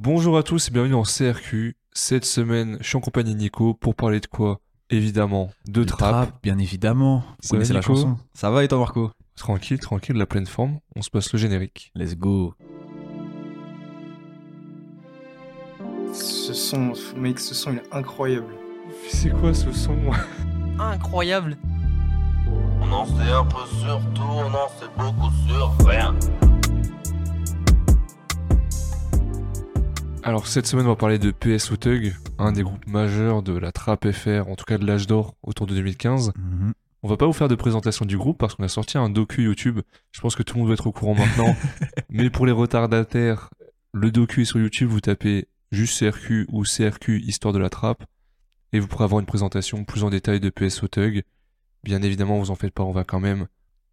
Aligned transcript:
Bonjour 0.00 0.38
à 0.38 0.44
tous 0.44 0.68
et 0.68 0.70
bienvenue 0.70 0.92
dans 0.92 1.02
CRQ. 1.02 1.76
Cette 1.92 2.24
semaine, 2.24 2.78
je 2.80 2.86
suis 2.86 2.96
en 2.96 3.00
compagnie 3.00 3.34
de 3.34 3.38
Nico 3.40 3.74
pour 3.74 3.96
parler 3.96 4.20
de 4.20 4.26
quoi? 4.26 4.60
Évidemment, 4.90 5.50
de 5.66 5.80
Le 5.80 5.86
trap. 5.86 6.40
bien 6.40 6.56
évidemment. 6.58 7.18
Vous 7.18 7.24
Ça 7.40 7.48
va, 7.48 7.56
connaissez 7.56 7.72
la 7.72 7.80
chanson 7.82 8.16
Ça 8.32 8.48
va 8.50 8.62
et 8.62 8.68
toi, 8.68 8.78
Marco? 8.78 9.10
Tranquille, 9.34 9.80
tranquille, 9.80 10.14
la 10.16 10.26
pleine 10.26 10.46
forme. 10.46 10.78
On 10.94 11.02
se 11.02 11.10
passe 11.10 11.32
le 11.32 11.38
générique. 11.40 11.90
Let's 11.96 12.14
go. 12.16 12.54
Ce 16.12 16.52
son, 16.54 16.92
mec, 17.16 17.40
ce 17.40 17.54
son 17.56 17.72
il 17.72 17.78
est 17.78 17.92
incroyable. 17.92 18.54
C'est 19.08 19.30
quoi 19.30 19.52
ce 19.52 19.72
son? 19.72 19.96
Incroyable. 20.78 21.58
On 22.80 22.92
en 22.92 23.04
sait 23.04 23.32
un 23.32 23.44
peu 23.44 23.66
sur 23.80 24.00
tout, 24.14 24.22
on 24.22 24.46
en 24.46 24.68
sait 24.78 24.86
beaucoup 24.96 25.30
sur 25.48 25.76
rien. 25.88 26.14
Alors 30.28 30.46
cette 30.46 30.66
semaine, 30.66 30.84
on 30.84 30.90
va 30.90 30.96
parler 30.96 31.18
de 31.18 31.30
PSO 31.30 31.78
Tug, 31.78 32.14
un 32.38 32.52
des 32.52 32.62
groupes 32.62 32.86
majeurs 32.86 33.42
de 33.42 33.56
la 33.56 33.72
trap 33.72 34.10
FR, 34.10 34.46
en 34.46 34.56
tout 34.56 34.66
cas 34.66 34.76
de 34.76 34.84
l'âge 34.84 35.06
d'or 35.06 35.34
autour 35.42 35.66
de 35.66 35.74
2015. 35.74 36.34
Mhm. 36.36 36.74
On 37.02 37.08
va 37.08 37.16
pas 37.16 37.24
vous 37.24 37.32
faire 37.32 37.48
de 37.48 37.54
présentation 37.54 38.04
du 38.04 38.18
groupe 38.18 38.36
parce 38.36 38.54
qu'on 38.54 38.62
a 38.62 38.68
sorti 38.68 38.98
un 38.98 39.08
docu 39.08 39.44
YouTube. 39.44 39.80
Je 40.12 40.20
pense 40.20 40.36
que 40.36 40.42
tout 40.42 40.56
le 40.56 40.58
monde 40.58 40.68
doit 40.68 40.74
être 40.74 40.86
au 40.86 40.92
courant 40.92 41.14
maintenant. 41.14 41.56
Mais 42.10 42.28
pour 42.28 42.44
les 42.44 42.52
retardataires, 42.52 43.48
le 43.94 44.10
docu 44.10 44.42
est 44.42 44.44
sur 44.44 44.60
YouTube. 44.60 44.90
Vous 44.90 45.00
tapez 45.00 45.48
juste 45.72 45.98
CRQ 45.98 46.46
ou 46.52 46.62
CRQ 46.62 47.22
Histoire 47.22 47.54
de 47.54 47.58
la 47.58 47.70
Trappe. 47.70 48.04
Et 48.74 48.80
vous 48.80 48.86
pourrez 48.86 49.04
avoir 49.04 49.20
une 49.20 49.26
présentation 49.26 49.86
plus 49.86 50.04
en 50.04 50.10
détail 50.10 50.40
de 50.40 50.50
PSO 50.50 50.88
Tug. 50.88 51.22
Bien 51.84 52.02
évidemment, 52.02 52.38
vous 52.38 52.50
en 52.50 52.54
faites 52.54 52.74
pas, 52.74 52.84
on 52.84 52.92
va 52.92 53.04
quand 53.04 53.20
même 53.20 53.46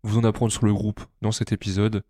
vous 0.03 0.17
en 0.17 0.25
apprendre 0.25 0.51
sur 0.51 0.65
le 0.65 0.73
groupe 0.73 0.99
dans 1.21 1.31
cet 1.31 1.53
épisode. 1.53 2.03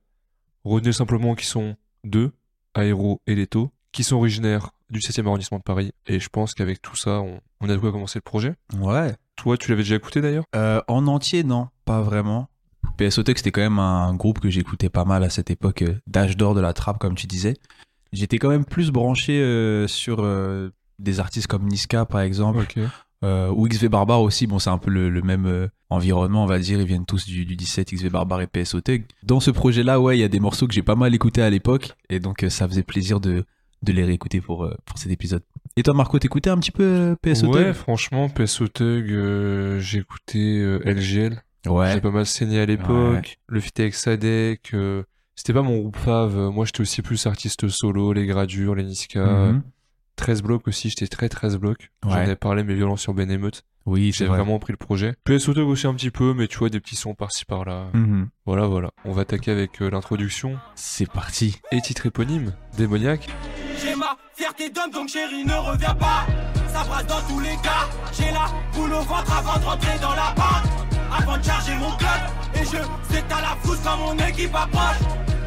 Retenez 0.63 0.93
simplement 0.93 1.35
qu'ils 1.35 1.45
sont 1.45 1.75
deux, 2.03 2.31
Aéro 2.73 3.21
et 3.27 3.35
Leto, 3.35 3.71
qui 3.95 4.03
sont 4.03 4.17
originaires 4.17 4.71
du 4.89 4.99
7e 4.99 5.25
arrondissement 5.25 5.57
de 5.57 5.63
Paris. 5.63 5.91
Et 6.05 6.19
je 6.19 6.29
pense 6.29 6.53
qu'avec 6.53 6.81
tout 6.81 6.95
ça, 6.95 7.21
on, 7.21 7.39
on 7.61 7.69
a 7.69 7.73
de 7.73 7.77
quoi 7.77 7.91
commencer 7.91 8.19
le 8.19 8.23
projet. 8.23 8.53
Ouais. 8.77 9.15
Toi, 9.37 9.57
tu 9.57 9.69
l'avais 9.71 9.83
déjà 9.83 9.95
écouté 9.95 10.21
d'ailleurs? 10.21 10.43
Euh, 10.55 10.81
en 10.87 11.07
entier, 11.07 11.43
non, 11.43 11.69
pas 11.85 12.01
vraiment. 12.01 12.49
PSO 12.97 13.23
Tech, 13.23 13.37
c'était 13.37 13.51
quand 13.51 13.61
même 13.61 13.79
un 13.79 14.13
groupe 14.13 14.39
que 14.39 14.49
j'écoutais 14.49 14.89
pas 14.89 15.05
mal 15.05 15.23
à 15.23 15.29
cette 15.29 15.49
époque 15.49 15.81
euh, 15.81 15.95
d'âge 16.07 16.37
d'or 16.37 16.53
de 16.55 16.61
la 16.61 16.73
trappe, 16.73 16.99
comme 16.99 17.15
tu 17.15 17.25
disais. 17.25 17.55
J'étais 18.13 18.37
quand 18.37 18.49
même 18.49 18.65
plus 18.65 18.91
branché 18.91 19.39
euh, 19.41 19.87
sur 19.87 20.17
euh, 20.19 20.69
des 20.99 21.19
artistes 21.19 21.47
comme 21.47 21.65
Niska, 21.67 22.05
par 22.05 22.21
exemple, 22.21 22.59
Ok. 22.59 22.79
euh, 23.23 23.49
ou 23.49 23.67
XV 23.67 23.87
Barbare 23.89 24.21
aussi. 24.21 24.45
Bon, 24.47 24.59
c'est 24.59 24.69
un 24.69 24.77
peu 24.77 24.91
le, 24.91 25.09
le 25.09 25.21
même 25.21 25.69
environnement, 25.89 26.43
on 26.43 26.47
va 26.47 26.59
dire. 26.59 26.79
Ils 26.79 26.85
viennent 26.87 27.05
tous 27.05 27.25
du, 27.25 27.45
du 27.45 27.55
17, 27.55 27.93
XV 27.93 28.09
Barbare 28.09 28.41
et 28.41 28.47
PSO 28.47 28.81
Tech. 28.81 29.01
Dans 29.23 29.39
ce 29.39 29.51
projet-là, 29.51 29.99
ouais, 29.99 30.17
il 30.17 30.21
y 30.21 30.23
a 30.23 30.27
des 30.29 30.39
morceaux 30.39 30.67
que 30.67 30.73
j'ai 30.73 30.83
pas 30.83 30.95
mal 30.95 31.13
écoutés 31.15 31.41
à 31.41 31.49
l'époque, 31.49 31.93
et 32.09 32.19
donc 32.19 32.45
ça 32.49 32.67
faisait 32.67 32.83
plaisir 32.83 33.19
de, 33.19 33.43
de 33.83 33.91
les 33.91 34.03
réécouter 34.03 34.41
pour, 34.41 34.63
euh, 34.65 34.75
pour 34.85 34.97
cet 34.97 35.11
épisode. 35.11 35.43
Et 35.77 35.83
toi, 35.83 35.93
Marco, 35.93 36.17
t'écoutais 36.19 36.49
un 36.49 36.57
petit 36.57 36.71
peu 36.71 36.83
euh, 36.83 37.15
PSO 37.21 37.47
Ouais, 37.53 37.73
franchement, 37.73 38.29
PSO 38.29 38.67
Tug, 38.67 39.11
euh, 39.11 39.79
j'ai 39.79 39.99
écouté 39.99 40.59
euh, 40.59 40.79
LGL. 40.85 41.41
Ouais. 41.67 41.91
J'ai 41.93 42.01
pas 42.01 42.11
mal 42.11 42.25
saigné 42.25 42.59
à 42.59 42.65
l'époque. 42.65 43.37
Le 43.47 43.59
feat 43.59 43.79
avec 43.79 43.95
Sadek. 43.95 44.71
euh, 44.73 45.03
c'était 45.35 45.51
pas 45.53 45.63
mon 45.63 45.79
groupe 45.79 45.97
fave. 45.97 46.37
Moi, 46.49 46.65
j'étais 46.65 46.81
aussi 46.81 47.01
plus 47.01 47.25
artiste 47.27 47.67
solo, 47.67 48.13
les 48.13 48.25
Gradures, 48.25 48.75
les 48.75 48.83
Niska. 48.83 49.25
Mhm. 49.25 49.63
13 50.15 50.41
blocs 50.43 50.67
aussi, 50.67 50.89
j'étais 50.89 51.07
très 51.07 51.29
13 51.29 51.57
blocs. 51.57 51.91
J'en 52.03 52.13
Ouais. 52.15 52.29
ai 52.29 52.35
parlé, 52.35 52.63
mes 52.63 52.73
violences 52.75 53.05
urbaines 53.05 53.31
émeutes. 53.31 53.63
Oui, 53.85 54.05
J'ai 54.07 54.11
c'est 54.19 54.25
vrai. 54.25 54.37
vraiment 54.39 54.57
pris 54.57 54.73
le 54.73 54.77
projet. 54.77 55.13
PSO 55.25 55.53
Tug 55.53 55.67
aussi 55.67 55.85
un 55.85 55.93
petit 55.93 56.09
peu, 56.09 56.33
mais 56.33 56.47
tu 56.47 56.57
vois, 56.57 56.69
des 56.69 56.79
petits 56.79 56.95
sons 56.95 57.13
par-ci 57.13 57.45
par-là. 57.45 57.87
Mhm. 57.93 58.29
Voilà, 58.45 58.65
voilà. 58.65 58.89
On 59.05 59.11
va 59.11 59.21
attaquer 59.21 59.51
avec 59.51 59.81
euh, 59.81 59.89
l'introduction 59.91 60.57
C'est 60.73 61.09
parti. 61.11 61.59
et 61.71 61.81
titre 61.81 62.07
éponyme, 62.07 62.53
Démoniaque. 62.77 63.27
J'ai 63.79 63.95
ma 63.95 64.17
fierté 64.35 64.69
d'homme, 64.71 64.89
donc 64.91 65.09
chérie, 65.09 65.45
ne 65.45 65.53
reviens 65.53 65.93
pas. 65.93 66.25
Ça 66.69 66.83
brasse 66.83 67.05
dans 67.05 67.21
tous 67.29 67.39
les 67.39 67.55
cas. 67.63 67.87
J'ai 68.11 68.31
la 68.31 68.47
boule 68.73 68.93
au 68.93 69.01
ventre 69.01 69.37
avant 69.37 69.59
de 69.59 69.65
rentrer 69.65 69.99
dans 70.01 70.15
la 70.15 70.33
bande. 70.35 70.69
Avant 71.17 71.37
de 71.37 71.43
charger 71.43 71.75
mon 71.75 71.91
club. 71.97 72.09
Et 72.55 72.59
je 72.65 73.13
sais 73.13 73.21
que 73.21 73.29
t'as 73.29 73.41
la 73.41 73.55
frousse 73.61 73.79
quand 73.83 73.97
mon 73.97 74.17
équipe 74.27 74.53
approche. 74.55 74.97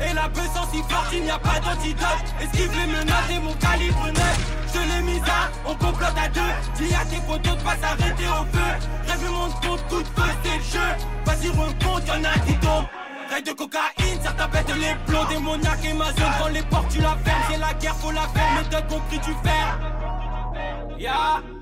Et 0.00 0.14
la 0.14 0.28
puissance 0.28 0.68
si 0.72 0.78
forte, 0.88 1.12
il 1.12 1.24
n'y 1.24 1.30
a 1.30 1.38
pas 1.38 1.60
d'antidote. 1.60 2.24
Esquive 2.40 2.72
les 2.76 2.86
menaces 2.86 3.30
et 3.30 3.40
mon 3.40 3.52
calibre 3.54 4.06
neuf. 4.06 4.56
Je 4.74 4.80
l'ai 4.80 5.02
mise 5.02 5.22
à, 5.22 5.50
on 5.68 5.74
complote 5.74 6.16
à 6.16 6.28
deux. 6.28 6.52
Dis 6.76 6.94
à 6.94 7.04
tes 7.04 7.20
photos 7.26 7.56
de 7.56 7.62
pas 7.62 7.76
s'arrêter 7.76 8.28
au 8.28 8.44
feu. 8.52 8.70
Rêve 9.08 9.30
mon 9.30 9.50
compte, 9.60 9.82
coup 9.88 10.02
de 10.02 10.08
feu, 10.08 10.30
c'est 10.44 10.56
le 10.56 10.62
jeu. 10.62 10.88
Vas-y, 11.24 11.48
remonte, 11.48 12.06
y'en 12.06 12.24
a 12.24 12.38
qui 12.46 12.54
tombe. 12.58 12.84
Règle 13.30 13.48
de 13.48 13.52
cocaïne, 13.52 14.18
certains 14.22 14.48
pètent 14.48 14.74
les 14.74 14.94
plombs 15.06 15.26
Démoniaque 15.26 15.84
et 15.84 15.92
ma 15.92 16.06
zone, 16.06 16.32
quand 16.40 16.48
les 16.48 16.62
portes 16.62 16.88
tu 16.88 17.00
la 17.00 17.16
fermes 17.24 17.42
C'est 17.50 17.58
la 17.58 17.74
guerre, 17.74 17.96
faut 17.96 18.10
la 18.10 18.22
faire, 18.22 18.62
méthode 18.62 18.88
compris 18.88 19.18
tu 19.18 19.32
faire 19.44 19.78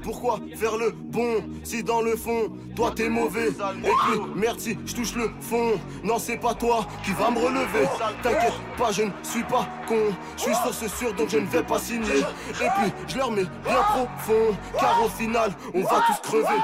Pourquoi 0.03 0.41
faire 0.55 0.77
le 0.77 0.93
bon 0.93 1.45
si 1.65 1.83
dans 1.83 2.01
le 2.01 2.17
fond, 2.17 2.49
toi 2.75 2.93
t'es 2.95 3.09
mauvais? 3.09 3.49
Et 3.49 3.53
puis, 3.53 4.21
merci, 4.35 4.79
je 4.87 4.95
touche 4.95 5.15
le 5.17 5.31
fond. 5.41 5.73
Non, 6.05 6.19
c'est 6.19 6.39
pas 6.39 6.55
toi 6.55 6.87
qui 7.05 7.13
va 7.13 7.31
me 7.31 7.39
relever. 7.39 7.87
T'inquiète 8.23 8.53
pas, 8.79 8.93
je 8.93 9.03
ne 9.03 9.11
suis 9.23 9.43
pas 9.43 9.69
con. 9.89 10.15
Je 10.37 10.43
suis 10.43 10.55
source 10.55 10.87
sûre 10.87 11.15
donc 11.15 11.29
je 11.29 11.39
ne 11.39 11.47
vais 11.47 11.63
pas 11.63 11.79
signer. 11.79 12.21
Et 12.21 12.69
puis, 12.79 12.93
je 13.09 13.17
leur 13.17 13.31
mets 13.31 13.45
bien 13.65 13.83
profond. 13.83 14.57
Car 14.79 15.05
au 15.05 15.09
final, 15.09 15.51
on 15.75 15.83
va 15.83 16.05
tous 16.07 16.29
crever. 16.29 16.61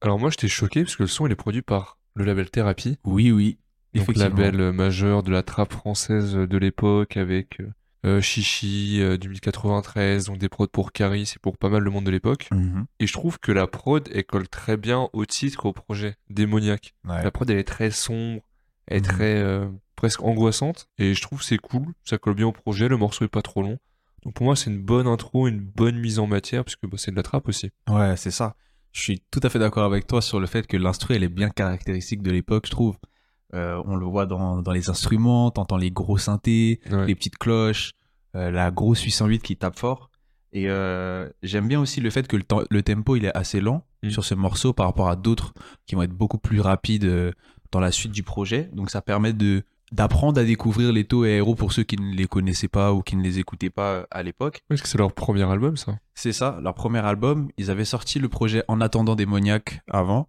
Alors 0.00 0.18
moi, 0.18 0.30
j'étais 0.30 0.48
choqué 0.48 0.84
parce 0.84 0.96
que 0.96 1.02
le 1.02 1.08
son, 1.08 1.26
il 1.26 1.32
est 1.32 1.36
produit 1.36 1.62
par 1.62 1.98
le 2.14 2.24
label 2.24 2.50
Thérapie. 2.50 2.98
Oui, 3.04 3.32
oui. 3.32 3.58
Donc 3.94 4.14
label 4.16 4.60
euh, 4.60 4.72
majeur 4.72 5.22
de 5.22 5.30
la 5.30 5.42
trappe 5.42 5.72
française 5.72 6.34
de 6.34 6.58
l'époque 6.58 7.16
avec 7.16 7.60
euh, 8.04 8.18
euh, 8.18 8.20
Chichi 8.20 9.00
euh, 9.02 9.16
2093, 9.16 10.26
donc 10.26 10.38
des 10.38 10.48
prods 10.48 10.66
pour 10.68 10.92
Caris 10.92 11.32
et 11.34 11.38
pour 11.40 11.58
pas 11.58 11.68
mal 11.68 11.82
le 11.82 11.90
monde 11.90 12.04
de 12.04 12.10
l'époque. 12.10 12.48
Mhm. 12.52 12.86
Et 13.00 13.06
je 13.06 13.12
trouve 13.12 13.38
que 13.38 13.52
la 13.52 13.66
prod, 13.66 14.08
elle 14.14 14.24
colle 14.24 14.48
très 14.48 14.76
bien 14.76 15.08
au 15.12 15.24
titre, 15.26 15.66
au 15.66 15.72
projet, 15.72 16.16
démoniaque. 16.30 16.94
Ouais. 17.04 17.22
La 17.22 17.30
prod, 17.30 17.48
elle 17.50 17.58
est 17.58 17.64
très 17.64 17.90
sombre, 17.90 18.42
elle 18.86 18.98
est 18.98 19.00
Mhm. 19.00 19.06
très 19.16 19.36
euh, 19.38 19.68
presque 19.96 20.22
angoissante. 20.22 20.88
Et 20.98 21.14
je 21.14 21.22
trouve 21.22 21.40
que 21.40 21.44
c'est 21.44 21.58
cool, 21.58 21.86
ça 22.04 22.18
colle 22.18 22.34
bien 22.34 22.46
au 22.46 22.52
projet, 22.52 22.88
le 22.88 22.96
morceau 22.96 23.24
est 23.24 23.28
pas 23.28 23.42
trop 23.42 23.62
long. 23.62 23.78
Donc 24.24 24.34
pour 24.34 24.44
moi, 24.46 24.56
c'est 24.56 24.70
une 24.70 24.82
bonne 24.82 25.06
intro, 25.06 25.46
une 25.48 25.60
bonne 25.60 25.96
mise 25.98 26.18
en 26.18 26.26
matière, 26.26 26.64
puisque 26.64 26.86
bah, 26.86 26.96
c'est 26.98 27.10
de 27.12 27.16
la 27.16 27.22
trappe 27.22 27.48
aussi. 27.48 27.70
Ouais, 27.88 28.16
c'est 28.16 28.30
ça. 28.32 28.56
Je 28.92 29.00
suis 29.02 29.22
tout 29.30 29.40
à 29.42 29.48
fait 29.50 29.58
d'accord 29.58 29.84
avec 29.84 30.06
toi 30.06 30.20
sur 30.22 30.40
le 30.40 30.46
fait 30.46 30.66
que 30.66 30.76
l'instru, 30.76 31.14
elle 31.14 31.22
est 31.22 31.28
bien 31.28 31.50
caractéristique 31.50 32.22
de 32.22 32.30
l'époque, 32.30 32.66
je 32.66 32.70
trouve. 32.72 32.96
Euh, 33.54 33.82
on 33.86 33.96
le 33.96 34.04
voit 34.06 34.26
dans, 34.26 34.60
dans 34.62 34.72
les 34.72 34.90
instruments, 34.90 35.50
t'entends 35.50 35.76
les 35.78 35.90
gros 35.90 36.18
synthés, 36.18 36.80
Ouais. 36.90 37.06
les 37.06 37.14
petites 37.14 37.38
cloches, 37.38 37.92
euh, 38.36 38.50
la 38.50 38.70
grosse 38.70 39.00
808 39.02 39.42
qui 39.42 39.56
tape 39.56 39.78
fort. 39.78 40.10
Et 40.52 40.68
euh, 40.68 41.28
j'aime 41.42 41.68
bien 41.68 41.80
aussi 41.80 42.00
le 42.00 42.10
fait 42.10 42.26
que 42.26 42.36
le, 42.36 42.82
tempo, 42.82 43.16
il 43.16 43.24
est 43.24 43.36
assez 43.36 43.60
lent 43.60 43.84
Mm. 44.04 44.10
sur 44.10 44.24
ce 44.24 44.34
morceau 44.36 44.72
par 44.72 44.86
rapport 44.86 45.08
à 45.08 45.16
d'autres 45.16 45.52
qui 45.86 45.96
vont 45.96 46.02
être 46.02 46.12
beaucoup 46.12 46.38
plus 46.38 46.60
rapides 46.60 47.34
dans 47.72 47.80
la 47.80 47.90
suite 47.90 48.12
du 48.12 48.22
projet. 48.22 48.70
Donc 48.72 48.90
ça 48.90 49.02
permet 49.02 49.32
de 49.32 49.64
d'apprendre 49.90 50.38
à 50.38 50.44
découvrir 50.44 50.92
les 50.92 51.04
taux 51.04 51.24
et 51.24 51.30
aéros 51.32 51.54
pour 51.54 51.72
ceux 51.72 51.82
qui 51.82 51.96
ne 51.96 52.14
les 52.14 52.26
connaissaient 52.26 52.68
pas 52.68 52.92
ou 52.92 53.00
qui 53.00 53.16
ne 53.16 53.22
les 53.22 53.38
écoutaient 53.38 53.70
pas 53.70 54.06
à 54.10 54.22
l'époque. 54.22 54.60
Parce 54.68 54.82
que 54.82 54.86
c'est 54.88 54.98
leur 54.98 55.12
premier 55.14 55.42
album, 55.50 55.76
ça. 55.78 55.98
C'est 56.14 56.32
ça, 56.32 56.58
leur 56.62 56.74
premier 56.74 56.98
album. 56.98 57.48
Ils 57.56 57.70
avaient 57.70 57.86
sorti 57.86 58.18
le 58.18 58.28
projet 58.28 58.62
En 58.68 58.80
attendant 58.82 59.16
démoniaque 59.16 59.80
avant. 59.90 60.28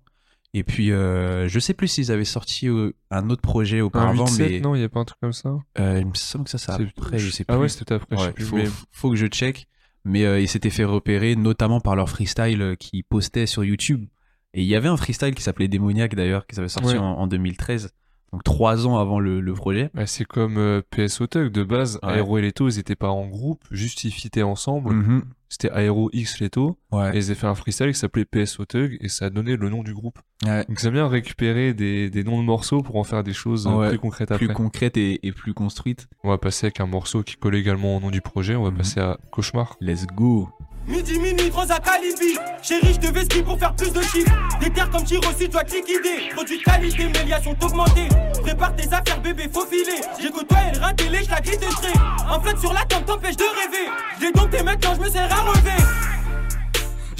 Et 0.55 0.63
puis, 0.63 0.91
euh, 0.91 1.47
je 1.47 1.59
sais 1.59 1.73
plus 1.75 1.87
s'ils 1.87 2.11
avaient 2.11 2.25
sorti 2.25 2.67
euh, 2.67 2.93
un 3.11 3.29
autre 3.29 3.41
projet 3.41 3.79
Un 3.79 3.83
auparavant, 3.83 4.25
8-7, 4.25 4.39
mais 4.39 4.59
non, 4.61 4.73
il 4.75 4.81
y 4.81 4.83
a 4.83 4.89
pas 4.89 4.99
un 4.99 5.05
truc 5.05 5.19
comme 5.21 5.33
ça 5.33 5.59
euh, 5.77 5.99
il 5.99 6.07
me 6.07 6.13
semble 6.15 6.45
que 6.45 6.49
ça, 6.49 6.57
c'est 6.57 6.71
après, 6.71 7.19
je 7.19 7.29
sais 7.29 7.43
plus. 7.43 7.53
Ah 7.55 7.59
ouais, 7.59 7.69
c'était 7.69 7.93
après, 7.93 8.15
je 8.15 8.21
sais 8.21 8.27
Ouais, 8.27 8.33
plus. 8.33 8.45
faut, 8.45 8.55
mais- 8.57 8.69
faut 8.91 9.09
que 9.11 9.15
je 9.15 9.27
check. 9.27 9.67
Mais 10.05 10.25
euh, 10.25 10.39
ils 10.39 10.47
s'étaient 10.47 10.69
fait 10.69 10.85
repérer, 10.85 11.35
notamment 11.35 11.81
par 11.81 11.95
leur 11.95 12.09
freestyle 12.09 12.75
qu'ils 12.79 13.03
postaient 13.03 13.45
sur 13.45 13.63
YouTube. 13.63 14.05
Et 14.53 14.61
il 14.61 14.67
y 14.67 14.75
avait 14.75 14.87
un 14.87 14.97
freestyle 14.97 15.35
qui 15.35 15.43
s'appelait 15.43 15.67
Démoniaque 15.67 16.15
d'ailleurs, 16.15 16.47
qui 16.47 16.57
avait 16.59 16.69
sorti 16.69 16.93
Ouais. 16.93 16.97
en, 16.97 17.03
en 17.03 17.27
2013. 17.27 17.91
Donc 18.31 18.43
trois 18.43 18.85
ans 18.87 18.97
avant 18.99 19.19
le, 19.19 19.41
le 19.41 19.53
projet. 19.53 19.89
Bah, 19.93 20.05
c'est 20.05 20.25
comme 20.25 20.57
euh, 20.57 20.81
PSO 20.91 21.27
Tug, 21.27 21.51
de 21.51 21.63
base, 21.63 21.99
Ouais. 22.03 22.17
Aero 22.17 22.37
et 22.37 22.41
Leto, 22.41 22.67
ils 22.69 22.79
étaient 22.79 22.95
pas 22.95 23.09
en 23.09 23.27
groupe, 23.27 23.63
juste 23.71 24.03
ils 24.03 24.11
fitaient 24.11 24.43
ensemble. 24.43 24.93
Mhm. 24.93 25.23
C'était 25.51 25.71
Aero 25.73 26.11
X 26.13 26.39
Leto, 26.41 26.77
Ouais. 26.91 27.09
et 27.15 27.17
ils 27.17 27.25
avaient 27.25 27.33
fait 27.35 27.47
un 27.47 27.55
freestyle 27.55 27.87
qui 27.91 27.97
s'appelait 27.97 28.25
PSO 28.25 28.65
Tug, 28.65 28.97
et 29.01 29.09
ça 29.09 29.25
a 29.25 29.29
donné 29.31 29.55
le 29.55 29.69
nom 29.69 29.81
du 29.81 29.95
groupe. 29.95 30.19
Ouais. 30.45 30.63
Donc 30.69 30.77
j'aime 30.79 30.93
bien 30.93 31.07
récupérer 31.07 31.73
des, 31.73 32.11
des 32.11 32.23
noms 32.23 32.39
de 32.39 32.45
morceaux 32.45 32.83
pour 32.83 32.97
en 32.97 33.03
faire 33.03 33.23
des 33.23 33.33
choses 33.33 33.65
euh, 33.67 33.89
plus 33.89 33.97
concrètes 33.97 34.31
après. 34.31 34.45
Plus 34.45 34.53
concrète 34.53 34.95
et, 34.97 35.25
et 35.25 35.31
plus 35.31 35.55
construite. 35.55 36.07
On 36.23 36.29
va 36.29 36.37
passer 36.37 36.67
avec 36.67 36.79
un 36.81 36.85
morceau 36.85 37.23
qui 37.23 37.35
colle 37.35 37.55
également 37.55 37.97
au 37.97 37.99
nom 37.99 38.11
du 38.11 38.21
projet, 38.21 38.55
on 38.55 38.63
va 38.63 38.69
Mhm. 38.69 38.77
passer 38.77 38.99
à 38.99 39.17
Cauchemar. 39.31 39.75
Let's 39.81 40.05
go. 40.05 40.49
Midi, 40.89 41.19
minuit, 41.19 41.51
à 41.69 41.79
Calibi. 41.79 42.35
Chérie, 42.63 42.93
je 42.95 42.99
devais 42.99 43.23
ski 43.23 43.43
pour 43.43 43.59
faire 43.59 43.75
plus 43.75 43.91
de 43.91 44.01
chiffres. 44.01 44.31
Des 44.59 44.71
terres 44.71 44.89
comme 44.89 45.03
Tiro, 45.03 45.21
si 45.37 45.47
tu 45.47 45.49
te 45.49 45.75
liquider 45.75 46.29
Produits 46.33 46.57
de 46.57 46.63
qualité, 46.63 47.03
mes 47.05 47.29
liens 47.29 47.41
sont 47.43 47.55
augmentés. 47.63 48.09
Prépare 48.41 48.75
tes 48.75 48.87
affaires, 48.87 49.21
bébé, 49.21 49.43
faut 49.53 49.67
filer. 49.67 50.01
J'ai 50.19 50.31
côtoyé 50.31 50.71
le 50.73 50.79
rein 50.79 50.93
télé, 50.95 51.19
je 51.23 51.29
la 51.29 52.33
En 52.33 52.41
flotte 52.41 52.59
sur 52.59 52.73
la 52.73 52.81
tente, 52.85 53.05
t'empêche 53.05 53.37
de 53.37 53.43
rêver. 53.43 53.89
J'ai 54.19 54.31
donc 54.31 54.49
tes 54.49 54.63
mecs 54.63 54.81
quand 54.81 54.95
je 54.95 55.01
me 55.01 55.09
sers 55.09 55.31
à 55.31 55.41
relever 55.41 56.18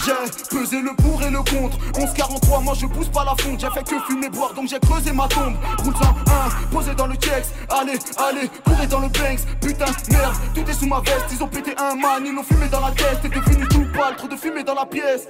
J'ai 0.05 0.57
pesé 0.57 0.81
le 0.81 0.95
pour 0.95 1.21
et 1.21 1.29
le 1.29 1.39
contre. 1.39 1.77
11-43, 1.93 2.63
moi 2.63 2.73
je 2.73 2.85
pousse 2.85 3.09
pas 3.09 3.25
la 3.25 3.35
fonte. 3.35 3.59
J'ai 3.59 3.69
fait 3.69 3.83
que 3.83 3.99
fumer, 4.01 4.29
boire, 4.29 4.53
donc 4.53 4.67
j'ai 4.67 4.79
creusé 4.79 5.11
ma 5.11 5.27
tombe. 5.27 5.55
Route 5.83 5.97
101, 5.97 6.67
posé 6.71 6.95
dans 6.95 7.07
le 7.07 7.15
checks. 7.15 7.47
Allez, 7.69 7.99
allez, 8.17 8.49
courez 8.63 8.87
dans 8.87 8.99
le 8.99 9.07
Banks. 9.09 9.45
Putain, 9.61 9.91
merde, 10.11 10.35
tout 10.55 10.69
est 10.69 10.73
sous 10.73 10.87
ma 10.87 11.01
veste. 11.01 11.25
Ils 11.31 11.43
ont 11.43 11.47
pété 11.47 11.73
un 11.77 11.95
man, 11.95 12.23
ils 12.25 12.33
l'ont 12.33 12.43
fumé 12.43 12.67
dans 12.69 12.81
la 12.81 12.91
tête. 12.91 13.19
T'es 13.21 13.29
devenu 13.29 13.67
tout 13.67 13.85
pâle, 13.93 14.15
trop 14.15 14.27
de 14.27 14.35
fumée 14.35 14.63
dans 14.63 14.75
la 14.75 14.85
pièce. 14.85 15.27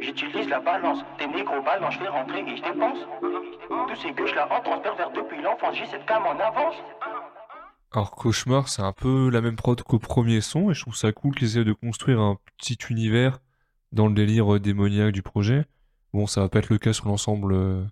J'utilise 0.00 0.48
la 0.48 0.60
balance, 0.60 1.00
tes 1.18 1.26
micro-balles, 1.26 1.84
je 1.90 1.98
fais 1.98 2.08
rentrer 2.08 2.40
et 2.40 2.56
je 2.56 2.62
dépense. 2.62 2.98
Tous 3.68 4.00
ces 4.00 4.12
gueuches 4.12 4.34
là 4.34 4.48
en 4.50 4.62
transfert 4.62 4.94
vers 4.94 5.10
depuis 5.10 5.42
l'enfance, 5.42 5.74
j'ai 5.74 5.86
cette 5.86 6.06
cam 6.06 6.22
en 6.24 6.38
avance. 6.38 6.76
Alors 7.92 8.12
Cauchemar, 8.12 8.68
c'est 8.68 8.82
un 8.82 8.92
peu 8.92 9.28
la 9.30 9.40
même 9.40 9.56
prod 9.56 9.82
qu'au 9.82 9.98
premier 9.98 10.40
son, 10.40 10.70
et 10.70 10.74
je 10.74 10.82
trouve 10.82 10.94
ça 10.94 11.10
cool 11.10 11.34
qu'ils 11.34 11.58
aient 11.58 11.64
de 11.64 11.72
construire 11.72 12.20
un 12.20 12.36
petit 12.58 12.78
univers 12.90 13.38
dans 13.92 14.06
le 14.06 14.14
délire 14.14 14.58
démoniaque 14.60 15.12
du 15.12 15.22
projet. 15.22 15.64
Bon, 16.12 16.26
ça 16.26 16.40
va 16.40 16.48
pas 16.48 16.58
être 16.60 16.70
le 16.70 16.78
cas 16.78 16.92
sur 16.92 17.06
l'ensemble 17.08 17.52
euh, 17.52 17.84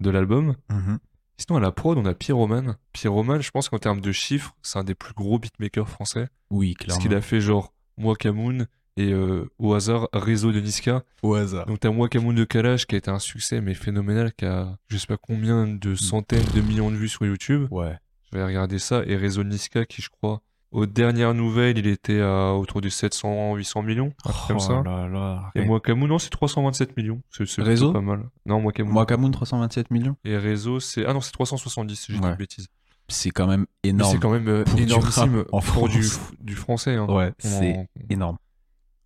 de 0.00 0.10
l'album. 0.10 0.54
Mhm. 0.70 0.98
Sinon, 1.36 1.58
à 1.58 1.60
la 1.60 1.70
prod, 1.70 1.96
on 1.98 2.04
a 2.04 2.14
Pyroman. 2.14 2.76
Pyroman, 2.92 3.40
je 3.40 3.50
pense 3.50 3.68
qu'en 3.68 3.78
termes 3.78 4.00
de 4.00 4.10
chiffres, 4.10 4.56
c'est 4.62 4.78
un 4.78 4.84
des 4.84 4.94
plus 4.94 5.14
gros 5.14 5.38
beatmakers 5.38 5.88
français. 5.88 6.28
Oui, 6.50 6.74
Parce 6.74 6.84
clairement. 6.86 7.02
qu'il 7.02 7.14
a 7.14 7.20
fait 7.20 7.40
genre 7.40 7.72
Mwakamoon 7.96 8.66
et 8.96 9.12
euh, 9.12 9.48
au 9.58 9.74
hasard 9.74 10.08
Réseau 10.12 10.50
de 10.50 10.60
Niska. 10.60 11.04
Au 11.22 11.34
hasard. 11.34 11.66
Donc 11.66 11.78
t'as 11.80 11.90
Mwakamoon 11.90 12.32
de 12.32 12.42
Kalash 12.44 12.86
qui 12.86 12.96
a 12.96 12.98
été 12.98 13.10
un 13.10 13.20
succès 13.20 13.60
mais 13.60 13.74
phénoménal, 13.74 14.32
qui 14.32 14.46
a 14.46 14.76
je 14.88 14.96
sais 14.96 15.06
pas 15.06 15.16
combien 15.16 15.68
de 15.68 15.94
centaines 15.94 16.44
de 16.54 16.60
millions 16.60 16.90
de 16.90 16.96
vues 16.96 17.08
sur 17.08 17.24
YouTube. 17.24 17.68
Ouais. 17.70 17.96
Je 18.32 18.36
vais 18.36 18.44
regarder 18.44 18.80
ça. 18.80 19.04
Et 19.06 19.14
Réseau 19.16 19.44
de 19.44 19.48
Niska 19.50 19.86
qui 19.86 20.02
je 20.02 20.08
crois, 20.10 20.42
aux 20.70 20.86
dernières 20.86 21.34
nouvelles, 21.34 21.78
il 21.78 21.86
était 21.86 22.20
à 22.20 22.52
autour 22.54 22.80
de 22.80 22.88
700-800 22.88 23.84
millions. 23.84 24.12
truc 24.22 24.36
comme 24.48 24.60
ça. 24.60 24.80
Oh 24.80 24.82
là 24.82 25.08
là. 25.08 25.50
Et 25.54 25.64
Mwakamoon, 25.64 26.06
non, 26.08 26.18
c'est 26.18 26.30
327 26.30 26.96
millions. 26.96 27.20
C'est 27.30 27.62
Réseau 27.62 27.92
pas 27.92 28.00
mal. 28.00 28.28
Non, 28.46 28.60
Mwakamoon. 28.60 28.92
Mwakamoon 28.92 29.30
327 29.30 29.90
millions. 29.90 30.16
Et 30.24 30.36
Réseau, 30.36 30.80
c'est... 30.80 31.06
Ah 31.06 31.12
non, 31.14 31.20
c'est 31.20 31.32
370, 31.32 32.06
j'ai 32.08 32.12
dit 32.14 32.20
Ouais. 32.20 32.30
une 32.30 32.36
bêtise. 32.36 32.66
C'est 33.08 33.30
quand 33.30 33.46
même 33.46 33.64
énorme. 33.82 34.12
c'est 34.12 34.18
quand 34.18 34.30
même 34.30 34.48
euh, 34.48 34.64
Pour 34.64 34.78
énormissime 34.78 35.44
en 35.52 35.60
pour 35.60 35.88
du, 35.88 36.04
du 36.40 36.54
français. 36.54 36.96
Hein. 36.96 37.06
Ouais, 37.08 37.32
c'est 37.38 37.74
en- 37.74 37.86
énorme. 38.10 38.36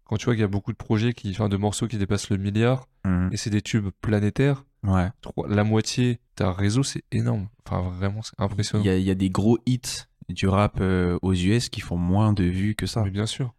Quand 0.04 0.16
tu 0.16 0.24
vois 0.24 0.34
qu'il 0.34 0.40
y 0.40 0.44
a 0.44 0.48
beaucoup 0.48 0.72
de 0.72 0.76
projets, 0.76 1.12
qui, 1.12 1.30
enfin 1.30 1.48
de 1.48 1.56
morceaux 1.56 1.86
qui 1.86 1.96
dépassent 1.98 2.28
le 2.30 2.36
milliard, 2.36 2.88
Mhm. 3.04 3.30
et 3.32 3.36
c'est 3.36 3.50
des 3.50 3.62
tubes 3.62 3.88
planétaires, 4.00 4.64
Ouais. 4.84 5.08
la 5.48 5.62
moitié, 5.64 6.18
t'as 6.34 6.50
réseau, 6.52 6.82
c'est 6.82 7.04
énorme. 7.12 7.48
Enfin, 7.64 7.88
vraiment, 7.90 8.22
c'est 8.22 8.34
impressionnant. 8.38 8.82
Il 8.82 8.86
y 8.88 8.90
a, 8.90 8.96
il 8.96 9.04
y 9.04 9.10
a 9.10 9.14
des 9.14 9.30
gros 9.30 9.58
hits 9.66 9.80
du 10.32 10.48
rap 10.48 10.78
euh, 10.80 11.18
aux 11.22 11.32
US 11.34 11.68
qui 11.68 11.80
font 11.80 11.96
moins 11.96 12.32
de 12.32 12.44
vues 12.44 12.74
que 12.74 12.86
ça. 12.86 13.02
Mais 13.04 13.10
bien 13.10 13.26
sûr. 13.26 13.54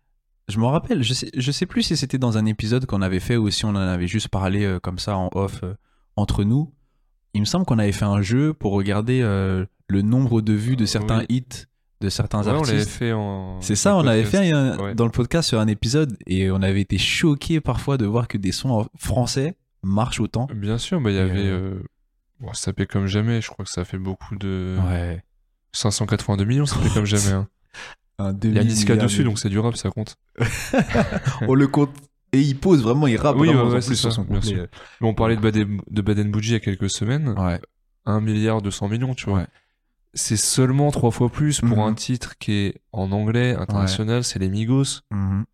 Je 0.49 0.59
m'en 0.59 0.71
rappelle, 0.71 1.03
je 1.03 1.13
sais, 1.13 1.29
je 1.35 1.51
sais 1.51 1.65
plus 1.65 1.83
si 1.83 1.95
c'était 1.95 2.17
dans 2.17 2.37
un 2.37 2.45
épisode 2.45 2.85
qu'on 2.85 3.01
avait 3.01 3.19
fait 3.21 3.37
ou 3.37 3.49
si 3.49 3.63
on 3.65 3.69
en 3.69 3.75
avait 3.75 4.07
juste 4.07 4.27
parlé 4.27 4.65
euh, 4.65 4.79
comme 4.79 4.99
ça 4.99 5.15
en 5.17 5.29
off 5.33 5.61
euh, 5.63 5.73
entre 6.17 6.43
nous. 6.43 6.73
Il 7.33 7.39
me 7.41 7.45
semble 7.45 7.65
qu'on 7.65 7.79
avait 7.79 7.91
fait 7.93 8.05
un 8.05 8.21
jeu 8.21 8.53
pour 8.53 8.73
regarder 8.73 9.21
le 9.21 10.01
nombre 10.03 10.41
de 10.41 10.53
vues 10.53 10.75
de 10.75 10.85
certains 10.85 11.19
Oui. 11.21 11.25
hits 11.29 11.65
de 12.01 12.09
certains 12.09 12.41
Ouais, 12.43 12.49
on 12.49 12.61
l'avait 12.63 12.73
artistes. 12.79 12.89
fait 12.89 13.13
en. 13.13 13.59
C'est 13.61 13.75
ça, 13.75 13.95
on 13.95 14.05
avait 14.05 14.23
podcast. 14.23 14.43
fait 14.43 14.51
un- 14.51 14.77
Ouais. 14.77 14.93
dans 14.93 15.05
le 15.05 15.11
podcast 15.11 15.47
sur 15.49 15.59
un 15.59 15.67
épisode 15.67 16.15
et 16.27 16.51
on 16.51 16.61
avait 16.61 16.81
été 16.81 16.97
choqués 16.99 17.59
parfois 17.61 17.97
de 17.97 18.05
voir 18.05 18.27
que 18.27 18.37
des 18.37 18.51
sons 18.51 18.85
français 18.99 19.55
marchent 19.81 20.19
autant. 20.19 20.47
Bien 20.53 20.77
sûr, 20.77 21.01
il 21.09 21.15
y 21.15 21.17
avait. 21.17 21.49
bon, 22.41 22.53
ça 22.53 22.71
fait 22.73 22.85
comme 22.85 23.07
jamais, 23.07 23.41
je 23.41 23.47
crois 23.49 23.63
que 23.65 23.71
ça 23.71 23.85
fait 23.85 23.97
beaucoup 23.97 24.35
de. 24.35 24.77
Ouais. 24.87 25.23
582 25.73 26.45
millions, 26.45 26.65
ça 26.65 26.77
fait 26.77 26.89
comme 26.93 27.05
jamais. 27.05 27.31
hein. 27.33 27.47
Un 28.19 28.37
Il 28.43 28.53
y 28.53 28.59
a 28.59 28.63
Niska 28.63 28.93
demi-milliard 28.93 28.97
dessus, 29.07 29.19
de- 29.19 29.23
donc 29.23 29.39
c'est 29.39 29.49
du 29.49 29.57
rap, 29.59 29.75
ça 29.75 29.89
compte. 29.89 30.15
on 31.47 31.55
le 31.55 31.67
compte. 31.67 31.89
Et 32.31 32.39
il 32.41 32.57
pose 32.57 32.81
vraiment, 32.81 33.05
il 33.07 33.17
rappe 33.17 33.35
Oui, 33.37 33.47
vraiment 33.47 33.63
ouais, 33.63 33.67
ouais, 33.69 33.73
plus 33.79 33.81
c'est 33.89 33.95
sur 33.95 34.11
son 34.13 34.25
sûr. 34.41 34.67
Mais 35.01 35.07
on 35.07 35.13
parlait 35.13 35.35
de 35.35 35.41
Baden, 35.41 35.81
de 35.89 36.01
Baden 36.01 36.31
Bougie 36.31 36.51
il 36.51 36.53
y 36.53 36.55
a 36.55 36.59
quelques 36.59 36.89
semaines. 36.89 37.29
Ouais. 37.37 37.59
1 38.05 38.21
milliard 38.21 38.61
200 38.61 38.87
millions, 38.89 39.13
tu 39.13 39.29
vois. 39.29 39.39
Ouais. 39.39 39.47
C'est 40.15 40.37
seulement 40.37 40.91
trois 40.91 41.11
fois 41.11 41.29
plus 41.29 41.59
pour 41.61 41.77
Mhm. 41.77 41.83
un 41.83 41.93
titre 41.93 42.37
qui 42.37 42.51
est 42.53 42.81
en 42.91 43.11
anglais, 43.11 43.55
international, 43.55 44.23
c'est 44.23 44.39
les 44.39 44.49
Migos. 44.49 45.01
Mhm. 45.11 45.45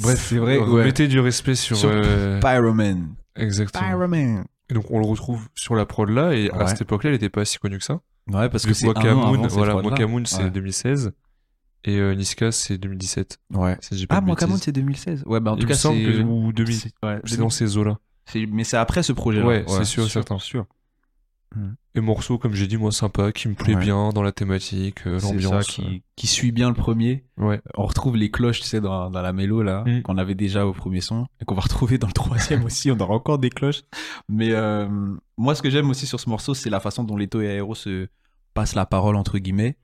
Bref, 0.00 0.26
c'est 0.28 0.38
vrai, 0.38 0.58
euh, 0.58 0.66
ouais. 0.66 0.84
mettez 0.84 1.06
du 1.08 1.18
respect 1.20 1.54
sur. 1.54 1.76
Sur 1.76 1.90
euh, 1.92 2.40
Pyroman. 2.40 3.14
exactement. 3.36 3.84
Pyroman. 3.86 4.44
Et 4.70 4.74
donc 4.74 4.90
on 4.90 4.98
le 4.98 5.06
retrouve 5.06 5.46
sur 5.54 5.74
la 5.76 5.84
prod 5.86 6.08
là, 6.10 6.32
et 6.32 6.50
à 6.50 6.66
cette 6.68 6.82
époque-là, 6.82 7.10
il 7.10 7.14
était 7.14 7.28
pas 7.28 7.44
si 7.44 7.58
connu 7.58 7.78
que 7.78 7.84
ça. 7.84 8.00
Ouais, 8.30 8.48
parce 8.48 8.64
que 8.66 8.72
c'est 8.74 8.86
Wakamoon, 8.86 9.46
voilà. 9.48 9.76
Wakamoon 9.76 10.24
c'est 10.24 10.44
Ouais. 10.44 10.50
2016 10.50 11.12
et 11.84 11.98
euh, 11.98 12.14
Niska 12.14 12.52
c'est 12.52 12.78
2017. 12.78 13.38
Ouais. 13.52 13.76
Si 13.80 14.06
pas 14.06 14.16
Ah, 14.16 14.26
Wakamoon, 14.26 14.56
c'est 14.56 14.72
2016. 14.72 15.24
Ouais, 15.26 15.40
bah 15.40 15.52
en 15.52 15.56
tout 15.56 15.66
cas, 15.66 15.74
c'est. 15.74 16.22
ou 16.22 16.52
2000. 16.52 16.74
c'est- 16.76 16.92
ouais, 17.02 17.20
dans 17.38 17.50
ces 17.50 17.76
eaux-là. 17.76 17.98
c'est- 18.26 18.46
Mais 18.46 18.64
c'est 18.64 18.78
après 18.78 19.02
ce 19.02 19.12
projet-là. 19.12 19.46
Ouais, 19.46 19.64
c'est 19.68 19.84
sûr, 19.84 20.10
certain. 20.10 20.38
sûr. 20.38 20.66
Et 21.94 22.00
morceau, 22.00 22.38
comme 22.38 22.54
j'ai 22.54 22.66
dit, 22.66 22.76
moi 22.76 22.90
sympa, 22.90 23.30
qui 23.30 23.48
me 23.48 23.54
plaît 23.54 23.74
Ouais. 23.76 23.80
bien 23.80 24.10
dans 24.10 24.22
la 24.22 24.32
thématique, 24.32 25.06
euh, 25.06 25.20
l'ambiance. 25.20 25.66
qui, 25.68 26.02
qui 26.16 26.26
suit 26.26 26.50
bien 26.50 26.68
le 26.68 26.74
premier. 26.74 27.24
euh, 27.38 27.44
Ouais. 27.46 27.60
On 27.76 27.86
retrouve 27.86 28.16
les 28.16 28.30
cloches, 28.30 28.60
tu 28.60 28.66
sais, 28.66 28.80
dans, 28.80 29.10
dans 29.10 29.22
la 29.22 29.32
mélo, 29.32 29.62
là, 29.62 29.84
Mm. 29.86 30.02
qu'on 30.02 30.18
avait 30.18 30.34
déjà 30.34 30.66
au 30.66 30.72
premier 30.72 31.00
son, 31.00 31.26
et 31.40 31.44
qu'on 31.44 31.54
va 31.54 31.62
retrouver 31.62 31.98
dans 31.98 32.08
le 32.08 32.12
troisième 32.12 32.64
aussi. 32.64 32.90
On 32.90 32.98
aura 32.98 33.14
encore 33.14 33.38
des 33.38 33.50
cloches. 33.50 33.82
Mais 34.28 34.50
euh, 34.52 34.88
moi, 35.38 35.54
ce 35.54 35.62
que 35.62 35.70
j'aime 35.70 35.88
aussi 35.90 36.06
sur 36.06 36.18
ce 36.18 36.28
morceau, 36.28 36.54
c'est 36.54 36.70
la 36.70 36.80
façon 36.80 37.04
dont 37.04 37.16
Leto 37.16 37.40
et 37.40 37.46
Aero 37.46 37.74
se 37.76 38.08
passent 38.54 38.74
la 38.74 38.86
parole, 38.86 39.14
entre 39.16 39.38
guillemets. 39.38 39.76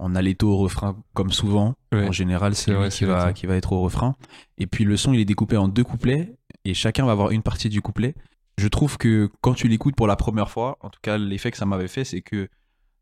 On 0.00 0.14
a 0.14 0.22
Leto 0.22 0.48
au 0.48 0.56
refrain, 0.58 0.96
comme 1.12 1.32
souvent. 1.32 1.74
Ouais. 1.92 2.06
En 2.06 2.12
général, 2.12 2.54
C'est 2.54 2.70
lui 2.72 2.88
qui 2.90 3.04
va, 3.04 3.32
qui 3.32 3.46
va 3.46 3.56
être 3.56 3.72
au 3.72 3.80
refrain. 3.80 4.14
Et 4.58 4.68
puis 4.68 4.84
le 4.84 4.96
son, 4.96 5.12
il 5.12 5.18
est 5.18 5.24
découpé 5.24 5.56
en 5.56 5.66
deux 5.66 5.82
couplets, 5.82 6.36
et 6.64 6.72
chacun 6.74 7.04
va 7.04 7.10
avoir 7.12 7.32
une 7.32 7.42
partie 7.42 7.68
du 7.68 7.82
couplet. 7.82 8.14
Je 8.58 8.66
trouve 8.66 8.98
que 8.98 9.30
quand 9.40 9.54
tu 9.54 9.68
l'écoutes 9.68 9.94
pour 9.94 10.08
la 10.08 10.16
première 10.16 10.50
fois, 10.50 10.78
en 10.80 10.90
tout 10.90 10.98
cas, 11.00 11.16
l'effet 11.16 11.52
que 11.52 11.56
ça 11.56 11.64
m'avait 11.64 11.86
fait, 11.86 12.02
c'est 12.02 12.22
que 12.22 12.48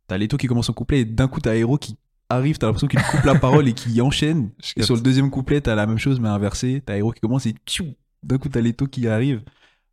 t'as 0.07 0.19
Leto 0.19 0.37
qui 0.37 0.49
commence 0.49 0.67
son 0.67 0.75
couplet, 0.75 1.01
et 1.01 1.05
d'un 1.07 1.29
coup, 1.29 1.41
t'as 1.41 1.57
Aero 1.57 1.79
qui 1.79 1.97
arrive, 2.29 2.59
t'as 2.59 2.67
l'impression 2.67 2.89
qu'il 2.89 3.01
coupe 3.01 3.25
la 3.25 3.35
parole 3.39 3.67
et 3.67 3.73
qui 3.73 3.99
enchaîne. 4.03 4.51
Et 4.77 4.83
sur 4.83 4.95
le 4.95 5.01
deuxième 5.01 5.31
couplet, 5.31 5.63
t'as 5.63 5.75
la 5.75 5.87
même 5.87 5.97
chose, 5.97 6.21
mais 6.21 6.29
inversé. 6.29 6.83
T'as 6.85 6.99
Hero 6.99 7.11
qui 7.11 7.21
commence 7.21 7.47
et 7.47 7.55
tchou, 7.67 7.95
d'un 8.23 8.37
coup, 8.37 8.51
t'as 8.51 8.61
Leto 8.61 8.87
qui 8.87 9.09
arrive. 9.09 9.43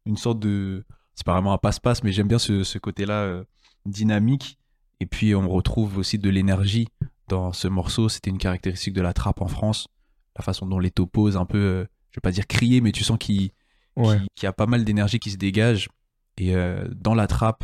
Une 0.06 0.18
sorte 0.18 0.40
de. 0.40 0.84
C'est 1.16 1.26
pas 1.26 1.32
vraiment 1.32 1.54
un 1.54 1.58
passe-passe, 1.58 2.04
mais 2.04 2.12
j'aime 2.12 2.28
bien 2.28 2.40
ce, 2.40 2.64
ce 2.64 2.78
côté-là 2.78 3.22
euh, 3.22 3.44
dynamique. 3.86 4.60
Et 5.00 5.06
puis, 5.06 5.34
on 5.34 5.48
retrouve 5.48 5.98
aussi 5.98 6.18
de 6.18 6.30
l'énergie 6.30 6.90
dans 7.30 7.54
ce 7.54 7.70
morceau. 7.70 8.10
C'était 8.10 8.32
une 8.32 8.38
caractéristique 8.38 8.94
de 8.94 9.02
la 9.02 9.14
trappe 9.14 9.42
en 9.42 9.48
France. 9.48 9.88
La 10.36 10.44
façon 10.44 10.66
dont 10.66 10.80
Leto 10.80 11.06
pose 11.06 11.38
un 11.38 11.46
peu, 11.46 11.58
euh, 11.58 11.86
je 12.12 12.18
vais 12.18 12.22
pas 12.22 12.32
dire 12.32 12.48
crier, 12.48 12.82
mais 12.82 12.92
tu 12.92 13.06
sens 13.06 13.18
qu'il 13.18 13.52
Ouais. 13.96 14.20
y 14.42 14.46
a 14.46 14.54
pas 14.54 14.66
mal 14.66 14.84
d'énergie 14.84 15.20
qui 15.20 15.32
se 15.32 15.38
dégage. 15.38 15.90
Et 16.38 16.56
euh, 16.56 16.88
dans 16.96 17.14
la 17.14 17.28
trappe, 17.28 17.64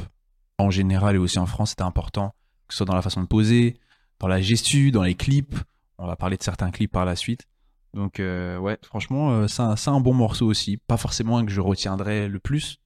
en 0.57 0.69
général 0.69 1.15
et 1.15 1.19
aussi 1.19 1.39
en 1.39 1.45
France, 1.45 1.71
c'était 1.71 1.83
important, 1.83 2.35
que 2.67 2.73
ce 2.73 2.77
soit 2.77 2.85
dans 2.85 2.95
la 2.95 3.01
façon 3.01 3.21
de 3.21 3.27
poser, 3.27 3.77
dans 4.19 4.27
la 4.27 4.41
gestu, 4.41 4.91
dans 4.91 5.03
les 5.03 5.15
clips. 5.15 5.55
On 5.97 6.05
va 6.07 6.15
parler 6.15 6.37
de 6.37 6.43
certains 6.43 6.71
clips 6.71 6.91
par 6.91 7.05
la 7.05 7.15
suite. 7.15 7.45
Donc, 7.93 8.19
euh, 8.19 8.57
ouais, 8.57 8.77
franchement, 8.83 9.31
euh, 9.31 9.47
c'est 9.47 9.63
un, 9.63 9.75
c'est 9.75 9.89
un 9.89 9.99
bon 9.99 10.13
morceau 10.13 10.45
aussi. 10.45 10.77
Pas 10.77 10.97
forcément 10.97 11.37
un 11.37 11.45
que 11.45 11.51
je 11.51 11.61
retiendrai 11.61 12.27
le 12.27 12.39
plus, 12.39 12.77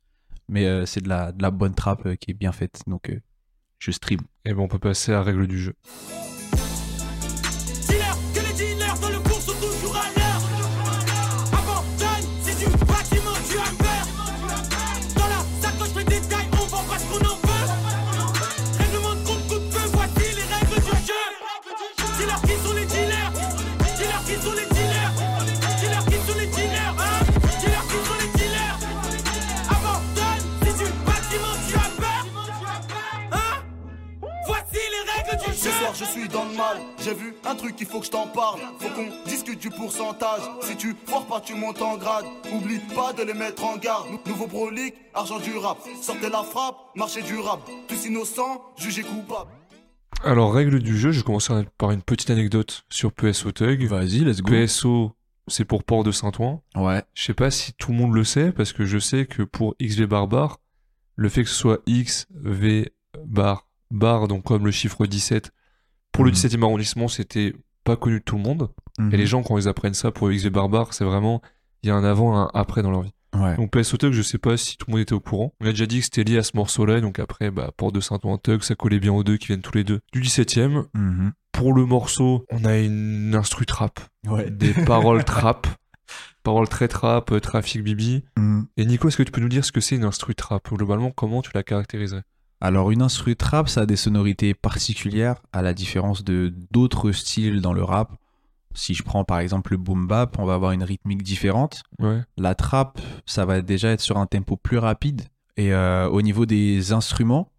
mais 0.48 0.86
c'est 0.86 1.01
de 1.01 1.10
la, 1.10 1.32
de 1.32 1.41
la 1.41 1.51
bonne 1.51 1.75
trappe 1.75 2.15
qui 2.15 2.32
est 2.32 2.36
bien 2.36 2.53
faite. 2.53 2.82
Donc, 2.88 3.12
je 3.79 3.91
stream. 3.91 4.22
Et 4.46 4.53
bon, 4.53 4.63
on 4.63 4.68
peut 4.68 4.79
passer 4.79 5.12
à 5.12 5.22
règle 5.22 5.48
du 5.48 5.60
jeu. 5.60 5.75
Truc, 37.74 37.88
il 37.88 37.92
faut 37.92 38.00
que 38.00 38.06
je 38.06 38.12
t'en 38.12 38.27
parle. 38.27 38.60
Faut 38.80 38.89
qu'on 38.89 39.10
discute 39.30 39.60
du 39.60 39.70
pourcentage. 39.70 40.42
Si 40.62 40.75
tu 40.75 40.96
foires 41.06 41.25
pas, 41.25 41.42
tu 41.42 41.56
montes 41.56 41.82
en 41.82 41.98
grade. 41.98 42.25
Oublie 42.53 42.80
pas 42.96 43.13
de 43.13 43.24
les 43.24 43.34
mettre 43.34 43.63
en 43.65 43.77
garde. 43.77 44.10
Nou- 44.12 44.20
Nouveau 44.27 44.48
prolique, 44.48 44.96
argent 45.13 45.39
du 45.39 45.56
rap. 45.58 45.77
Sortez 46.01 46.30
la 46.30 46.44
frappe, 46.44 46.75
marché 46.96 47.22
durable. 47.22 47.63
Tous 47.88 48.06
innocents, 48.06 48.62
jugés 48.77 49.03
coupables. 49.03 49.50
Alors, 50.24 50.53
règle 50.53 50.80
du 50.80 50.98
jeu, 50.98 51.12
je 51.12 51.20
vais 51.20 51.24
commencer 51.25 51.53
par 51.77 51.92
une 51.92 52.01
petite 52.01 52.30
anecdote 52.30 52.86
sur 52.89 53.12
PSO 53.12 53.51
Tug. 53.51 53.86
Vas-y, 53.88 54.20
let's 54.20 54.42
PSO, 54.42 55.12
c'est 55.48 55.65
pour 55.65 55.84
Port 55.84 56.03
de 56.03 56.12
Saint-Ouen. 56.12 56.62
Ouais. 56.75 57.03
Je 57.13 57.24
sais 57.24 57.34
pas 57.34 57.51
si 57.51 57.74
tout 57.74 57.92
le 57.92 57.98
monde 57.98 58.13
le 58.13 58.24
sait, 58.24 58.51
parce 58.51 58.72
que 58.74 58.86
je 58.86 59.00
sais 59.00 59.25
que 59.25 59.44
pour 59.44 59.75
XV 59.82 60.06
Barbare, 60.06 60.60
le 61.15 61.27
fait 61.30 61.44
que 61.44 61.50
ce 61.50 61.56
soit 61.56 61.80
X, 61.88 62.27
V, 62.32 62.94
bar, 63.25 63.68
bar, 63.92 64.27
donc 64.27 64.44
comme 64.44 64.65
le 64.65 64.72
chiffre 64.72 65.06
17, 65.06 65.51
pour 66.13 66.24
le 66.24 66.29
Mhm. 66.29 66.36
17e 66.36 66.63
arrondissement, 66.63 67.08
c'était 67.10 67.53
pas 67.84 67.98
connu 67.98 68.20
de 68.20 68.24
tout 68.24 68.38
le 68.38 68.43
monde. 68.43 68.70
Mhm. 68.98 69.13
Et 69.13 69.17
les 69.17 69.25
gens, 69.25 69.43
quand 69.43 69.58
ils 69.58 69.67
apprennent 69.67 69.93
ça 69.93 70.12
pour 70.12 70.29
XV 70.29 70.50
Barbare, 70.50 70.93
c'est 70.93 71.03
vraiment, 71.03 71.41
il 71.84 71.88
y 71.89 71.91
a 71.91 71.96
un 71.96 72.03
avant, 72.05 72.38
un 72.38 72.50
après 72.53 72.82
dans 72.82 72.91
leur 72.91 73.01
vie. 73.01 73.12
Ouais. 73.36 73.58
Donc 73.58 73.72
PSO 73.72 73.98
Tug, 73.98 74.13
je 74.13 74.22
sais 74.22 74.38
pas 74.38 74.55
si 74.58 74.77
tout 74.77 74.86
le 74.88 74.91
monde 74.93 75.01
était 75.01 75.13
au 75.13 75.20
courant. 75.20 75.53
On 75.60 75.65
a 75.65 75.70
déjà 75.72 75.88
dit 75.88 75.98
que 76.00 76.05
c'était 76.05 76.24
lié 76.24 76.38
à 76.38 76.43
ce 76.43 76.55
morceau-là, 76.55 77.01
donc 77.01 77.17
après, 77.20 77.50
bah, 77.50 77.72
Porte 77.75 77.96
de 77.96 78.00
Saint-Ouen 78.00 78.38
Tug, 78.38 78.62
ça 78.62 78.75
collait 78.75 79.00
bien 79.00 79.12
aux 79.12 79.24
deux 79.24 79.38
qui 79.38 79.48
viennent 79.48 79.62
tous 79.63 79.75
les 79.75 79.84
deux 79.84 80.00
du 80.13 80.22
17ème. 80.22 80.84
Mhm. 80.93 81.34
Pour 81.51 81.74
le 81.74 81.86
morceau, 81.86 82.46
on 82.51 82.63
a 82.63 82.77
une 82.77 83.34
instru 83.36 83.65
trap, 83.65 84.00
Ouais. 84.27 84.50
des 84.51 84.74
paroles 84.74 85.24
trap, 85.25 85.67
paroles 86.43 86.67
très 86.70 86.88
trap, 86.88 87.32
euh, 87.32 87.39
trafic 87.39 87.84
bibi. 87.84 88.24
Mhm. 88.38 88.67
Et 88.77 88.86
Nico, 88.86 89.08
est-ce 89.08 89.17
que 89.17 89.24
tu 89.24 89.32
peux 89.32 89.41
nous 89.41 89.50
dire 89.50 89.65
ce 89.65 89.72
que 89.72 89.82
c'est 89.82 89.96
une 89.96 90.03
instru 90.03 90.36
trap? 90.36 90.70
Globalement, 90.72 91.10
comment 91.12 91.41
tu 91.41 91.50
la 91.55 91.63
caractériserais? 91.63 92.24
Alors 92.63 92.91
une 92.91 93.01
instru 93.01 93.36
trap, 93.36 93.67
ça 93.67 93.82
a 93.82 93.86
des 93.86 93.98
sonorités 93.98 94.53
particulières 94.53 95.36
à 95.51 95.62
la 95.62 95.74
différence 95.74 96.24
de 96.24 96.53
d'autres 96.72 97.12
styles 97.12 97.60
dans 97.60 97.74
le 97.74 97.84
rap. 97.84 98.15
Si 98.74 98.93
je 98.93 99.03
prends 99.03 99.25
par 99.25 99.39
exemple 99.39 99.74
le 99.74 99.77
boom 99.77 100.08
bap, 100.08 100.39
on 100.39 100.46
va 100.46 100.53
avoir 100.53 100.72
une 100.72 100.82
rythmique 100.82 101.24
différente. 101.24 101.84
Ouais. 102.00 102.22
La 102.38 102.55
trap, 102.55 103.01
ça 103.25 103.46
va 103.46 103.62
déjà 103.62 103.89
être 103.89 104.00
sur 104.00 104.17
un 104.17 104.27
tempo 104.27 104.55
plus 104.55 104.77
rapide. 104.77 105.24
Et 105.58 105.74
euh, 105.74 106.08
au 106.08 106.22
niveau 106.22 106.46
des 106.46 106.93
instruments, 106.93 107.51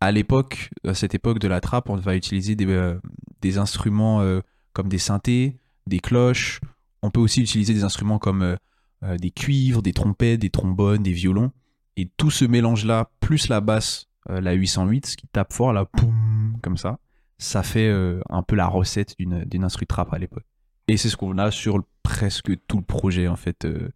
à 0.00 0.10
l'époque, 0.10 0.70
à 0.84 0.94
cette 0.94 1.14
époque 1.14 1.38
de 1.38 1.46
la 1.46 1.60
trap, 1.60 1.88
on 1.88 1.94
va 1.94 2.16
utiliser 2.16 2.56
des, 2.56 2.66
euh, 2.66 2.98
des 3.42 3.58
instruments 3.58 4.22
euh, 4.22 4.40
comme 4.72 4.88
des 4.88 4.98
synthés, 4.98 5.60
des 5.86 6.00
cloches. 6.00 6.60
On 7.02 7.12
peut 7.12 7.20
aussi 7.20 7.42
utiliser 7.42 7.74
des 7.74 7.84
instruments 7.84 8.18
comme 8.18 8.56
euh, 9.04 9.16
des 9.18 9.30
cuivres, 9.30 9.82
des 9.82 9.92
trompettes, 9.92 10.40
des 10.40 10.50
trombones, 10.50 11.04
des 11.04 11.12
violons. 11.12 11.52
Et 11.96 12.10
tout 12.16 12.32
ce 12.32 12.44
mélange-là, 12.44 13.08
plus 13.20 13.46
la 13.46 13.60
basse, 13.60 14.08
euh, 14.30 14.40
la 14.40 14.52
808, 14.52 15.06
ce 15.06 15.16
qui 15.16 15.26
tape 15.28 15.52
fort, 15.52 15.72
là, 15.72 15.84
poum, 15.84 16.56
comme 16.62 16.76
ça, 16.76 16.98
ça 17.38 17.62
fait 17.62 17.88
euh, 17.88 18.20
un 18.30 18.42
peu 18.42 18.54
la 18.56 18.66
recette 18.66 19.14
d'une 19.18 19.64
instru 19.64 19.86
trap 19.86 20.12
à 20.12 20.18
l'époque. 20.18 20.44
Et 20.88 20.96
c'est 20.96 21.08
ce 21.08 21.16
qu'on 21.16 21.38
a 21.38 21.50
sur 21.50 21.78
le- 21.78 21.84
presque 22.02 22.52
tout 22.66 22.76
le 22.78 22.84
projet, 22.84 23.28
en 23.28 23.36
fait. 23.36 23.64
euh, 23.64 23.88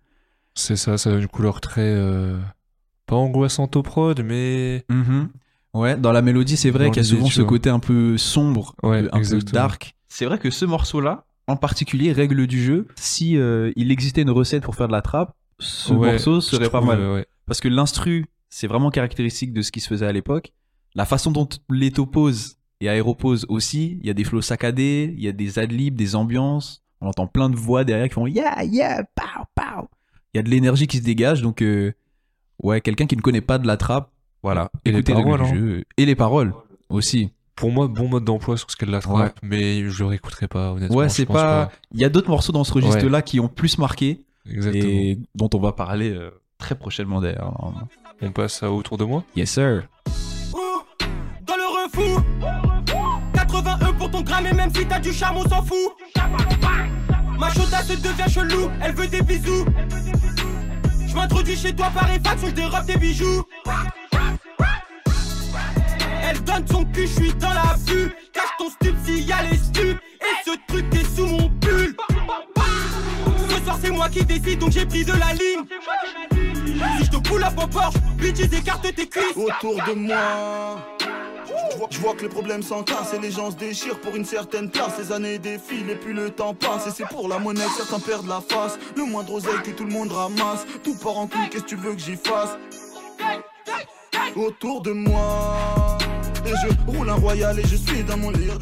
C'est 0.55 0.77
ça, 0.77 0.97
ça 0.99 1.11
a 1.11 1.19
une 1.19 1.29
couleur 1.29 1.61
très. 1.61 1.95
Pas 3.07 3.17
angoissante 3.17 3.77
au 3.77 3.83
prod, 3.83 4.21
mais. 4.25 4.85
Mhm. 4.89 5.29
Ouais, 5.75 5.97
dans 5.97 6.13
la 6.13 6.23
mélodie, 6.23 6.57
c'est 6.57 6.71
vrai 6.71 6.91
qu'il 6.91 7.03
y 7.03 7.07
a 7.07 7.09
souvent 7.09 7.27
ce 7.29 7.43
vois. 7.43 7.49
côté 7.51 7.69
un 7.71 7.79
peu 7.81 8.17
sombre, 8.17 8.75
Ouais, 8.83 9.07
un 9.13 9.21
peu 9.21 9.39
dark. 9.41 9.95
C'est 10.09 10.25
vrai 10.25 10.39
que 10.39 10.49
ce 10.51 10.65
morceau-là, 10.65 11.27
en 11.47 11.57
particulier, 11.57 12.13
règle 12.13 12.47
du 12.47 12.63
jeu, 12.63 12.89
si 12.97 13.33
il 13.35 13.91
existait 13.93 14.23
une 14.23 14.31
recette 14.31 14.63
pour 14.63 14.75
faire 14.75 14.87
de 14.89 14.93
la 14.93 15.03
trappe, 15.03 15.35
ce 15.61 15.93
Ouais, 15.93 16.13
morceau 16.13 16.41
serait 16.41 16.71
pas 16.71 16.79
trouve, 16.79 16.87
mal. 16.87 17.01
ouais. 17.13 17.27
Parce 17.47 17.61
que 17.61 17.69
l'instru, 17.69 18.25
c'est 18.57 18.69
vraiment 18.69 18.89
caractéristique 18.89 19.53
de 19.53 19.61
ce 19.61 19.71
qui 19.71 19.81
se 19.81 19.89
faisait 19.89 20.07
à 20.07 20.13
l'époque. 20.13 20.55
La 20.95 21.05
façon 21.05 21.31
dont 21.31 21.47
Leto 21.69 22.07
pose 22.07 22.57
et 22.81 22.89
Aéro 22.89 23.15
pose 23.15 23.45
aussi, 23.51 23.99
il 24.01 24.07
y 24.07 24.09
a 24.09 24.15
des 24.15 24.25
flows 24.25 24.41
saccadés, 24.41 25.13
il 25.15 25.23
y 25.23 25.29
a 25.29 25.33
des 25.33 25.59
adlibs, 25.59 25.95
des 25.95 26.17
ambiances. 26.17 26.83
On 27.03 27.09
entend 27.09 27.27
plein 27.27 27.51
de 27.51 27.55
voix 27.57 27.85
derrière 27.85 28.09
qui 28.09 28.15
font 28.15 28.27
yeah, 28.27 28.65
yeah, 28.65 29.05
pow, 29.15 29.45
pow. 29.55 29.91
Il 30.33 30.39
y 30.39 30.41
a 30.41 30.43
de 30.43 30.49
l'énergie 30.49 30.87
qui 30.87 30.97
se 30.97 31.03
dégage, 31.03 31.43
donc 31.43 31.61
euh, 31.61 31.93
ouais, 32.63 32.81
quelqu'un 32.81 33.05
qui 33.05 33.15
ne 33.15 33.21
connaît 33.21 33.43
pas 33.43 33.59
de 33.59 33.67
la 33.67 33.77
trappe, 33.77 34.11
voilà. 34.43 34.71
Et 34.87 34.91
les 34.91 35.01
écoutez 35.01 35.13
le 35.13 35.23
paroles, 35.23 35.43
hein. 35.43 35.55
jeu. 35.55 35.85
Et 35.99 36.07
les 36.07 36.15
paroles 36.15 36.55
aussi. 36.89 37.33
Pour 37.57 37.71
moi, 37.71 37.89
bon 37.89 38.09
mode 38.09 38.25
d'emploi 38.25 38.57
sur 38.57 38.71
ce 38.71 38.77
qu'elle 38.77 38.89
la 38.89 39.01
trappe, 39.01 39.19
Ouais. 39.19 39.33
mais 39.43 39.91
je 39.91 39.99
le 40.03 40.07
réécouterai 40.09 40.49
pas, 40.49 40.73
honnêtement. 40.73 40.97
Ouais, 40.97 41.11
c'est 41.11 41.27
pas. 41.27 41.71
Il 41.93 42.01
y 42.01 42.07
a 42.07 42.09
d'autres 42.09 42.31
morceaux 42.31 42.53
dans 42.53 42.65
ce 42.65 42.73
registre-là 42.73 43.21
qui 43.21 43.39
ont 43.39 43.49
plus 43.49 43.77
marqué 43.77 44.25
Exactement. 44.51 44.83
et 44.83 45.19
dont 45.35 45.51
on 45.53 45.59
va 45.59 45.73
parler 45.73 46.11
euh, 46.11 46.31
très 46.57 46.75
prochainement 46.75 47.21
d'ailleurs. 47.21 47.55
On 48.23 48.31
passe 48.31 48.63
à 48.63 48.71
autour 48.71 48.97
de 48.97 49.05
moi. 49.05 49.25
Yes 49.35 49.51
sir. 49.51 49.85
Ouh, 50.55 51.05
dans 51.43 51.57
le 51.57 51.85
refou. 51.85 52.23
81 53.35 53.93
pour 53.95 54.11
ton 54.11 54.23
gramme 54.23 54.47
et 54.47 54.53
même 54.53 54.75
si 54.75 54.87
t'as 54.87 54.99
du 54.99 55.13
charme 55.13 55.39
on 55.39 55.49
s'en 55.49 55.63
fout. 55.63 55.95
Ma 57.39 57.51
chaudasse 57.51 57.89
devient 57.89 58.31
chelou, 58.33 58.71
elle 58.83 58.95
veut 58.95 59.07
des 59.07 59.21
bisous. 59.23 59.67
Je 61.07 61.15
m'introduis 61.15 61.57
chez 61.57 61.75
toi 61.75 61.91
par 61.95 62.11
effraction, 62.11 62.49
je 62.49 62.53
dérobe 62.53 62.87
tes 62.87 62.97
bijoux. 62.97 63.45
Elle 66.29 66.43
donne 66.45 66.67
son 66.67 66.85
cul, 66.87 67.07
je 67.07 67.13
suis 67.13 67.35
dans 67.35 67.53
la 67.53 67.77
vue 67.87 68.11
Cache 68.33 68.57
ton 68.59 68.69
stup 68.69 68.97
s'il 69.05 69.27
y 69.27 69.33
a 69.33 69.43
les 69.43 69.57
stupes 69.57 70.01
Et 70.21 70.45
ce 70.45 70.57
truc 70.67 70.87
est 70.93 71.17
sous 71.17 71.27
mon 71.27 71.49
pull. 71.61 71.95
Ce 73.49 73.65
soir 73.65 73.79
c'est 73.81 73.91
moi 73.91 74.09
qui 74.09 74.25
décide 74.25 74.59
donc 74.59 74.73
j'ai 74.73 74.87
pris 74.87 75.05
de 75.05 75.13
la 75.13 75.33
ligne 75.35 76.56
Si 76.67 77.05
je 77.05 77.11
te 77.11 77.29
coule 77.29 77.45
à 77.45 77.51
pop 77.51 77.71
Porsche, 77.71 77.99
bitches 78.17 78.53
écarte 78.53 78.95
tes 78.95 79.07
cuisses 79.09 79.37
autour 79.37 79.77
de 79.87 79.93
moi. 79.93 80.79
Je 81.91 81.99
vois, 82.01 82.15
que 82.15 82.23
les 82.23 82.29
problèmes 82.29 82.63
s'entassent 82.63 83.15
et 83.15 83.19
les 83.19 83.31
gens 83.31 83.51
se 83.51 83.57
déchirent 83.57 84.01
pour 84.01 84.17
une 84.17 84.25
certaine 84.25 84.71
place. 84.71 84.99
Les 84.99 85.13
années 85.13 85.39
défilent 85.39 85.91
et 85.91 85.95
puis 85.95 86.13
le 86.13 86.31
temps 86.31 86.55
passe. 86.55 86.87
Et 86.89 86.91
c'est 86.91 87.07
pour 87.07 87.29
la 87.29 87.39
monnaie 87.39 87.67
certains 87.77 88.01
perdent 88.01 88.29
la 88.29 88.41
face. 88.41 88.79
Le 88.97 89.05
moindre 89.05 89.35
oseille 89.35 89.63
que 89.63 89.71
tout 89.71 89.85
le 89.85 89.93
monde 89.93 90.11
ramasse. 90.11 90.67
Tout 90.83 90.97
part 90.97 91.19
en 91.19 91.27
couille, 91.27 91.49
qu'est-ce 91.51 91.63
que 91.63 91.69
tu 91.69 91.77
veux 91.77 91.95
que 91.95 92.01
j'y 92.01 92.17
fasse? 92.17 92.57
Autour 94.35 94.83
de 94.83 94.93
moi. 94.93 95.99
Et 96.45 96.51
je 96.51 96.91
roule 96.91 97.09
un 97.09 97.15
royal 97.15 97.59
et 97.59 97.67
je 97.67 97.77
suis 97.77 98.03
dans 98.03 98.17
mon 98.17 98.31
lire. 98.31 98.59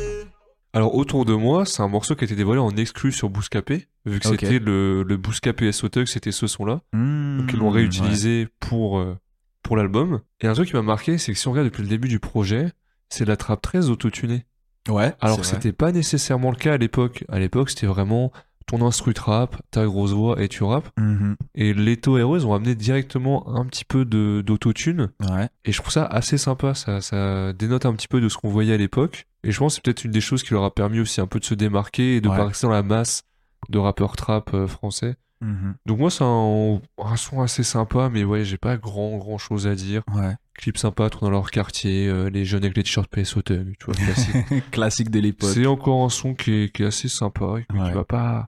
Alors, 0.74 0.94
autour 0.96 1.24
de 1.24 1.34
moi, 1.34 1.64
c'est 1.64 1.82
un 1.82 1.88
morceau 1.88 2.16
qui 2.16 2.24
a 2.24 2.26
été 2.26 2.34
dévoilé 2.34 2.60
en 2.60 2.70
exclu 2.76 3.12
sur 3.12 3.30
Bouscapé, 3.30 3.86
vu 4.04 4.18
que 4.18 4.26
c'était 4.28 4.58
le, 4.58 5.02
le 5.04 5.16
Bouscapé 5.16 5.70
Tug, 5.70 6.06
c'était 6.06 6.32
ce 6.32 6.46
son-là. 6.46 6.80
Donc, 6.92 7.52
ils 7.52 7.58
l'ont 7.58 7.70
Mmh, 7.70 7.74
réutilisé 7.74 8.48
pour, 8.60 8.98
euh, 8.98 9.16
pour 9.62 9.76
l'album. 9.76 10.20
Et 10.40 10.46
un 10.48 10.52
truc 10.52 10.68
qui 10.68 10.74
m'a 10.74 10.82
marqué, 10.82 11.16
c'est 11.16 11.32
que 11.32 11.38
si 11.38 11.46
on 11.48 11.52
regarde 11.52 11.68
depuis 11.68 11.82
le 11.82 11.88
début 11.88 12.08
du 12.08 12.18
projet, 12.18 12.72
c'est 13.08 13.24
de 13.24 13.28
la 13.30 13.36
trappe 13.36 13.62
très 13.62 13.88
autotunée. 13.88 14.44
Ouais. 14.88 15.14
Alors 15.20 15.40
que 15.40 15.46
c'était 15.46 15.72
pas 15.72 15.92
nécessairement 15.92 16.50
le 16.50 16.56
cas 16.56 16.74
à 16.74 16.76
l'époque. 16.76 17.24
À 17.28 17.38
l'époque, 17.38 17.70
c'était 17.70 17.86
vraiment 17.86 18.32
ton 18.66 18.85
instru 18.87 19.12
trap, 19.14 19.56
ta 19.71 19.85
grosse 19.85 20.12
voix 20.12 20.40
et 20.42 20.49
tu 20.49 20.64
rappes. 20.64 20.88
Mhm. 20.99 21.37
Et 21.54 21.75
Leto 21.75 22.16
Hero, 22.18 22.37
ils 22.37 22.47
ont 22.47 22.54
amené 22.54 22.75
directement 22.75 23.54
un 23.56 23.64
petit 23.66 23.85
peu 23.85 24.04
de 24.04 24.42
d'autotune. 24.44 25.11
Ouais. 25.30 25.49
Et 25.64 25.73
je 25.73 25.78
trouve 25.80 25.92
ça 25.92 26.04
assez 26.06 26.38
sympa. 26.38 26.75
Ça, 26.75 27.00
ça 27.00 27.52
dénote 27.52 27.87
un 27.87 27.92
petit 27.94 28.09
peu 28.09 28.21
de 28.21 28.28
ce 28.28 28.37
qu'on 28.37 28.49
voyait 28.49 28.75
à 28.75 28.78
l'époque. 28.78 29.26
Et 29.42 29.52
je 29.52 29.59
pense 29.59 29.73
que 29.73 29.75
c'est 29.76 29.85
peut-être 29.85 30.04
une 30.04 30.11
des 30.12 30.21
choses 30.23 30.42
qui 30.42 30.52
leur 30.54 30.64
a 30.64 30.75
permis 30.75 31.00
aussi 31.00 31.21
un 31.21 31.26
peu 31.26 31.38
de 31.38 31.44
se 31.44 31.54
démarquer 31.54 32.16
et 32.16 32.21
de 32.21 32.28
Ouais. 32.28 32.37
pas 32.37 32.47
rester 32.47 32.66
dans 32.66 32.73
la 32.73 32.83
masse 32.83 33.23
de 33.68 33.78
rappeurs 33.78 34.16
trap 34.16 34.52
euh, 34.54 34.66
français. 34.66 35.16
Mhm. 35.40 35.75
Donc 35.85 35.99
moi, 35.99 36.11
c'est 36.11 36.25
un, 36.25 36.80
un 37.04 37.16
son 37.16 37.42
assez 37.42 37.62
sympa, 37.64 38.09
mais 38.11 38.25
ouais, 38.25 38.44
j'ai 38.44 38.56
pas 38.56 38.76
grand 38.78 39.18
grand 39.18 39.37
chose 39.37 39.66
à 39.66 39.75
dire. 39.75 40.02
Ouais. 40.14 40.35
Clip 40.54 40.78
sympa, 40.78 41.11
tourne 41.11 41.26
dans 41.26 41.30
leur 41.30 41.50
quartier, 41.50 42.06
euh, 42.09 42.30
les 42.30 42.44
jeunes 42.44 42.62
avec 42.64 42.76
les 42.76 42.85
t-shirts 42.85 43.11
Tug, 43.11 43.75
tu 43.78 43.85
vois, 43.87 43.94
classique. 43.94 44.37
Classique 44.71 45.11
de 45.11 45.18
l'époque. 45.21 45.50
C'est 45.52 45.66
encore 45.66 46.04
un 46.04 46.09
son 46.09 46.35
qui 46.35 46.52
est, 46.52 46.73
qui 46.75 46.83
est 46.85 46.87
assez 46.87 47.09
sympa, 47.09 47.56
mais 47.73 47.80
Ouais. 47.80 47.88
qui 47.88 47.92
va 47.94 48.04
pas. 48.04 48.47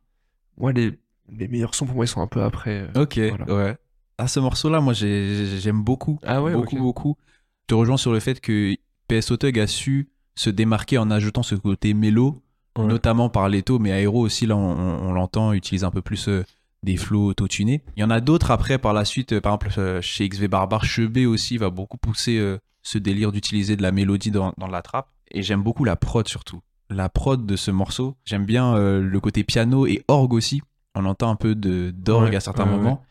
Moi, 0.59 0.73
les, 0.73 0.99
les 1.31 1.49
meilleurs 1.49 1.75
sons 1.75 1.87
pour 1.87 1.95
moi, 1.97 2.05
ils 2.05 2.09
sont 2.09 2.21
un 2.21 2.27
peu 2.27 2.43
après. 2.43 2.89
euh. 2.95 3.03
Ok, 3.03 3.19
Voilà. 3.19 3.55
ouais. 3.55 3.77
Ah, 4.19 4.29
ce 4.29 4.41
morceau-là, 4.41 4.81
moi, 4.81 4.93
j'ai- 4.95 5.47
j'ai- 5.47 5.59
j'aime 5.61 5.83
beaucoup. 5.83 6.19
Ah 6.25 6.43
ouais, 6.43 6.53
beaucoup, 6.55 6.77
beaucoup. 6.79 7.17
Je 7.63 7.67
te 7.69 7.75
rejoins 7.75 7.97
sur 7.99 8.13
le 8.13 8.21
fait 8.21 8.41
que 8.41 8.75
PSO 9.09 9.37
Tug 9.37 9.59
a 9.59 9.67
su 9.67 10.09
se 10.35 10.51
démarquer 10.51 10.99
en 10.99 11.11
ajoutant 11.11 11.43
ce 11.43 11.55
côté 11.55 11.93
mélo, 11.95 12.43
Ouais. 12.79 12.87
notamment 12.87 13.29
par 13.29 13.49
Leto, 13.49 13.79
mais 13.79 13.91
Aero 13.91 14.21
aussi, 14.21 14.47
là, 14.47 14.57
on, 14.57 14.61
on- 14.71 15.09
on 15.09 15.13
l'entend, 15.13 15.53
utilise 15.53 15.85
un 15.85 15.91
peu 15.91 16.03
plus 16.03 16.29
euh, 16.29 16.45
des 16.83 16.97
flows 16.97 17.27
auto-tunés. 17.29 17.83
Il 17.97 18.01
y 18.01 18.05
en 18.05 18.11
a 18.11 18.21
d'autres 18.21 18.51
après, 18.51 18.79
par 18.79 18.93
la 18.93 19.05
suite, 19.05 19.33
euh, 19.33 19.41
par 19.41 19.53
exemple, 19.55 19.69
euh, 19.79 20.01
chez 20.03 20.29
XV 20.29 20.49
Barbar, 20.49 20.85
Chebé 20.85 21.27
aussi 21.27 21.57
va 21.59 21.71
beaucoup 21.71 21.97
pousser 21.99 22.57
ce 22.83 22.99
délire 22.99 23.33
d'utiliser 23.33 23.77
de 23.77 23.83
la 23.83 23.93
mélodie 23.93 24.31
dans, 24.31 24.53
dans 24.59 24.69
la 24.69 24.81
trappe. 24.83 25.09
Et 25.33 25.43
j'aime 25.43 25.63
beaucoup 25.63 25.85
la 25.85 25.97
prod 25.97 26.29
surtout. 26.29 26.61
La 26.91 27.09
prod 27.09 27.45
de 27.45 27.57
ce 27.57 27.71
morceau. 27.71 28.17
J'aime 28.25 28.45
bien 28.45 28.75
euh, 28.75 29.01
le 29.01 29.21
côté 29.21 29.45
piano 29.45 29.87
et 29.87 30.05
orgue 30.09 30.35
aussi. 30.35 30.63
On 30.95 31.05
entend 31.05 31.31
un 31.31 31.37
peu 31.37 31.55
de 31.55 31.91
d'orgue 31.91 32.31
Ouais, 32.31 32.37
à 32.37 32.41
certains 32.41 32.65
ouais, 32.65 32.71
moments. 32.71 33.03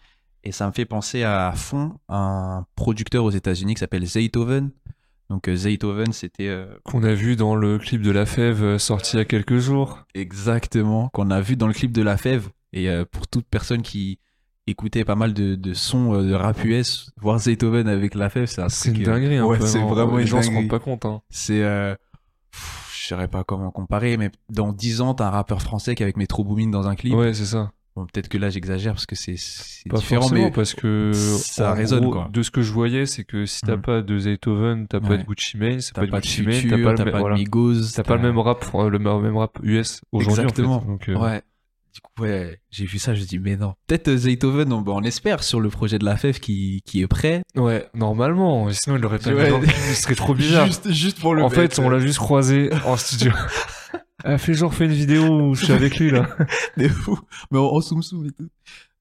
Et 0.43 0.51
ça 0.51 0.67
me 0.67 0.71
fait 0.71 0.85
penser 0.85 1.23
à 1.23 1.51
fond 1.55 1.93
à 2.07 2.17
un 2.17 2.65
producteur 2.75 3.23
aux 3.23 3.31
États-Unis 3.31 3.73
qui 3.75 3.79
s'appelle 3.79 4.05
Zaytoven. 4.05 4.71
Donc 5.29 5.47
euh, 5.47 5.55
Zaytoven, 5.55 6.13
c'était 6.13 6.47
euh, 6.47 6.67
Qu'on 6.83 7.03
a 7.03 7.13
vu 7.13 7.35
dans 7.35 7.55
le 7.55 7.79
clip 7.79 8.01
de 8.01 8.11
La 8.11 8.25
Fève 8.25 8.77
sorti 8.77 9.15
il 9.15 9.19
y 9.19 9.21
a 9.21 9.25
quelques 9.25 9.57
jours. 9.57 10.05
exactement 10.13 11.09
qu'on 11.09 11.31
a 11.31 11.41
vu 11.41 11.55
dans 11.55 11.67
le 11.67 11.73
clip 11.73 11.91
de 11.91 12.01
La 12.03 12.17
Fève. 12.17 12.49
Et 12.73 12.89
euh, 12.89 13.05
pour 13.09 13.27
toute 13.27 13.45
personne 13.47 13.81
qui 13.81 14.19
écoutait 14.67 15.05
pas 15.05 15.15
mal 15.15 15.33
de, 15.33 15.55
de 15.55 15.73
sons 15.73 16.13
euh, 16.13 16.23
de 16.23 16.33
rap 16.33 16.63
US, 16.63 17.09
voir 17.21 17.39
Zaytoven 17.39 17.87
avec 17.87 18.13
La 18.15 18.29
Fève, 18.29 18.45
c'est 18.47 18.61
un 18.61 18.69
C'est 18.69 18.89
une 18.91 19.01
euh, 19.01 19.05
dinguerie, 19.05 19.37
un 19.37 19.45
ouais, 19.45 19.59
c'est 19.61 19.79
vraiment 19.79 20.17
Les 20.17 20.25
gens 20.27 20.41
se 20.41 20.51
rendent 20.51 20.67
pas 20.69 20.79
compte. 20.79 21.05
Hein. 21.05 21.21
C'est. 21.29 21.63
Je 23.05 23.09
saurais 23.09 23.27
pas 23.27 23.43
comment 23.43 23.69
comparer, 23.71 24.17
mais 24.17 24.31
dans 24.49 24.71
10 24.73 25.01
ans, 25.01 25.13
t'as 25.13 25.27
un 25.27 25.31
rappeur 25.31 25.61
français 25.61 25.93
qui 25.95 26.03
est 26.03 26.05
avec 26.05 26.17
Metro 26.17 26.43
Boomin 26.43 26.69
dans 26.69 26.87
un 26.87 26.95
clip. 26.95 27.13
Ouais, 27.13 27.33
c'est 27.33 27.45
ça. 27.45 27.71
Bon, 27.95 28.05
peut-être 28.07 28.27
que 28.27 28.37
là, 28.37 28.49
j'exagère 28.49 28.93
parce 28.93 29.05
que 29.05 29.15
c'est 29.15 29.35
différent, 29.93 30.27
mais. 30.29 30.51
parce 30.51 30.73
que 30.73 31.11
ça 31.13 31.71
résonne, 31.73 32.01
gros, 32.01 32.11
quoi. 32.11 32.29
De 32.33 32.41
ce 32.41 32.51
que 32.51 32.61
je 32.61 32.71
voyais, 32.73 33.05
c'est 33.05 33.23
que 33.23 33.45
si 33.45 33.61
t'as 33.61 33.77
Mhm. 33.77 33.81
pas 33.83 34.01
de 34.01 34.17
Zaytoven, 34.17 34.87
t'as 34.87 34.99
pas 34.99 35.15
de 35.17 35.23
Gucci 35.23 35.57
Mane, 35.57 35.79
T'as 35.93 36.01
pas 36.01 36.07
de 36.07 36.11
Gucci 36.11 36.41
Mane, 36.41 36.61
t'as 36.63 36.83
pas 36.83 37.03
le 37.05 37.11
pas 37.11 37.19
voilà. 37.19 37.35
Migos. 37.35 37.91
T'as 37.95 38.03
pas 38.03 38.15
le 38.17 38.23
même 38.23 38.37
rap, 38.39 38.65
euh, 38.75 38.89
le 38.89 38.99
même 38.99 39.37
rap 39.37 39.59
US 39.63 40.01
aujourd'hui. 40.11 40.31
en 40.31 40.35
fait. 40.35 40.41
Exactement. 40.41 40.77
Donc, 40.85 41.07
euh, 41.07 41.15
Ouais. 41.17 41.41
Du 41.95 42.01
coup, 42.01 42.23
ouais, 42.23 42.59
j'ai 42.71 42.85
vu 42.85 42.99
ça, 42.99 43.15
je 43.15 43.21
me 43.21 43.25
dis, 43.25 43.39
mais 43.39 43.55
non. 43.55 43.73
Peut-être 43.87 44.09
euh, 44.09 44.17
Zaytoven, 44.17 44.71
on, 44.73 44.83
on 44.85 45.01
espère 45.03 45.41
sur 45.43 45.61
le 45.61 45.69
projet 45.69 45.97
de 45.97 46.03
la 46.03 46.17
FEF 46.17 46.41
qui, 46.41 46.81
qui 46.85 47.01
est 47.01 47.07
prêt. 47.07 47.41
ouais, 47.55 47.87
normalement. 47.93 48.69
Sinon, 48.71 48.97
il 48.97 49.05
aurait 49.05 49.17
pas 49.19 49.31
Ouais. 49.31 49.49
le 49.49 49.65
ce 49.67 50.01
serait 50.01 50.15
trop 50.15 50.35
bizarre. 50.35 50.65
Juste, 50.67 50.91
juste 50.91 51.19
pour 51.21 51.31
en 51.41 51.49
fait, 51.49 51.79
on 51.79 51.89
l'a 51.89 51.99
juste 51.99 52.19
croisé 52.19 52.69
en 52.85 52.97
studio. 52.97 53.31
Elle 54.25 54.39
fait 54.39 54.53
genre, 54.53 54.73
fais 54.73 54.85
une 54.85 54.91
vidéo 54.91 55.23
où 55.39 55.55
je 55.55 55.63
suis 55.65 55.73
avec 55.73 55.97
lui, 55.97 56.11
là. 56.11 56.27
Mais 56.77 56.89
en, 57.53 57.79
soum 57.79 58.01
soum 58.03 58.25
et 58.25 58.31
tout. 58.31 58.49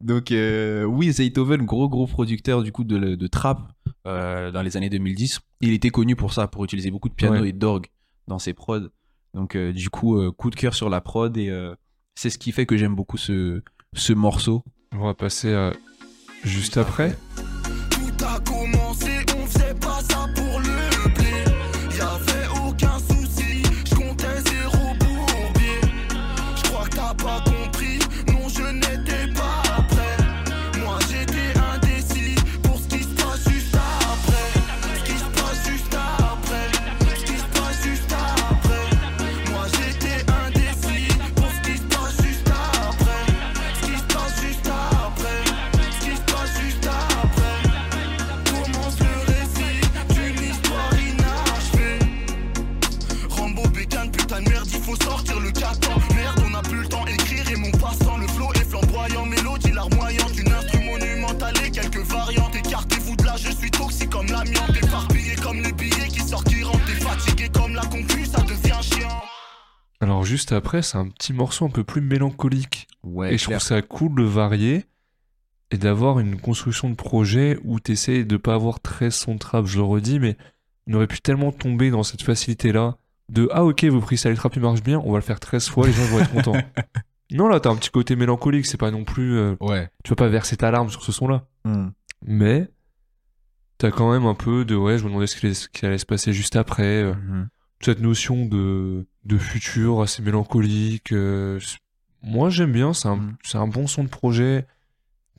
Donc 0.01 0.31
euh, 0.31 0.85
oui, 0.85 1.11
Zaytoven, 1.11 1.63
gros 1.65 1.89
gros 1.89 2.07
producteur 2.07 2.63
du 2.63 2.71
coup 2.73 2.85
de, 2.85 3.15
de 3.17 3.27
trap 3.27 3.61
euh, 4.07 4.51
dans 4.53 4.63
les 4.63 4.77
années 4.77 4.91
2010. 4.91 5.41
Il 5.63 5.73
était 5.73 5.91
connu 5.91 6.15
pour 6.15 6.33
ça, 6.35 6.47
pour 6.47 6.63
utiliser 6.65 6.91
beaucoup 6.91 7.09
de 7.09 7.15
piano 7.15 7.41
Ouais. 7.41 7.49
et 7.49 7.53
d'orgue 7.53 7.87
dans 8.29 8.39
ses 8.39 8.53
prods. 8.53 8.89
Donc 9.33 9.57
euh, 9.57 9.73
du 9.73 9.89
coup, 9.91 10.19
euh, 10.19 10.31
coup 10.31 10.51
de 10.51 10.57
cœur 10.57 10.75
sur 10.75 10.91
la 10.91 11.01
prod 11.01 11.35
et 11.39 11.49
euh, 11.49 11.75
c'est 12.15 12.31
ce 12.31 12.39
qui 12.39 12.53
fait 12.53 12.67
que 12.67 12.77
j'aime 12.77 12.95
beaucoup 12.95 13.17
ce, 13.17 13.63
ce 13.95 14.13
morceau. 14.13 14.63
On 14.93 15.05
va 15.05 15.15
passer 15.15 15.53
à 15.55 15.73
juste 16.45 16.77
après. 16.77 17.17
Tout 17.91 18.25
Alors 70.15 70.25
juste 70.25 70.53
après, 70.53 70.81
c'est 70.83 70.97
un 70.97 71.09
petit 71.09 71.33
morceau 71.33 71.65
un 71.67 71.71
peu 71.71 71.83
plus 71.83 72.01
mélancolique. 72.01 72.87
Ouais, 73.03 73.35
et 73.35 73.39
je 73.39 73.45
trouve 73.45 73.59
ça 73.59 73.83
cool 73.83 74.15
de 74.15 74.23
varier 74.23 74.85
et 75.73 75.77
d'avoir 75.77 76.21
une 76.21 76.41
construction 76.41 76.89
de 76.89 76.95
projet 76.95 77.59
où 77.65 77.81
tu 77.81 77.93
essaies 77.93 78.25
de 78.25 78.37
pas 78.37 78.55
avoir 78.55 78.79
très 78.81 79.11
son 79.11 79.39
trap, 79.39 79.67
je 79.67 79.79
le 79.79 79.83
redis, 79.85 80.21
mais 80.21 80.37
on 80.87 80.95
aurait 80.95 81.09
pu 81.09 81.21
tellement 81.21 81.51
tomber 81.51 81.91
dans 81.91 82.05
cette 82.05 82.23
facilité-là 82.23 82.97
de 83.29 83.49
ah 83.53 83.65
ok, 83.65 83.85
vos 83.87 84.01
freestyle 84.01 84.35
trap 84.37 84.55
il 84.55 84.63
marche 84.63 84.83
bien, 84.83 85.01
on 85.05 85.11
va 85.11 85.19
le 85.19 85.25
faire 85.25 85.41
13 85.41 85.69
fois, 85.69 85.87
les 85.87 85.93
gens 85.93 86.05
vont 86.05 86.21
être 86.21 86.31
contents. 86.31 86.53
non, 87.33 87.49
là, 87.49 87.59
t'as 87.59 87.71
un 87.71 87.77
petit 87.77 87.91
côté 87.91 88.15
mélancolique, 88.15 88.67
c'est 88.67 88.77
pas 88.79 88.91
non 88.93 89.03
plus. 89.05 89.37
euh, 89.37 89.57
Ouais. 89.61 89.89
tu 90.05 90.11
vas 90.11 90.17
pas 90.17 90.29
verser 90.29 90.57
ta 90.57 90.71
larme 90.71 90.91
sur 90.91 91.03
ce 91.03 91.11
son-là. 91.11 91.45
Hmm. 91.65 91.89
Mais 92.25 92.69
t'as 93.79 93.91
quand 93.91 94.13
même 94.13 94.27
un 94.27 94.35
peu 94.35 94.65
de 94.65 94.77
ouais, 94.77 94.97
je 94.99 95.05
me 95.05 95.09
demandais 95.09 95.27
ce 95.27 95.37
qui 95.37 95.47
allait, 95.47 95.55
ce 95.55 95.69
qui 95.69 95.85
allait 95.87 95.99
se 95.99 96.07
passer 96.07 96.33
juste 96.33 96.55
après. 96.57 97.03
euh, 97.03 97.15
Mhm. 97.15 97.49
Cette 97.85 98.01
notion 98.01 98.47
de, 98.47 99.07
de 99.25 99.39
futur 99.39 100.01
assez 100.01 100.23
mélancolique. 100.23 101.13
euh, 101.13 101.61
moi, 102.23 102.49
j'aime 102.51 102.73
bien, 102.73 102.93
c'est 102.95 103.09
un, 103.09 103.17
Mm. 103.17 103.37
c'est 103.43 103.59
un 103.59 103.67
bon 103.69 103.87
son 103.87 104.05
de 104.05 104.09
projet 104.09 104.67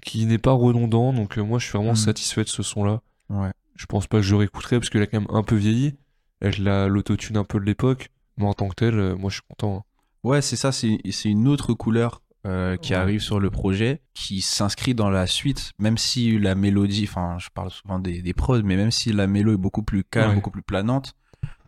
qui 0.03 0.25
n'est 0.25 0.37
pas 0.37 0.51
redondant, 0.51 1.13
donc 1.13 1.37
euh, 1.37 1.41
moi, 1.43 1.57
je 1.59 1.65
suis 1.67 1.77
vraiment 1.77 1.93
Mm. 1.93 1.95
satisfait 1.97 2.43
de 2.43 2.49
ce 2.49 2.63
son-là. 2.63 3.01
Ouais. 3.29 3.51
Je 3.75 3.85
pense 3.87 4.07
pas 4.07 4.17
que 4.17 4.23
je 4.23 4.35
réécouterai 4.35 4.79
parce 4.79 4.89
qu'il 4.89 5.01
a 5.01 5.07
quand 5.07 5.19
même 5.19 5.29
un 5.35 5.43
peu 5.43 5.55
vieilli, 5.55 5.95
avec 6.41 6.57
la- 6.59 6.87
l'autotune 6.87 7.37
un 7.37 7.43
peu 7.43 7.59
de 7.59 7.65
l'époque, 7.65 8.09
mais 8.37 8.45
en 8.45 8.53
tant 8.53 8.67
que 8.69 8.75
tel, 8.75 8.99
euh, 8.99 9.15
moi, 9.15 9.29
je 9.29 9.35
suis 9.35 9.43
content. 9.49 9.77
hein. 9.77 9.83
Ouais, 10.23 10.41
c'est 10.41 10.55
ça, 10.55 10.71
c'est 10.71 10.99
une 11.25 11.47
autre 11.47 11.73
couleur 11.73 12.21
euh, 12.47 12.77
qui 12.77 12.91
Ouais. 12.93 12.97
arrive 12.99 13.21
sur 13.21 13.39
le 13.39 13.49
projet, 13.49 14.01
qui 14.13 14.41
s'inscrit 14.41 14.93
dans 14.93 15.09
la 15.09 15.25
suite, 15.25 15.71
même 15.79 15.97
si 15.97 16.37
la 16.37 16.53
mélodie, 16.53 17.05
enfin, 17.09 17.37
je 17.39 17.49
parle 17.51 17.71
souvent 17.71 17.97
des, 17.97 18.21
des 18.21 18.33
prods, 18.33 18.61
mais 18.63 18.75
même 18.75 18.91
si 18.91 19.11
la 19.11 19.25
mélo 19.25 19.53
est 19.53 19.57
beaucoup 19.57 19.81
plus 19.81 20.03
calme, 20.03 20.29
Ouais. 20.29 20.35
beaucoup 20.35 20.51
plus 20.51 20.61
planante, 20.61 21.15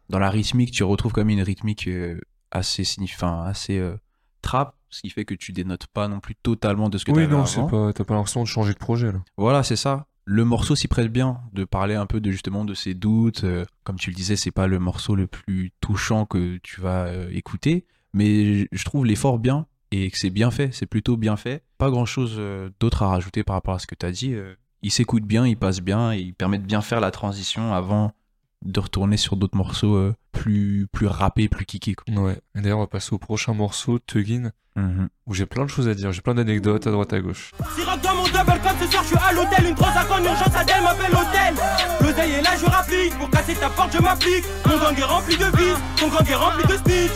dans 0.10 0.20
la 0.20 0.30
rythmique, 0.30 0.72
tu 0.72 0.84
retrouves 0.84 1.12
quand 1.12 1.22
même 1.22 1.30
une 1.38 1.42
rythmique 1.44 1.88
euh, 1.88 2.20
assez 2.52 2.84
signifiant, 2.84 3.42
assez 3.44 3.78
euh, 3.78 3.96
trap, 4.42 4.76
ce 4.90 5.02
qui 5.02 5.10
fait 5.10 5.26
que 5.26 5.34
tu 5.36 5.52
dénotes 5.52 5.88
pas 5.88 6.08
non 6.08 6.20
plus 6.20 6.36
totalement 6.36 6.90
de 6.90 6.98
ce 6.98 7.06
que 7.06 7.12
Oui, 7.12 7.18
t'avais 7.24 7.28
non, 7.28 7.38
avant. 7.40 7.46
c'est 7.46 7.70
pas, 7.70 7.94
t'as 7.94 8.04
pas 8.04 8.14
l'impression 8.16 8.42
de 8.42 8.48
changer 8.48 8.74
de 8.74 8.78
projet, 8.80 9.12
là. 9.12 9.20
Voilà, 9.38 9.64
c'est 9.64 9.76
ça. 9.76 10.08
Le 10.30 10.44
morceau 10.44 10.76
s'y 10.76 10.88
prête 10.90 11.12
bien 11.12 11.40
de 11.54 11.64
parler 11.64 11.96
un 11.96 12.06
peu 12.06 12.20
de 12.20 12.32
justement 12.32 12.66
de 12.66 12.74
ses 12.74 12.94
doutes. 12.94 13.44
euh, 13.46 13.66
comme 13.84 13.98
tu 13.98 14.10
le 14.10 14.16
disais, 14.16 14.36
c'est 14.36 14.52
pas 14.52 14.68
le 14.68 14.80
morceau 14.80 15.16
le 15.16 15.28
plus 15.28 15.72
touchant 15.82 16.26
que 16.26 16.58
tu 16.64 16.82
vas 16.82 17.10
écouter, 17.32 17.86
mais 18.14 18.68
je- 18.72 18.84
trouve 18.86 19.06
l'effort 19.06 19.40
bien 19.40 19.66
et 19.92 20.12
que 20.12 20.18
c'est 20.18 20.30
bien 20.30 20.52
fait. 20.52 20.74
C'est 20.74 20.86
plutôt 20.86 21.16
bien 21.16 21.38
fait. 21.38 21.64
Pas 21.78 21.90
grand 21.90 22.06
chose 22.06 22.42
d'autre 22.82 23.04
à 23.04 23.08
rajouter 23.08 23.44
par 23.44 23.56
rapport 23.56 23.76
à 23.76 23.80
ce 23.80 23.88
que 23.88 23.96
tu 23.96 24.06
as 24.06 24.12
dit. 24.12 24.36
il 24.82 24.92
s'écoute 24.92 25.24
bien, 25.24 25.48
il 25.48 25.58
passe 25.58 25.80
bien 25.82 26.12
et 26.14 26.20
il 26.20 26.34
permet 26.34 26.60
de 26.60 26.66
bien 26.66 26.82
faire 26.82 27.00
la 27.00 27.12
transition 27.12 27.74
avant 27.74 28.12
de 28.66 28.80
retourner 28.80 29.18
sur 29.18 29.36
d'autres 29.38 29.58
morceaux 29.58 29.96
euh, 29.96 30.14
plus 30.32 30.88
plus 30.92 31.08
rappés, 31.08 31.48
plus 31.48 31.66
kickés. 31.66 31.96
quoi. 31.96 32.14
Ouais. 32.24 32.40
Et 32.56 32.62
d'ailleurs, 32.62 32.78
on 32.80 32.82
va 32.82 32.88
passer 32.88 33.14
au 33.14 33.18
prochain 33.18 33.54
morceau, 33.54 34.00
Tuggin, 34.00 34.52
Mhm. 34.76 35.10
où 35.26 35.34
j'ai 35.34 35.46
plein 35.48 35.64
de 35.66 35.70
choses 35.70 35.88
à 35.88 35.96
dire, 35.96 36.12
j'ai 36.12 36.22
plein 36.22 36.36
d'anecdotes 36.36 36.86
à 36.86 36.92
droite 36.92 37.12
à 37.14 37.20
gauche. 37.20 37.52
Siroc 37.76 38.00
dans 38.02 38.14
mon 38.16 38.24
double 38.26 38.60
cup, 38.62 38.76
ce 38.80 38.88
soir 38.92 39.04
je 39.04 39.08
suis 39.08 39.18
à 39.18 39.32
l'hôtel 39.34 39.66
Une 39.66 39.76
transaction 39.76 40.16
en 40.16 40.24
urgence, 40.24 40.56
Adèle 40.56 40.84
m'appelle 40.84 41.14
hôtel 41.16 41.56
L'oseille 42.02 42.32
est 42.34 42.42
là, 42.44 42.52
je 42.60 42.66
rapplique 42.66 43.18
Pour 43.18 43.30
casser 43.32 43.56
ta 43.56 43.70
porte, 43.70 43.92
je 43.94 44.00
m'applique 44.02 44.44
Mon 44.68 44.78
gang 44.78 44.96
est 45.00 45.04
rempli 45.04 45.36
de 45.36 45.46
vis, 45.58 45.74
ton 45.96 46.10
gang 46.10 46.30
est 46.30 46.36
rempli 46.36 46.64
de 46.68 46.78
snitch 46.78 47.12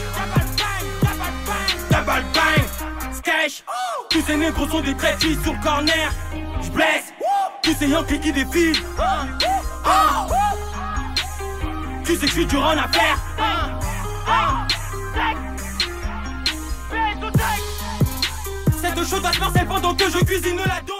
Double 1.91 2.23
bang, 2.33 3.13
sketch 3.13 3.63
Tous 4.09 4.21
ces 4.25 4.37
négros 4.37 4.67
sont 4.67 4.81
des 4.81 4.95
traîtris 4.95 5.37
sur 5.43 5.53
le 5.53 5.59
corner 5.61 6.11
Je 6.63 6.69
blesse 6.71 7.13
Tous 7.61 7.73
ces 7.75 7.87
Yankees 7.89 8.19
qui 8.21 8.33
défilent 8.33 8.81
Ah. 8.97 10.27
Tu 12.11 12.17
sais 12.17 12.25
que 12.25 12.27
je 12.27 12.33
suis 12.39 12.45
dur 12.45 12.61
en 12.61 12.71
affaire 12.71 13.17
Cette 18.81 18.97
chose 18.97 19.23
à 19.25 19.31
se 19.31 19.39
Marcel 19.39 19.67
pendant 19.67 19.95
que 19.95 20.03
je 20.09 20.17
cuisine 20.25 20.57
la 20.57 20.81
dope 20.81 20.95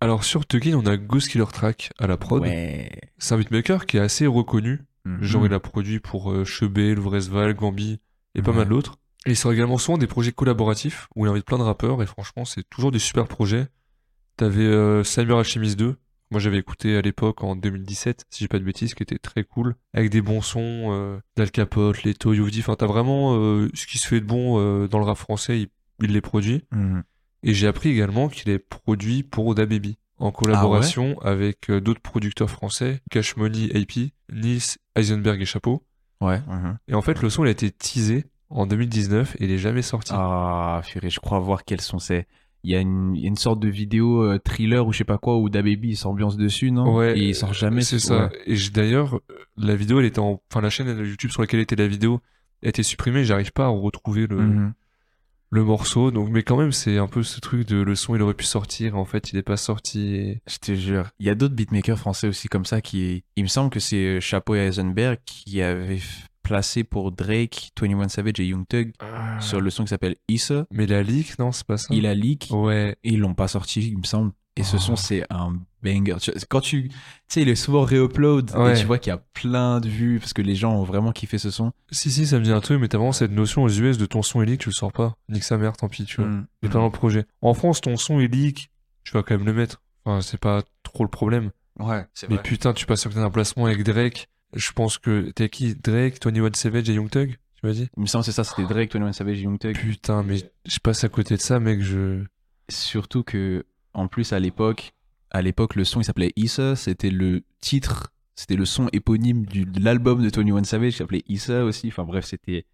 Alors, 0.00 0.24
sur 0.24 0.44
Tuggin, 0.46 0.74
on 0.76 0.86
a 0.86 0.96
Ghost 0.96 1.28
Killer 1.28 1.46
Track 1.52 1.90
à 1.98 2.06
la 2.06 2.16
prod. 2.16 2.42
Ouais. 2.42 2.90
C'est 3.18 3.34
un 3.34 3.38
beatmaker 3.38 3.86
qui 3.86 3.96
est 3.96 4.00
assez 4.00 4.26
reconnu. 4.26 4.80
Mhm. 5.04 5.22
Genre, 5.22 5.46
il 5.46 5.54
a 5.54 5.60
produit 5.60 5.98
pour 6.00 6.30
euh, 6.30 6.44
Chebet, 6.44 6.94
Le 6.94 7.00
Vresval, 7.00 7.54
Gambi 7.54 8.00
et 8.34 8.42
pas 8.42 8.50
Ouais. 8.50 8.58
mal 8.58 8.68
d'autres. 8.68 8.96
Et 9.26 9.30
il 9.30 9.36
sort 9.36 9.52
également 9.52 9.78
souvent 9.78 9.98
des 9.98 10.06
projets 10.06 10.32
collaboratifs 10.32 11.08
où 11.16 11.24
il 11.26 11.30
invite 11.30 11.44
plein 11.46 11.58
de 11.58 11.62
rappeurs 11.62 12.02
et 12.02 12.06
franchement, 12.06 12.44
c'est 12.44 12.68
toujours 12.68 12.90
des 12.90 12.98
super 12.98 13.26
projets. 13.28 13.66
T'avais 14.36 14.64
euh, 14.64 15.04
Samuel 15.04 15.38
Alchemist 15.38 15.78
2. 15.78 15.96
Moi, 16.30 16.40
j'avais 16.40 16.58
écouté 16.58 16.96
à 16.96 17.00
l'époque 17.00 17.42
en 17.42 17.56
2017, 17.56 18.26
si 18.30 18.44
j'ai 18.44 18.48
pas 18.48 18.58
de 18.58 18.64
bêtises, 18.64 18.94
qui 18.94 19.02
était 19.02 19.18
très 19.18 19.44
cool. 19.44 19.74
Avec 19.94 20.10
des 20.10 20.22
bons 20.22 20.42
sons, 20.42 20.92
euh, 20.92 21.18
d'Al 21.36 21.50
Capote, 21.50 22.02
Leto, 22.04 22.32
Youvdi. 22.32 22.60
Enfin, 22.60 22.76
t'as 22.76 22.86
vraiment 22.86 23.36
euh, 23.36 23.68
ce 23.74 23.86
qui 23.86 23.98
se 23.98 24.06
fait 24.06 24.20
de 24.20 24.26
bon 24.26 24.58
euh, 24.58 24.86
dans 24.86 24.98
le 24.98 25.04
rap 25.04 25.18
français, 25.18 25.60
il, 25.60 25.68
il 26.02 26.12
les 26.12 26.20
produit. 26.20 26.64
Mhm. 26.70 27.02
Et 27.42 27.54
j'ai 27.54 27.66
appris 27.66 27.88
également 27.88 28.28
qu'il 28.28 28.50
est 28.50 28.58
produit 28.58 29.22
pour 29.22 29.54
DaBaby, 29.54 29.96
en 30.18 30.30
collaboration 30.30 31.18
avec 31.20 31.70
euh, 31.70 31.80
d'autres 31.80 32.02
producteurs 32.02 32.50
français, 32.50 33.00
Cash 33.10 33.36
Money 33.36 33.70
AP, 33.74 34.12
Nils 34.30 34.76
Eisenberg 34.94 35.40
et 35.40 35.46
Chapeau. 35.46 35.84
Ouais. 36.20 36.40
mhm. 36.46 36.78
Et 36.88 36.94
en 36.94 37.02
fait, 37.02 37.22
le 37.22 37.30
son 37.30 37.44
il 37.44 37.48
a 37.48 37.50
été 37.50 37.70
teasé 37.70 38.26
en 38.50 38.66
2019 38.66 39.36
et 39.38 39.44
il 39.44 39.50
est 39.50 39.58
jamais 39.58 39.82
sorti. 39.82 40.12
Ah, 40.14 40.82
purée, 40.86 41.10
je 41.10 41.20
crois 41.20 41.38
voir 41.38 41.64
quels 41.64 41.80
sont 41.80 41.98
ces. 41.98 42.26
Il 42.62 42.70
y 42.70 42.76
a 42.76 42.80
une, 42.80 43.36
sorte 43.36 43.58
de 43.60 43.68
vidéo 43.68 44.22
euh, 44.22 44.38
thriller 44.38 44.86
ou 44.86 44.92
je 44.92 44.98
sais 44.98 45.04
pas 45.04 45.16
quoi 45.18 45.38
où 45.38 45.48
DaBaby 45.48 45.90
il 45.90 45.96
s'ambiance 45.96 46.36
dessus, 46.36 46.70
non? 46.70 46.94
Ouais, 46.94 47.18
Et 47.18 47.28
il 47.28 47.34
sort 47.34 47.54
jamais. 47.54 47.80
C'est 47.82 47.98
ce- 47.98 48.08
ça. 48.08 48.26
ouais. 48.26 48.38
Et 48.46 48.56
d'ailleurs, 48.72 49.16
euh, 49.16 49.20
la 49.56 49.74
vidéo, 49.76 49.98
elle 50.00 50.06
était 50.06 50.18
en, 50.18 50.42
enfin 50.50 50.60
la 50.60 50.68
chaîne 50.70 50.88
YouTube 50.98 51.30
sur 51.30 51.40
laquelle 51.40 51.60
était 51.60 51.76
la 51.76 51.86
vidéo 51.88 52.20
a 52.62 52.68
été 52.68 52.82
supprimée. 52.82 53.24
J'arrive 53.24 53.52
pas 53.52 53.64
à 53.64 53.68
retrouver 53.68 54.26
le, 54.26 54.36
Mhm. 54.36 54.72
le 55.52 55.64
morceau. 55.64 56.10
Donc, 56.10 56.28
mais 56.30 56.42
quand 56.42 56.58
même, 56.58 56.70
c'est 56.72 56.98
un 56.98 57.06
peu 57.06 57.22
ce 57.22 57.40
truc 57.40 57.66
de 57.66 57.80
le 57.80 57.94
son, 57.94 58.14
il 58.14 58.20
aurait 58.22 58.34
pu 58.34 58.44
sortir. 58.44 58.94
En 58.96 59.06
fait, 59.06 59.32
il 59.32 59.38
est 59.38 59.42
pas 59.42 59.56
sorti. 59.56 60.14
et- 60.16 60.42
Je 60.46 60.58
te 60.58 60.74
jure. 60.74 61.08
Il 61.18 61.26
y 61.26 61.30
a 61.30 61.34
d'autres 61.34 61.54
beatmakers 61.54 61.98
français 61.98 62.28
aussi 62.28 62.48
comme 62.48 62.66
ça 62.66 62.82
qui. 62.82 63.24
Il 63.36 63.44
me 63.44 63.48
semble 63.48 63.70
que 63.70 63.80
c'est 63.80 63.96
euh, 64.16 64.20
Chapeau 64.20 64.54
et 64.54 64.58
Eisenberg 64.58 65.18
qui 65.24 65.62
avaient 65.62 65.96
f- 65.96 66.26
placé 66.50 66.82
pour 66.82 67.12
Drake, 67.12 67.70
21 67.80 68.08
Savage 68.08 68.40
et 68.40 68.46
Young 68.46 68.66
Thug 68.68 68.92
sur 69.38 69.60
le 69.60 69.70
son 69.70 69.84
qui 69.84 69.90
s'appelle 69.90 70.16
Issa. 70.28 70.66
Mais 70.72 70.86
la 70.88 71.02
leak, 71.04 71.38
non, 71.38 71.52
c'est 71.52 71.64
pas 71.64 71.76
ça? 71.76 71.94
Il 71.94 72.06
a 72.06 72.14
leak 72.14 72.48
Ouais. 72.50 72.96
et 73.04 73.10
ils 73.12 73.20
l'ont 73.20 73.34
pas 73.34 73.46
sorti, 73.46 73.88
il 73.88 73.98
me 73.98 74.02
semble. 74.02 74.32
Et 74.56 74.64
ce 74.64 74.76
Oh. 74.76 74.80
son, 74.80 74.96
c'est 74.96 75.22
un 75.30 75.56
banger. 75.80 76.16
Quand 76.48 76.60
tu. 76.60 76.88
Tu 76.88 76.94
sais, 77.28 77.42
il 77.42 77.48
est 77.48 77.54
souvent 77.54 77.82
réupload 77.84 78.50
Ouais. 78.56 78.72
et 78.76 78.80
tu 78.80 78.84
vois 78.84 78.98
qu'il 78.98 79.12
y 79.12 79.14
a 79.14 79.22
plein 79.32 79.78
de 79.78 79.88
vues 79.88 80.18
parce 80.18 80.32
que 80.32 80.42
les 80.42 80.56
gens 80.56 80.74
ont 80.74 80.82
vraiment 80.82 81.12
kiffé 81.12 81.38
ce 81.38 81.52
son. 81.52 81.70
Si, 81.92 82.10
si, 82.10 82.26
ça 82.26 82.40
me 82.40 82.44
dit 82.44 82.50
un 82.50 82.60
truc, 82.60 82.80
mais 82.80 82.88
t'as 82.88 82.98
vraiment 82.98 83.12
cette 83.12 83.30
notion 83.30 83.62
aux 83.62 83.68
US 83.70 83.96
de 83.96 84.06
ton 84.06 84.22
son 84.22 84.42
est 84.42 84.46
leak, 84.46 84.60
tu 84.62 84.68
le 84.70 84.74
sors 84.74 84.92
pas. 84.92 85.14
Nique 85.28 85.44
sa 85.44 85.56
mère, 85.56 85.76
tant 85.76 85.88
pis, 85.88 86.04
tu 86.04 86.16
vois. 86.20 86.26
Mm. 86.28 86.46
Il 86.62 86.66
est 86.66 86.72
pas 86.72 86.78
dans 86.80 86.84
le 86.86 86.90
projet. 86.90 87.26
En 87.42 87.54
France, 87.54 87.80
ton 87.80 87.96
son 87.96 88.18
est 88.18 88.26
leak, 88.26 88.70
tu 89.04 89.12
vas 89.12 89.22
quand 89.22 89.36
même 89.36 89.46
le 89.46 89.52
mettre. 89.54 89.80
Enfin, 90.04 90.20
c'est 90.20 90.40
pas 90.40 90.64
trop 90.82 91.04
le 91.04 91.10
problème. 91.10 91.52
Ouais, 91.78 92.04
c'est 92.12 92.28
Mais 92.28 92.38
putain, 92.38 92.72
tu 92.72 92.86
passes 92.86 93.02
certains 93.02 93.30
placements 93.30 93.66
avec 93.66 93.84
Drake. 93.84 94.28
Je 94.54 94.72
pense 94.72 94.98
que 94.98 95.30
t'es 95.30 95.48
qui 95.48 95.74
Drake, 95.74 96.18
21 96.24 96.50
Savage 96.54 96.88
et 96.90 96.94
Young 96.94 97.10
Thug 97.10 97.36
Tu 97.56 97.66
m'as 97.66 97.72
dit? 97.72 97.88
Il 97.96 98.00
me 98.02 98.06
semble 98.06 98.24
c'est 98.24 98.32
ça, 98.32 98.44
c'était 98.44 98.64
Drake, 98.64 98.92
21 98.92 99.12
Savage 99.12 99.38
et 99.38 99.42
Young 99.42 99.58
Thug. 99.58 99.76
Putain, 99.76 100.22
mais 100.22 100.38
je 100.66 100.78
passe 100.78 101.04
à 101.04 101.08
côté 101.08 101.36
de 101.36 101.40
ça, 101.40 101.60
mec, 101.60 101.80
je. 101.80 102.24
Surtout 102.68 103.22
que 103.22 103.64
En 103.94 104.06
plus, 104.06 104.32
à 104.32 104.38
l'époque, 104.38 104.92
à 105.30 105.42
l'époque, 105.42 105.74
le 105.74 105.84
son 105.84 106.00
il 106.00 106.04
s'appelait 106.04 106.32
Issa. 106.36 106.76
C'était 106.76 107.10
le 107.10 107.42
titre, 107.60 108.12
c'était 108.36 108.56
le 108.56 108.64
son 108.64 108.88
éponyme 108.92 109.46
du, 109.46 109.64
de 109.64 109.82
l'album 109.82 110.22
de 110.22 110.30
Tony 110.30 110.52
One 110.52 110.64
Savage 110.64 110.92
qui 110.92 110.98
s'appelait 110.98 111.24
Issa 111.28 111.64
aussi. 111.64 111.88
Enfin 111.88 112.04
bref, 112.04 112.24
c'était 112.24 112.66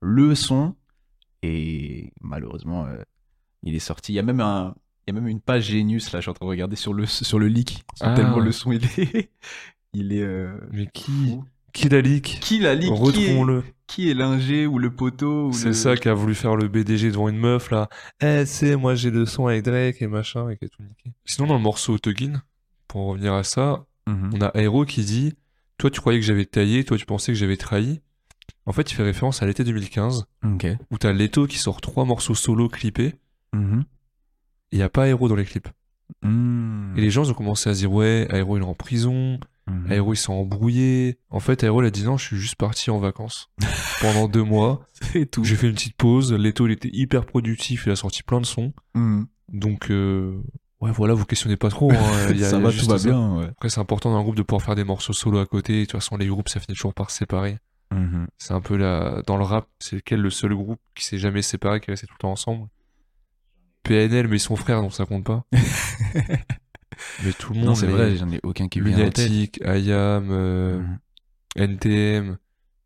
le 0.00 0.34
son. 0.34 0.74
Et 1.42 2.12
malheureusement, 2.20 2.86
euh, 2.86 3.02
il 3.62 3.74
est 3.74 3.80
sorti. 3.80 4.12
Il 4.12 4.16
y 4.16 4.18
a 4.18 4.22
même 4.22 4.40
un, 4.40 4.74
il 5.06 5.14
y 5.14 5.16
a 5.16 5.20
même 5.20 5.28
une 5.28 5.40
page 5.40 5.70
Genius 5.70 6.12
là. 6.12 6.20
Je 6.20 6.22
suis 6.22 6.30
en 6.30 6.34
train 6.34 6.46
de 6.46 6.50
regarder 6.50 6.76
sur 6.76 6.94
le 6.94 7.06
sur 7.06 7.38
le 7.38 7.48
leak. 7.48 7.82
Ah. 8.00 8.14
Tellement 8.14 8.38
le 8.38 8.52
son 8.52 8.72
il 8.72 8.84
est, 8.84 9.30
il 9.92 10.12
est. 10.12 10.22
euh, 10.22 10.52
Mais 10.72 10.86
qui 10.92 11.38
Qui 11.72 11.88
la 11.88 12.00
leak 12.00 12.38
Qui 12.40 12.58
l'a 12.58 12.74
leak 12.74 12.92
Qui 12.92 12.98
Retrouvons-le. 13.00 13.62
qui 13.86 14.10
est 14.10 14.14
l'ingé 14.14 14.66
ou 14.66 14.78
le 14.78 14.90
poteau 14.94 15.48
ou 15.48 15.52
C'est 15.52 15.66
le- 15.68 15.72
ça 15.72 15.96
qu'a 15.96 16.14
voulu 16.14 16.34
faire 16.34 16.56
le 16.56 16.68
BDG 16.68 17.10
devant 17.10 17.28
une 17.28 17.38
meuf 17.38 17.70
là. 17.70 17.88
Eh, 18.22 18.44
c'est 18.46 18.76
moi 18.76 18.94
j'ai 18.94 19.10
le 19.10 19.26
son 19.26 19.46
avec 19.46 19.64
Drake 19.64 20.00
et 20.02 20.06
machin 20.06 20.48
et 20.50 20.56
qui 20.56 20.64
a 20.64 20.68
tout 20.68 20.82
niqué. 20.82 21.12
Sinon 21.24 21.46
dans 21.48 21.54
le 21.56 21.60
morceau 21.62 21.98
Tuggin, 21.98 22.42
pour 22.88 23.06
revenir 23.06 23.34
à 23.34 23.44
ça, 23.44 23.84
Mhm. 24.08 24.30
on 24.34 24.40
a 24.40 24.50
Aero 24.54 24.84
qui 24.84 25.04
dit 25.04 25.34
Toi 25.78 25.90
tu 25.90 26.00
croyais 26.00 26.18
que 26.20 26.26
j'avais 26.26 26.44
taillé, 26.44 26.84
toi 26.84 26.96
tu 26.98 27.06
pensais 27.06 27.32
que 27.32 27.38
j'avais 27.38 27.56
trahi. 27.56 28.00
En 28.66 28.72
fait, 28.72 28.90
il 28.90 28.94
fait 28.94 29.02
référence 29.02 29.42
à 29.42 29.46
l'été 29.46 29.64
2015 29.64 30.26
Ok. 30.44 30.66
où 30.90 30.98
t'as 30.98 31.12
Leto 31.12 31.46
qui 31.46 31.56
sort 31.58 31.80
trois 31.80 32.04
morceaux 32.04 32.34
solo 32.34 32.68
clippés 32.68 33.14
Mhm. 33.54 33.84
et 34.72 34.76
y 34.78 34.82
a 34.82 34.88
pas 34.90 35.08
Aero 35.08 35.28
dans 35.28 35.36
les 35.36 35.44
clips. 35.46 35.68
Mhm. 36.22 36.94
Et 36.96 37.00
les 37.00 37.10
gens 37.10 37.28
ont 37.30 37.34
commencé 37.34 37.70
à 37.70 37.74
se 37.74 37.78
dire 37.80 37.92
Ouais, 37.92 38.26
Aero 38.30 38.56
il 38.58 38.62
est 38.62 38.66
en 38.66 38.74
prison, 38.74 39.38
Mhm. 39.70 39.92
Aero 39.92 40.12
il 40.12 40.16
s'est 40.16 40.30
embrouillé. 40.32 41.18
En 41.30 41.40
fait, 41.40 41.62
Aero 41.62 41.82
il 41.82 41.86
a 41.86 41.90
dit 41.90 42.04
Non, 42.04 42.16
je 42.16 42.26
suis 42.26 42.36
juste 42.36 42.56
parti 42.56 42.90
en 42.90 42.98
vacances 42.98 43.50
pendant 44.00 44.28
deux 44.28 44.42
mois. 44.44 44.86
C'est 45.12 45.30
tout. 45.30 45.44
J'ai 45.44 45.56
fait 45.56 45.68
une 45.68 45.74
petite 45.74 45.96
pause. 45.96 46.32
Leto, 46.32 46.66
il 46.66 46.72
était 46.72 46.90
hyper 46.92 47.24
productif. 47.26 47.84
Il 47.86 47.92
a 47.92 47.96
sorti 47.96 48.22
plein 48.22 48.40
de 48.40 48.46
sons. 48.46 48.72
Mhm. 48.94 49.26
Donc, 49.52 49.90
euh, 49.90 50.40
ouais, 50.80 50.90
voilà, 50.92 51.14
vous 51.14 51.24
questionnez 51.24 51.56
pas 51.56 51.70
trop. 51.70 51.90
hein. 51.92 51.96
Il 52.30 52.38
y 52.38 52.44
a- 52.44 52.50
ça 52.50 52.56
il 52.58 52.62
y 52.62 52.66
a 52.66 52.68
va, 52.70 52.72
tout 52.72 52.86
va 52.86 52.98
ça. 52.98 53.08
bien. 53.08 53.36
Ouais. 53.36 53.46
Après, 53.46 53.68
c'est 53.68 53.80
important 53.80 54.10
dans 54.12 54.18
un 54.18 54.22
groupe 54.22 54.36
de 54.36 54.42
pouvoir 54.42 54.62
faire 54.64 54.74
des 54.76 54.84
morceaux 54.84 55.12
solo 55.12 55.38
à 55.38 55.46
côté. 55.46 55.80
De 55.80 55.84
toute 55.84 55.92
façon, 55.92 56.16
les 56.16 56.26
groupes, 56.26 56.48
ça 56.48 56.60
finit 56.60 56.76
toujours 56.76 56.94
par 56.94 57.10
se 57.10 57.18
séparer. 57.18 57.58
Mhm. 57.92 58.26
C'est 58.38 58.52
un 58.54 58.60
peu 58.60 58.76
la... 58.76 59.22
Dans 59.26 59.36
le 59.36 59.42
rap, 59.44 59.66
c'est 59.80 59.96
lequel 59.96 60.20
le 60.20 60.30
seul 60.30 60.54
groupe 60.54 60.78
qui 60.94 61.04
s'est 61.04 61.18
jamais 61.18 61.42
séparé, 61.42 61.80
qui 61.80 61.90
est 61.90 61.94
resté 61.94 62.06
tout 62.06 62.14
le 62.16 62.20
temps 62.22 62.30
ensemble? 62.32 62.68
PNL, 63.82 64.28
mais 64.28 64.36
ils 64.36 64.40
sont 64.40 64.54
frères, 64.56 64.80
donc 64.82 64.92
ça 64.92 65.06
compte 65.06 65.24
pas. 65.24 65.44
Mais 67.24 67.32
tout 67.32 67.52
le 67.52 67.58
monde, 67.60 67.68
Non, 67.68 67.74
c'est 67.74 67.86
vrai, 67.86 68.16
j'en 68.16 68.30
ai 68.30 68.40
aucun 68.42 68.68
qui 68.68 68.80
vient. 68.80 68.96
Lunatic, 68.96 69.58
IAM, 69.64 70.28
euh, 70.30 70.78
Mhm. 70.80 70.98
NTM, 71.56 72.36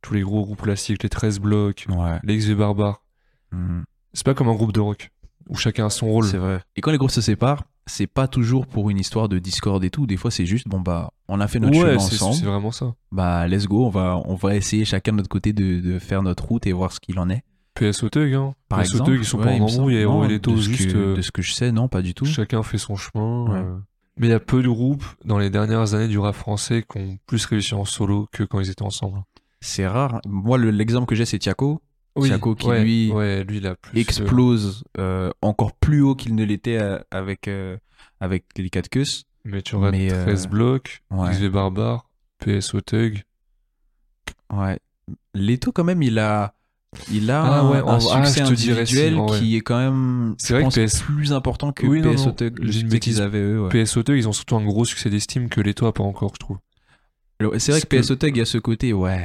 tous 0.03 0.15
les 0.15 0.23
gros 0.23 0.45
groupes 0.45 0.63
classiques, 0.63 1.03
les 1.03 1.09
13 1.09 1.39
blocs, 1.41 1.87
Ouais. 1.89 2.19
les 2.25 2.37
XV 2.39 2.55
Barbares. 2.55 3.03
Mhm. 3.53 3.85
C'est 4.13 4.25
pas 4.25 4.35
comme 4.35 4.49
un 4.49 4.55
groupe 4.55 4.73
de 4.73 4.81
rock 4.81 5.11
où 5.49 5.57
chacun 5.57 5.87
a 5.87 5.91
son 5.91 6.07
rôle. 6.07 6.25
C'est 6.27 6.39
vrai. 6.39 6.61
Et 6.77 6.81
quand 6.81 6.91
les 6.91 6.99
groupes 6.99 7.11
se 7.11 7.21
séparent, 7.21 7.65
c'est 7.87 8.07
pas 8.07 8.29
toujours 8.29 8.67
pour 8.67 8.89
une 8.91 8.99
histoire 8.99 9.29
de 9.29 9.39
discorde 9.39 9.85
et 9.85 9.91
tout. 9.91 10.07
Des 10.07 10.17
fois, 10.17 10.31
c'est 10.31 10.47
juste, 10.47 10.67
bon, 10.69 10.81
bah, 10.81 11.11
on 11.29 11.41
a 11.41 11.49
fait 11.49 11.61
notre 11.61 11.75
Ouais, 11.79 11.91
chemin 11.93 11.97
ensemble. 11.97 12.35
c'est 12.35 12.47
vraiment 12.47 12.71
ça. 12.71 12.95
Bah, 13.13 13.47
let's 13.47 13.67
go. 13.67 13.85
On 13.87 13.91
va, 13.91 14.21
on 14.25 14.35
va 14.37 14.55
essayer 14.57 14.85
chacun 14.85 15.13
de 15.13 15.19
notre 15.19 15.29
côté 15.29 15.53
de, 15.53 15.81
de 15.81 15.99
faire 15.99 16.23
notre 16.23 16.45
route 16.47 16.67
et 16.67 16.73
voir 16.73 16.93
ce 16.93 17.01
qu'il 17.01 17.19
en 17.19 17.29
est. 17.29 17.43
PSO 17.75 18.09
Tug, 18.09 18.33
hein. 18.35 18.55
Par 18.69 18.79
PSO 18.81 18.93
exemple. 18.99 19.11
Tug, 19.11 19.21
ils 19.21 19.25
sont 19.27 19.39
Ouais, 19.39 19.45
pas 19.45 19.51
en 19.65 19.67
embrouille, 19.67 19.97
Hero 19.97 20.25
et 20.25 20.29
Leto, 20.29 20.57
juste. 20.57 20.93
que- 20.93 20.97
euh, 20.97 21.17
De 21.17 21.23
ce 21.23 21.33
que 21.33 21.43
je 21.43 21.53
sais, 21.53 21.73
non, 21.73 21.89
pas 21.89 22.03
du 22.03 22.15
tout. 22.15 22.25
Chacun 22.25 22.63
fait 22.63 22.79
son 22.79 22.95
chemin. 22.97 23.45
Ouais. 23.51 23.59
euh. 23.59 23.77
Mais 24.17 24.29
il 24.29 24.31
y 24.31 24.35
a 24.35 24.41
peu 24.41 24.63
de 24.63 24.69
groupes 24.69 25.05
dans 25.25 25.39
les 25.39 25.51
dernières 25.51 25.95
années 25.95 26.09
du 26.09 26.19
rap 26.19 26.35
français 26.35 26.85
qui 26.89 26.99
ont 26.99 27.19
plus 27.27 27.45
réussi 27.47 27.75
en 27.75 27.85
solo 27.85 28.29
que 28.33 28.45
quand 28.45 28.61
ils 28.61 28.71
étaient 28.71 28.83
ensemble. 28.85 29.23
C'est 29.61 29.87
rare. 29.87 30.21
Moi, 30.27 30.57
le- 30.59 30.71
l'exemple 30.71 31.07
que 31.07 31.15
j'ai, 31.15 31.25
c'est 31.25 31.39
Tiako. 31.39 31.81
Thiago 32.23 32.55
qui, 32.55 32.69
ouais, 32.69 32.83
lui, 32.85 33.11
ouais, 33.11 33.43
lui, 33.43 33.57
il 33.57 33.67
a 33.67 33.75
plus. 33.75 33.99
euh, 33.99 34.01
Explose 34.01 34.85
euh, 34.99 35.33
encore 35.43 35.73
plus 35.73 36.01
haut 36.01 36.15
qu'il 36.15 36.37
ne 36.37 36.45
l'était 36.45 36.79
euh, 36.81 37.01
avec, 37.11 37.49
euh, 37.49 37.77
avec 38.21 38.45
les 38.57 38.71
4 38.71 38.89
queues. 38.89 39.03
Mais 39.45 39.63
tu 39.63 39.75
auras 39.75 39.91
Mais, 39.91 40.13
euh, 40.13 40.23
13 40.25 40.47
blocs, 40.47 41.03
ouais. 41.11 41.31
XV 41.33 41.49
Barbare, 41.49 42.09
PSO 42.39 42.81
Tug. 42.83 43.25
Ouais. 44.53 44.79
Leto, 45.35 45.73
quand 45.73 45.83
même, 45.85 46.03
il 46.03 46.19
a, 46.21 46.55
il 47.13 47.31
a 47.31 47.43
Ah 47.43 47.61
un, 47.61 47.71
ouais, 47.71 47.79
un 47.79 47.85
ah, 47.87 48.01
succès 48.01 48.33
si, 48.33 48.41
individuel 48.43 49.19
qui 49.39 49.57
est 49.57 49.61
quand 49.61 49.79
même, 49.79 50.35
C'est 50.39 50.49
je 50.49 50.53
vrai 50.55 50.63
que 50.63 50.81
pense, 50.81 50.93
PS 50.95 51.03
plus 51.03 51.33
important 51.33 51.73
que 51.73 51.87
Oui, 51.87 52.01
non, 52.01 52.13
PSO 52.15 52.27
non, 52.27 52.33
Tug, 52.33 52.55
j'ai 52.59 52.63
le 52.63 52.67
une 52.67 52.73
succès 52.73 52.89
bêtise. 52.89 53.15
qu'ils 53.17 53.23
avaient 53.23 53.39
eux. 53.41 53.63
ouais. 53.65 53.85
PSO 53.85 54.03
Tug, 54.03 54.17
ils 54.17 54.29
ont 54.29 54.33
surtout 54.33 54.57
un 54.57 54.65
gros 54.65 54.85
succès 54.85 55.11
d'estime 55.11 55.49
que 55.49 55.61
Leto 55.61 55.87
a 55.87 55.93
pas 55.93 56.05
encore, 56.05 56.33
je 56.35 56.39
trouve. 56.41 56.59
C'est 57.59 57.73
vrai 57.73 57.81
que 57.81 57.87
Parce 57.87 58.07
que- 58.07 58.13
PSO 58.13 58.17
Tug, 58.17 58.37
il 58.37 58.39
y 58.39 58.43
a 58.43 58.47
ce 58.47 58.59
côté, 58.59 58.93
ouais. 58.93 59.25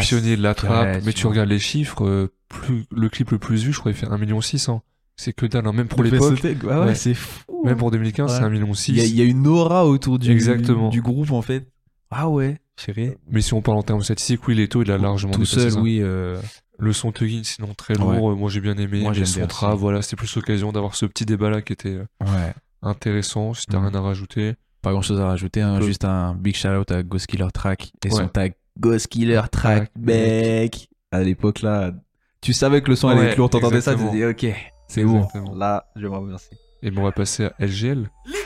Pionnier 0.00 0.36
de 0.36 0.42
la 0.42 0.54
trappe, 0.54 0.86
ouais, 0.86 1.00
mais 1.04 1.12
tu 1.12 1.22
vois. 1.22 1.30
regardes 1.32 1.48
les 1.48 1.58
chiffres, 1.58 2.04
euh, 2.04 2.32
plus, 2.48 2.84
le 2.92 3.08
clip 3.08 3.30
le 3.32 3.38
plus 3.38 3.64
vu, 3.64 3.72
je 3.72 3.78
crois, 3.80 3.90
il 3.90 3.96
fait 3.96 4.06
1,6 4.06 4.18
million. 4.20 4.38
hein. 4.68 4.82
C'est 5.16 5.32
que 5.32 5.46
dalle, 5.46 5.66
hein. 5.66 5.72
même 5.72 5.88
pour 5.88 6.02
l'époque. 6.02 6.40
Tug, 6.40 6.62
ouais, 6.64 6.94
c'est 6.94 7.12
fou. 7.14 7.42
Même 7.64 7.76
pour 7.76 7.90
2015, 7.90 8.30
Ouais. 8.30 8.36
c'est 8.38 8.44
1,6 8.44 8.50
million. 8.50 8.72
Il 8.88 8.96
y, 8.96 9.00
a, 9.00 9.04
il 9.04 9.14
y 9.16 9.20
a 9.20 9.24
une 9.24 9.46
aura 9.46 9.86
autour 9.86 10.18
du, 10.18 10.30
Exactement. 10.30 10.88
du 10.90 11.02
groupe, 11.02 11.32
en 11.32 11.42
fait. 11.42 11.66
Ah 12.10 12.28
ouais, 12.28 12.58
chérie. 12.80 13.12
Mais 13.30 13.40
si 13.40 13.54
on 13.54 13.62
parle 13.62 13.78
en 13.78 13.82
termes 13.82 14.02
statistiques, 14.02 14.46
oui, 14.48 14.54
Leto, 14.54 14.82
il 14.82 14.90
a 14.90 14.98
largement 14.98 15.32
Tout 15.32 15.44
seul, 15.44 15.70
ça. 15.72 15.80
oui. 15.80 15.98
euh, 16.02 16.40
Le 16.78 16.92
son 16.92 17.12
Tuggin, 17.12 17.42
sinon 17.44 17.74
très 17.74 17.94
lourd, 17.94 18.30
euh, 18.30 18.34
moi 18.34 18.48
j'ai 18.50 18.60
bien 18.60 18.76
aimé. 18.78 19.00
Moi, 19.02 19.12
les 19.12 19.24
j'aime 19.26 19.48
sons 19.50 19.66
aussi. 19.72 19.78
voilà, 19.78 20.00
c'était 20.02 20.16
plus 20.16 20.34
l'occasion 20.34 20.72
d'avoir 20.72 20.94
ce 20.94 21.04
petit 21.06 21.26
débat 21.26 21.50
là 21.50 21.60
qui 21.62 21.72
était 21.74 21.90
euh, 21.90 22.06
Ouais. 22.22 22.54
intéressant. 22.82 23.52
Si 23.54 23.66
t'as 23.66 23.78
Mhm. 23.78 23.86
rien 23.88 23.94
à 23.96 24.00
rajouter. 24.02 24.54
Pas 24.82 24.92
grand 24.92 25.02
chose 25.02 25.20
à 25.20 25.26
rajouter, 25.26 25.60
hein, 25.60 25.78
juste 25.82 26.06
un 26.06 26.34
big 26.34 26.56
shout 26.56 26.68
out 26.68 26.90
à 26.90 27.02
Ghost 27.02 27.26
Killer 27.26 27.48
Track 27.52 27.92
et 28.02 28.08
son 28.10 28.16
Ouais. 28.22 28.28
tag 28.28 28.54
Ghost 28.78 29.08
Killer 29.08 29.42
Track, 29.52 29.90
mec. 29.98 30.88
À 31.12 31.22
l'époque 31.22 31.60
là, 31.60 31.92
tu 32.40 32.54
savais 32.54 32.80
que 32.80 32.88
le 32.88 32.96
son 32.96 33.08
allait 33.08 33.26
être 33.30 33.36
lourd, 33.36 33.50
t'entendais 33.50 33.82
ça, 33.82 33.92
tu 33.92 33.98
te 33.98 34.04
exactement. 34.06 34.32
dis 34.36 34.46
ok, 34.48 34.54
c'est 34.88 35.04
bon. 35.04 35.28
Là, 35.54 35.84
je 35.96 36.06
me 36.06 36.16
remercie. 36.16 36.48
Et 36.82 36.90
bon, 36.90 37.02
on 37.02 37.04
va 37.04 37.12
passer 37.12 37.44
à 37.44 37.52
LGL. 37.58 38.08
L'hydrogamosias, 38.24 38.39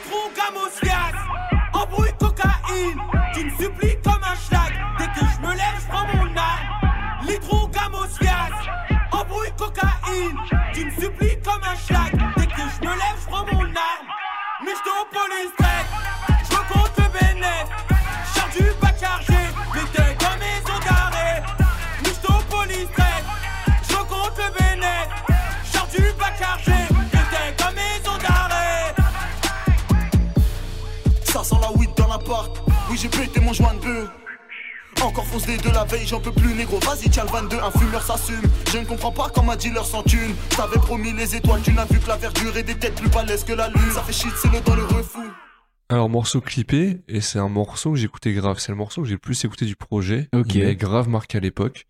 tu 10.72 10.84
me 10.84 10.90
supplies 10.90 11.38
comme 11.44 11.62
un 11.62 11.76
schlag. 11.76 12.12
Dès 12.36 12.46
que 12.46 12.52
je 12.56 12.86
me 12.86 12.92
lève, 12.92 13.18
je 13.20 13.26
prends 13.26 13.44
mon 13.46 13.62
arme. 13.62 14.06
Mais 14.64 14.72
je 14.72 14.90
police 15.12 15.52
je 16.50 16.56
compte 16.72 16.96
le 16.96 17.04
du 18.58 18.72
pas 18.74 18.92
chargé, 19.00 19.34
mais 19.74 19.80
t'es 19.92 20.14
dans 20.24 20.36
maison 20.38 20.78
d'arrêt. 20.86 21.42
Mais 22.02 22.10
je 22.10 22.44
police 22.50 22.88
je 23.88 23.96
compte 23.96 24.38
le 24.38 24.48
bénéf. 24.58 25.08
Charge 25.72 25.90
du 25.90 26.12
pas 26.18 26.32
chargé, 26.38 26.72
mais 27.12 27.22
t'es 27.30 27.62
dans 27.62 27.72
maison 27.72 28.18
d'arrêt. 28.18 28.94
Ça 31.24 31.44
sent 31.44 31.56
la 31.60 31.72
weed 31.72 31.90
dans 31.96 32.08
l'appart. 32.08 32.56
Oui, 32.90 32.98
j'ai 33.00 33.08
pété 33.08 33.40
mon 33.40 33.52
joint 33.52 33.74
de 33.74 33.80
bœuf. 33.80 34.23
Encore 35.04 35.26
fonce 35.26 35.46
des 35.46 35.58
de 35.58 35.68
la 35.70 35.84
veille, 35.84 36.06
j'en 36.06 36.20
peux 36.20 36.32
plus, 36.32 36.54
négro. 36.54 36.78
Vas-y, 36.80 37.10
tiens 37.10 37.24
le 37.24 37.30
22, 37.30 37.56
un 37.58 37.70
fumeur 37.70 38.02
s'assume. 38.02 38.40
Je 38.72 38.78
ne 38.78 38.84
comprends 38.84 39.12
pas 39.12 39.28
quand 39.32 39.42
ma 39.42 39.54
dealer 39.56 39.84
sans 39.84 40.02
thune. 40.02 40.34
T'avais 40.56 40.78
promis 40.78 41.12
les 41.12 41.36
étoiles, 41.36 41.60
tu 41.62 41.72
n'as 41.72 41.84
vu 41.84 42.00
que 42.00 42.08
la 42.08 42.16
verdure 42.16 42.56
et 42.56 42.62
des 42.62 42.74
têtes 42.74 42.94
plus 42.94 43.10
balèzes 43.10 43.44
que 43.44 43.52
la 43.52 43.68
lune. 43.68 43.90
Ça 43.92 44.02
fait 44.02 44.12
shit, 44.12 44.32
c'est 44.36 44.50
le 44.50 44.60
dans 44.62 44.74
le 44.74 44.84
refou. 44.84 45.20
Alors, 45.90 46.08
morceau 46.08 46.40
clippé, 46.40 47.02
et 47.08 47.20
c'est 47.20 47.38
un 47.38 47.48
morceau 47.50 47.92
que 47.92 47.98
j'écoutais 47.98 48.32
grave. 48.32 48.58
C'est 48.58 48.72
le 48.72 48.76
morceau 48.78 49.02
que 49.02 49.08
j'ai 49.08 49.14
le 49.14 49.18
plus 49.18 49.44
écouté 49.44 49.66
du 49.66 49.76
projet. 49.76 50.28
Ok. 50.34 50.54
Il 50.54 50.62
est 50.62 50.74
grave 50.76 51.08
marqué 51.08 51.36
à 51.38 51.40
l'époque. 51.40 51.86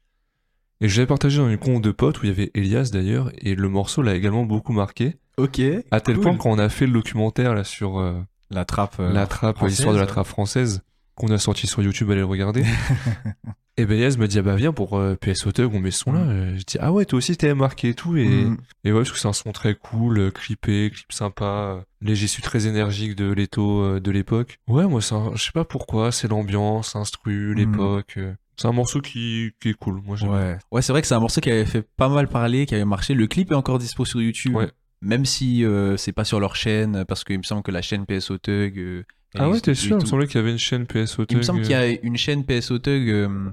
Et 0.81 0.88
je 0.88 0.96
l'avais 0.96 1.07
partagé 1.07 1.38
dans 1.38 1.48
une 1.48 1.57
con 1.59 1.79
de 1.79 1.92
potes 1.92 2.20
où 2.20 2.27
il 2.27 2.29
y 2.31 2.33
avait 2.33 2.50
Elias 2.55 2.90
d'ailleurs, 2.92 3.31
et 3.38 3.55
le 3.55 3.68
morceau 3.68 4.03
l'a 4.03 4.14
également 4.16 4.42
beaucoup 4.44 4.72
marqué. 4.72 5.16
Ok. 5.37 5.61
À 5.92 6.00
tel 6.00 6.16
Cool. 6.16 6.24
point 6.24 6.37
quand 6.37 6.50
on 6.50 6.59
a 6.59 6.68
fait 6.68 6.87
le 6.87 6.92
documentaire 6.92 7.55
là 7.55 7.62
sur 7.64 7.98
euh, 8.00 8.20
La 8.50 8.64
trappe. 8.64 8.96
euh, 8.98 9.12
la 9.12 9.27
trappe, 9.29 9.61
l'histoire 9.62 9.94
de 9.94 10.00
la 10.00 10.07
trappe 10.07 10.27
française, 10.27 10.83
qu'on 11.14 11.29
a 11.29 11.38
sorti 11.38 11.66
sur 11.66 11.83
YouTube, 11.83 12.11
allez 12.11 12.20
le 12.20 12.27
regarder. 12.27 12.64
et 13.77 13.87
ben 13.87 13.94
Elias 13.94 14.16
me 14.18 14.27
dit, 14.29 14.38
ah 14.38 14.42
bah 14.42 14.57
viens 14.57 14.72
pour 14.72 14.96
euh, 14.98 15.14
PSO 15.16 15.53
Tug, 15.53 15.70
on 15.74 15.81
met 15.81 15.90
ce 15.90 16.00
son 16.00 16.12
là. 16.12 16.20
Mm. 16.24 16.59
Je 16.59 16.64
dis, 16.64 16.77
ah 16.81 16.92
ouais, 16.92 17.05
toi 17.05 17.18
aussi 17.18 17.37
t'avais 17.37 17.55
marqué 17.55 17.90
et 17.90 17.94
tout. 17.94 18.16
Et, 18.16 18.24
Mm. 18.27 18.57
et 18.85 18.92
ouais, 18.92 19.00
parce 19.00 19.12
que 19.12 19.18
c'est 19.18 19.29
un 19.29 19.33
son 19.33 19.53
très 19.53 19.74
cool, 19.74 20.18
euh, 20.18 20.31
clippé, 20.31 20.90
clip 20.94 21.12
sympa, 21.12 21.44
euh, 21.44 21.81
léger 22.00 22.27
su 22.27 22.42
très 22.42 22.66
énergique 22.66 23.16
de 23.16 23.35
euh, 23.59 24.00
de 24.00 24.11
l'époque. 24.11 24.59
Ouais, 24.68 24.87
moi, 24.87 25.00
je 25.00 25.42
sais 25.42 25.53
pas 25.53 25.64
pourquoi, 25.64 26.12
c'est 26.12 26.29
l'ambiance, 26.29 26.96
instru, 26.96 27.55
l'époque. 27.55 28.14
euh, 28.16 28.35
c'est 28.57 28.68
un 28.68 28.72
morceau 28.72 29.00
qui, 29.00 29.50
qui 29.61 29.70
est 29.70 29.74
cool, 29.74 30.00
moi 30.05 30.14
j'aime. 30.16 30.31
Ouais. 30.31 30.57
Ouais, 30.70 30.81
c'est 30.81 30.92
vrai 30.92 31.00
que 31.03 31.09
c'est 31.09 31.14
un 31.14 31.20
morceau 31.20 31.40
qui 31.40 31.50
avait 31.50 31.64
fait 31.64 31.83
pas 31.96 32.09
mal 32.09 32.29
parler, 32.29 32.66
qui 32.66 32.74
avait 32.77 32.85
marché. 32.85 33.12
Le 33.14 33.27
clip 33.27 33.50
est 33.50 33.55
encore 33.57 33.79
dispo 33.81 34.05
sur 34.05 34.22
YouTube. 34.22 34.55
Ouais. 34.55 34.70
Même 35.04 35.24
si 35.26 35.64
euh, 35.64 35.96
c'est 35.96 36.12
pas 36.12 36.24
sur 36.24 36.40
leur 36.40 36.56
chaîne, 36.56 37.04
parce 37.06 37.24
qu'il 37.24 37.38
me 37.38 37.42
semble 37.42 37.62
que 37.62 37.70
la 37.70 37.82
chaîne 37.82 38.06
PSO 38.06 38.38
Tug. 38.38 38.78
euh, 38.78 39.02
Ah 39.36 39.48
ouais, 39.50 39.60
t'es 39.60 39.74
sûr 39.74 39.98
Il 39.98 40.02
me 40.02 40.06
semblait 40.06 40.26
qu'il 40.26 40.36
y 40.36 40.38
avait 40.38 40.52
une 40.52 40.58
chaîne 40.58 40.86
PSO 40.86 41.24
Il 41.28 41.36
me 41.36 41.40
Tug, 41.40 41.42
semble 41.42 41.60
euh, 41.60 41.62
qu'il 41.62 41.70
y 41.72 41.74
a 41.74 41.86
une 42.02 42.16
chaîne 42.16 42.44
PSO 42.44 42.78
Tug, 42.78 43.08
euh, 43.08 43.50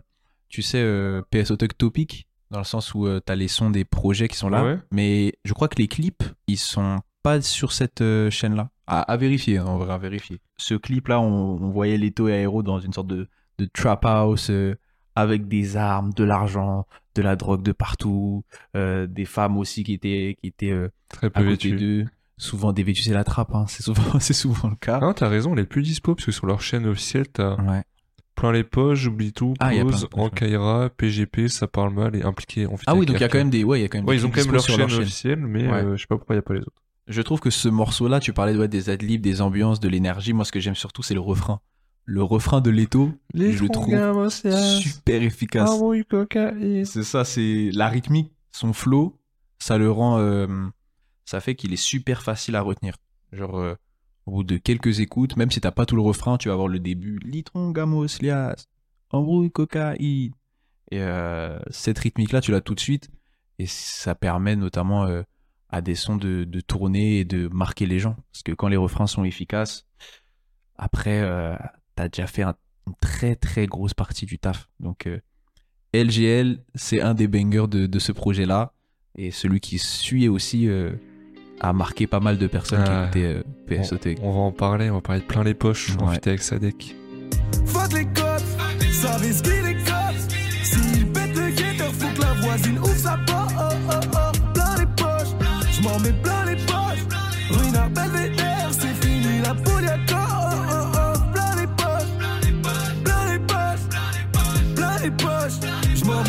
tu 0.49 0.61
sais, 0.61 0.79
euh, 0.81 1.21
PSO 1.29 1.57
Tug 1.57 1.73
Topic, 1.77 2.27
dans 2.49 2.59
le 2.59 2.65
sens 2.65 2.93
où 2.93 3.05
euh, 3.07 3.19
t'as 3.19 3.35
les 3.35 3.47
sons 3.47 3.69
des 3.69 3.85
projets 3.85 4.27
qui 4.27 4.37
sont 4.37 4.49
là. 4.49 4.63
Ouais. 4.63 4.77
Mais 4.91 5.33
je 5.45 5.53
crois 5.53 5.67
que 5.67 5.77
les 5.77 5.87
clips, 5.87 6.23
ils 6.47 6.57
sont 6.57 6.97
pas 7.23 7.41
sur 7.41 7.71
cette 7.71 8.01
euh, 8.01 8.29
chaîne-là. 8.29 8.69
À, 8.87 9.01
à 9.01 9.15
vérifier, 9.17 9.57
hein, 9.57 9.65
on 9.67 9.77
va 9.77 9.97
vérifier. 9.97 10.39
Ce 10.57 10.73
clip-là, 10.73 11.21
on, 11.21 11.61
on 11.61 11.69
voyait 11.69 11.97
Leto 11.97 12.27
et 12.27 12.33
Aero 12.33 12.63
dans 12.63 12.79
une 12.79 12.91
sorte 12.93 13.07
de, 13.07 13.27
de 13.57 13.65
trap 13.65 14.03
house 14.05 14.49
euh, 14.49 14.75
avec 15.15 15.47
des 15.47 15.77
armes, 15.77 16.11
de 16.13 16.23
l'argent, 16.23 16.85
de 17.15 17.21
la 17.21 17.36
drogue 17.36 17.62
de 17.63 17.71
partout, 17.71 18.43
euh, 18.76 19.08
des 19.08 19.26
femmes 19.26 19.58
aussi 19.58 19.84
qui 19.84 19.93
étaient, 19.93 20.38
qui 20.41 20.47
étaient 20.47 20.71
euh, 20.71 20.89
Très 21.10 21.28
à 21.28 21.30
peu 21.30 21.43
côté 21.43 21.71
vêtu. 21.71 21.78
d'eux. 22.04 22.06
souvent 22.38 22.74
dévêtus 22.74 23.04
c'est 23.04 23.13
la 23.13 23.24
trappe, 23.24 23.54
hein. 23.54 23.65
c'est 23.67 23.84
souvent, 23.84 24.02
c'est 24.19 24.34
souvent 24.34 24.69
le 24.69 24.76
cas. 24.76 25.00
Ah, 25.02 25.13
t'as 25.15 25.28
raison, 25.28 25.54
elle 25.54 25.60
est 25.60 25.65
plus 25.65 25.82
dispo 25.84 26.15
parce 26.15 26.26
que 26.26 26.32
sur 26.32 26.45
leur 26.47 26.62
chaîne 26.62 26.86
officielle, 26.88 27.28
t'as 27.28 27.56
Ouais. 27.62 27.84
plein 28.36 28.52
les 28.52 28.63
poches, 28.63 29.00
j'oublie 29.00 29.34
tout, 29.34 29.54
Ah, 29.60 29.69
pause, 29.82 30.02
de 30.02 30.08
poches, 30.08 30.19
en 30.21 30.30
Kaira, 30.30 30.89
PGP, 30.95 31.47
ça 31.50 31.67
parle 31.67 31.93
mal 31.93 32.15
et 32.15 32.24
impliqué 32.24 32.65
en. 32.65 32.76
Ah 32.88 32.95
oui, 32.95 33.06
donc 33.06 33.17
il 33.17 33.21
y 33.21 33.26
a 33.26 33.28
quand 33.30 33.38
même 33.38 33.50
des, 33.50 33.63
ouais, 33.63 33.82
y 33.82 33.84
a 33.84 33.88
quand 33.89 33.97
même 34.00 34.08
Ouais, 34.08 34.15
des 34.15 34.21
ils 34.21 34.26
ont 34.26 34.32
quand 34.32 34.43
même 34.43 34.52
leur 34.54 34.63
chaîne, 34.63 34.82
officielle, 34.82 35.39
mais 35.39 35.67
Ouais. 35.67 35.84
euh, 35.84 35.95
je 35.97 36.02
sais 36.02 36.08
pas 36.08 36.17
pourquoi 36.17 36.36
il 36.36 36.38
n'y 36.38 36.43
a 36.43 36.43
pas 36.43 36.54
les 36.54 36.62
autres. 36.62 36.82
Je 37.08 37.21
trouve 37.21 37.39
que 37.41 37.50
ce 37.50 37.67
morceau-là, 37.67 38.19
tu 38.19 38.32
parlais 38.32 38.56
ouais, 38.56 38.67
des 38.69 38.89
adlibs, 38.89 39.21
des 39.21 39.41
ambiances, 39.41 39.80
de 39.80 39.89
l'énergie. 39.89 40.34
Moi, 40.34 40.45
ce 40.45 40.52
que 40.52 40.60
j'aime 40.62 40.76
surtout, 40.76 41.04
c'est 41.04 41.13
le 41.15 41.19
refrain. 41.19 41.60
Le 42.05 42.23
refrain 42.23 42.61
de 42.61 42.69
Leto, 42.69 43.11
je 43.51 43.61
le 43.63 43.69
trouve 43.69 43.85
super 44.81 45.21
efficace. 45.21 45.69
C'est 46.85 47.03
ça, 47.03 47.23
c'est 47.23 47.69
la 47.73 47.87
rythmique, 47.87 48.31
son 48.51 48.73
flow, 48.73 49.19
ça 49.59 49.77
le 49.77 49.89
rend, 49.91 50.17
euh, 50.17 50.47
ça 51.25 51.39
fait 51.39 51.55
qu'il 51.55 51.71
est 51.73 51.77
super 51.77 52.21
facile 52.23 52.55
à 52.55 52.61
retenir. 52.61 52.95
Genre, 53.31 53.57
euh, 53.57 53.75
au 54.25 54.31
bout 54.31 54.43
de 54.43 54.57
quelques 54.57 54.99
écoutes, 54.99 55.37
même 55.37 55.51
si 55.51 55.61
t'as 55.61 55.71
pas 55.71 55.85
tout 55.85 55.95
le 55.95 56.01
refrain, 56.01 56.37
tu 56.37 56.49
vas 56.49 56.53
avoir 56.55 56.67
le 56.67 56.79
début, 56.79 57.19
litron, 57.19 57.71
gamos, 57.71 58.07
lias, 58.21 58.67
embrouille, 59.11 59.51
cocaïne. 59.51 60.33
Et 60.89 60.99
euh, 60.99 61.59
cette 61.69 61.99
rythmique-là, 61.99 62.41
tu 62.41 62.51
l'as 62.51 62.61
tout 62.61 62.75
de 62.75 62.79
suite, 62.79 63.09
et 63.59 63.67
ça 63.67 64.15
permet 64.15 64.55
notamment 64.55 65.07
à 65.69 65.81
des 65.81 65.95
sons 65.95 66.17
de, 66.17 66.43
de 66.43 66.59
tourner 66.59 67.19
et 67.19 67.25
de 67.25 67.47
marquer 67.47 67.85
les 67.85 67.99
gens. 67.99 68.17
Parce 68.33 68.43
que 68.43 68.51
quand 68.51 68.67
les 68.67 68.75
refrains 68.75 69.07
sont 69.07 69.23
efficaces, 69.23 69.87
après, 70.81 71.21
euh, 71.21 71.55
t'as 71.95 72.08
déjà 72.10 72.27
fait 72.27 72.43
un- 72.43 72.56
une 72.88 72.93
très 73.01 73.36
très 73.36 73.67
grosse 73.67 73.93
partie 73.93 74.25
du 74.25 74.38
taf. 74.39 74.67
Donc, 74.80 75.08
euh, 75.08 75.19
LGL, 75.93 76.63
c'est 76.75 77.01
un 77.01 77.13
des 77.13 77.27
bangers 77.27 77.67
de, 77.69 77.86
de 77.86 77.99
ce 77.99 78.12
projet-là. 78.12 78.73
Et 79.17 79.32
celui 79.32 79.60
qui 79.60 79.77
suit 79.77 80.27
aussi 80.30 80.67
euh, 80.69 80.91
a 81.60 81.73
marqué 81.73 82.08
pas 82.08 82.19
mal 82.21 82.38
de 82.38 82.47
personnes 82.47 82.84
Ah. 82.88 83.10
qui 83.12 83.19
écoutaient 83.19 83.36
euh, 83.39 83.43
PSOT. 83.84 84.15
On 84.21 84.32
va 84.32 84.39
en 84.39 84.51
parler, 84.51 84.89
on 84.89 84.95
va 84.95 85.01
parler 85.01 85.21
de 85.21 85.25
plein 85.27 85.43
les 85.43 85.54
poches 85.54 85.95
en 85.99 86.08
Ouais. 86.10 86.15
fit 86.21 86.30
avec 86.30 86.41
Sadek. 86.41 86.95
Fuck 87.65 87.91
les 87.93 88.06
cops, 88.06 88.43
ça 88.91 89.17
risque 89.17 89.47
les 89.47 89.73
cops. 89.84 90.27
S'il 90.63 91.08
pète 91.12 91.36
le 91.36 91.49
guetteur, 91.51 91.91
faut 91.93 92.13
que 92.15 92.21
la 92.21 92.34
voisine 92.36 92.77
ouvre 92.80 92.95
sa 92.95 93.17
porte. 93.27 93.51
Oh, 93.60 93.73
oh, 93.91 93.93
oh, 94.13 94.54
plein 94.54 94.75
les 94.80 94.86
poches, 94.95 95.36
je 95.71 95.82
m'en 95.84 95.99
mets 95.99 96.13
plein 96.13 96.45
les 96.45 96.56
poches. 96.56 97.06
Ruinard 97.49 97.89
Belvédère, 97.89 98.69
c'est 98.71 98.93
fini 99.06 99.41
la 99.43 99.54
poliaco. 99.54 100.31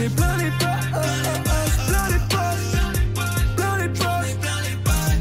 Je 0.02 0.08
mets 0.08 0.14
plein 0.16 0.36
les 0.36 0.50
poches. 0.50 0.66
Plein 1.86 2.08
les 2.08 2.18
poches, 2.28 2.76
plein 3.56 3.78
les 3.78 3.88
poches, 3.94 4.36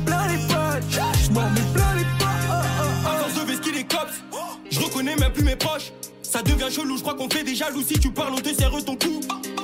plein 0.06 0.28
les 0.28 0.48
poches. 0.48 1.00
Je 1.24 1.32
m'en 1.32 1.50
mets 1.52 1.60
plein 1.74 1.96
les 1.98 2.04
poches. 2.18 2.50
Oh, 2.50 2.54
oh, 2.54 2.84
oh. 3.04 3.08
À 3.08 3.12
force 3.20 3.36
de 3.36 3.52
vesquiller 3.52 3.76
les 3.76 3.84
cops, 3.84 4.24
je 4.72 4.80
reconnais 4.80 5.16
même 5.18 5.32
plus 5.34 5.44
mes 5.44 5.56
proches. 5.56 5.92
Ça 6.24 6.42
devient 6.42 6.74
chelou, 6.74 6.98
je 6.98 7.02
crois 7.04 7.14
qu'on 7.14 7.30
fait 7.30 7.44
des 7.44 7.54
jaloux. 7.54 7.84
Si 7.84 8.00
tu 8.00 8.12
parles, 8.12 8.34
on 8.34 8.42
te 8.42 8.52
serre 8.52 8.72
ton 8.84 8.96
cou. 8.96 9.20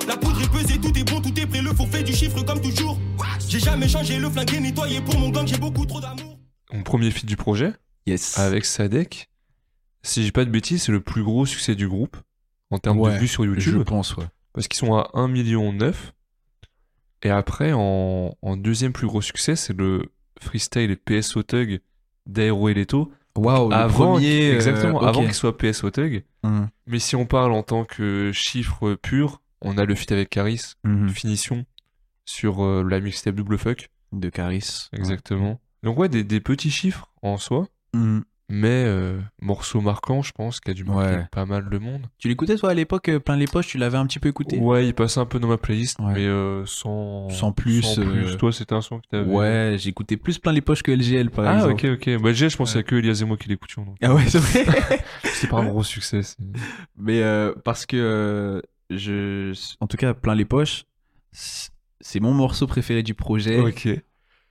La 0.08 0.18
poudre 0.18 0.40
est 0.40 0.52
pesée, 0.52 0.80
tout 0.80 0.96
est 0.96 1.04
bon, 1.04 1.20
tout 1.20 1.40
est 1.40 1.48
prêt. 1.48 1.62
Le 1.64 1.74
fait 1.74 2.04
du 2.04 2.14
chiffre 2.14 2.44
comme 2.44 2.62
toujours. 2.62 3.00
J'ai 3.50 3.60
jamais 3.60 3.88
changé 3.88 4.20
le 4.20 4.30
flingue 4.30 4.60
nettoyé 4.62 5.02
pour 5.02 5.18
mon 5.18 5.30
gang, 5.30 5.48
j'ai 5.48 5.58
beaucoup 5.58 5.86
trop 5.88 6.00
d'amour. 6.00 6.38
Mon 6.72 6.84
premier 6.84 7.10
feat 7.10 7.26
du 7.26 7.38
projet, 7.38 7.74
Yes. 8.06 8.38
avec 8.38 8.66
Sadek, 8.66 9.30
si 10.04 10.24
j'ai 10.24 10.32
pas 10.32 10.46
de 10.46 10.52
bêtises, 10.52 10.84
c'est 10.84 10.92
le 10.92 11.02
plus 11.02 11.24
gros 11.24 11.48
succès 11.48 11.74
du 11.74 11.88
groupe 11.88 12.18
en 12.70 12.78
termes 12.78 13.00
Ouais, 13.00 13.14
de 13.16 13.18
vues 13.20 13.28
sur 13.28 13.44
je 13.46 13.50
YouTube. 13.50 13.84
pense, 13.84 14.16
ouais. 14.18 14.26
Parce 14.58 14.68
qu'ils 14.68 14.80
sont 14.80 14.96
à 14.96 15.12
1 15.14 15.28
million 15.28 15.72
9. 15.72 16.14
Et 17.22 17.30
après, 17.30 17.74
en, 17.74 18.36
en 18.42 18.58
deuxième 18.58 18.92
plus 18.92 19.06
gros 19.06 19.22
succès, 19.22 19.56
c'est 19.56 19.78
le 19.78 20.12
freestyle 20.42 20.98
PSO 20.98 21.44
Tug 21.44 21.80
d'Aero 22.26 22.68
et 22.70 22.74
Leto. 22.74 23.12
Waouh, 23.36 23.70
le 23.70 23.76
euh, 23.76 24.56
exactement, 24.56 25.00
avant 25.02 25.22
qu'il 25.22 25.34
soit 25.36 25.56
PSO 25.56 25.92
Tug. 25.92 26.24
Mhm. 26.44 26.70
Mais 26.88 26.98
si 26.98 27.16
on 27.16 27.28
parle 27.28 27.52
en 27.54 27.62
tant 27.62 27.86
que 27.86 28.32
chiffre 28.34 28.96
pur, 28.96 29.42
on 29.62 29.78
a 29.78 29.86
le 29.86 29.94
feat 29.94 30.12
avec 30.12 30.32
Caris, 30.32 30.74
Mhm. 30.84 31.10
Finition, 31.10 31.66
sur 32.26 32.64
euh, 32.64 32.84
la 32.84 33.00
mixtape 33.00 33.36
Double 33.36 33.60
Fuck. 33.60 33.90
De 34.12 34.30
Caris. 34.30 34.90
Exactement. 34.94 35.60
Donc 35.84 36.00
ouais, 36.00 36.10
des, 36.10 36.24
des 36.24 36.40
petits 36.40 36.72
chiffres 36.72 37.12
en 37.22 37.38
soi, 37.38 37.68
Mhm. 37.94 38.24
Mais 38.50 38.84
euh, 38.86 39.20
morceau 39.42 39.82
marquant, 39.82 40.22
je 40.22 40.32
pense, 40.32 40.60
qui 40.60 40.72
a 40.72 40.74
dû 40.74 40.84
marquer 40.86 41.16
Ouais. 41.18 41.26
pas 41.32 41.46
mal 41.46 41.70
de 41.70 41.78
monde. 41.78 42.08
Tu 42.18 42.28
l'écoutais 42.30 42.56
toi 42.56 42.70
à 42.70 42.74
l'époque, 42.74 43.10
euh, 43.10 43.20
plein 43.20 43.36
les 43.36 43.46
poches, 43.46 43.68
tu 43.68 43.78
l'avais 43.78 43.98
un 43.98 44.06
petit 44.08 44.20
peu 44.20 44.30
écouté? 44.30 44.58
Ouais, 44.58 44.88
il 44.88 44.94
passait 44.94 45.20
un 45.20 45.26
peu 45.26 45.40
dans 45.40 45.48
ma 45.50 45.58
playlist, 45.58 46.00
Ouais. 46.00 46.14
mais 46.14 46.26
euh, 46.26 46.66
sans... 46.66 47.30
Sans 47.30 47.52
plus, 47.52 47.82
sans 47.82 47.96
plus. 48.02 48.34
euh, 48.34 48.38
Toi, 48.38 48.52
c'était 48.54 48.74
un 48.74 48.82
son 48.82 49.00
que 49.00 49.08
t'avais... 49.12 49.30
Ouais, 49.30 49.76
j'écoutais 49.78 50.16
plus 50.18 50.40
plein 50.40 50.54
les 50.54 50.62
poches 50.62 50.82
que 50.84 50.92
LGL 50.92 51.30
par 51.30 51.46
Ah, 51.46 51.56
exemple. 51.56 51.74
ok, 51.74 51.86
ok. 52.08 52.22
Bah, 52.22 52.30
déjà, 52.30 52.48
je 52.48 52.58
pensais 52.58 52.84
que 52.84 52.96
Elias 52.96 53.20
et 53.22 53.26
moi 53.26 53.36
qui 53.38 53.50
l'écoutions. 53.50 53.84
Donc. 53.84 53.98
Ah 54.02 54.14
ouais, 54.16 54.24
c'est 54.28 54.40
vrai. 54.40 54.66
C'est 55.24 55.48
pas 55.50 55.58
un 55.58 55.66
gros 55.66 55.84
succès. 55.84 56.22
Mais 56.98 57.22
euh, 57.22 57.54
parce 57.66 57.86
que 57.86 58.62
je, 58.90 59.54
en 59.82 59.88
tout 59.88 59.98
cas, 59.98 60.14
plein 60.14 60.34
les 60.36 60.46
poches, 60.46 60.86
c'est 61.32 62.20
mon 62.20 62.34
morceau 62.34 62.68
préféré 62.68 63.04
du 63.04 63.14
projet. 63.14 63.60
Ok. 63.60 63.90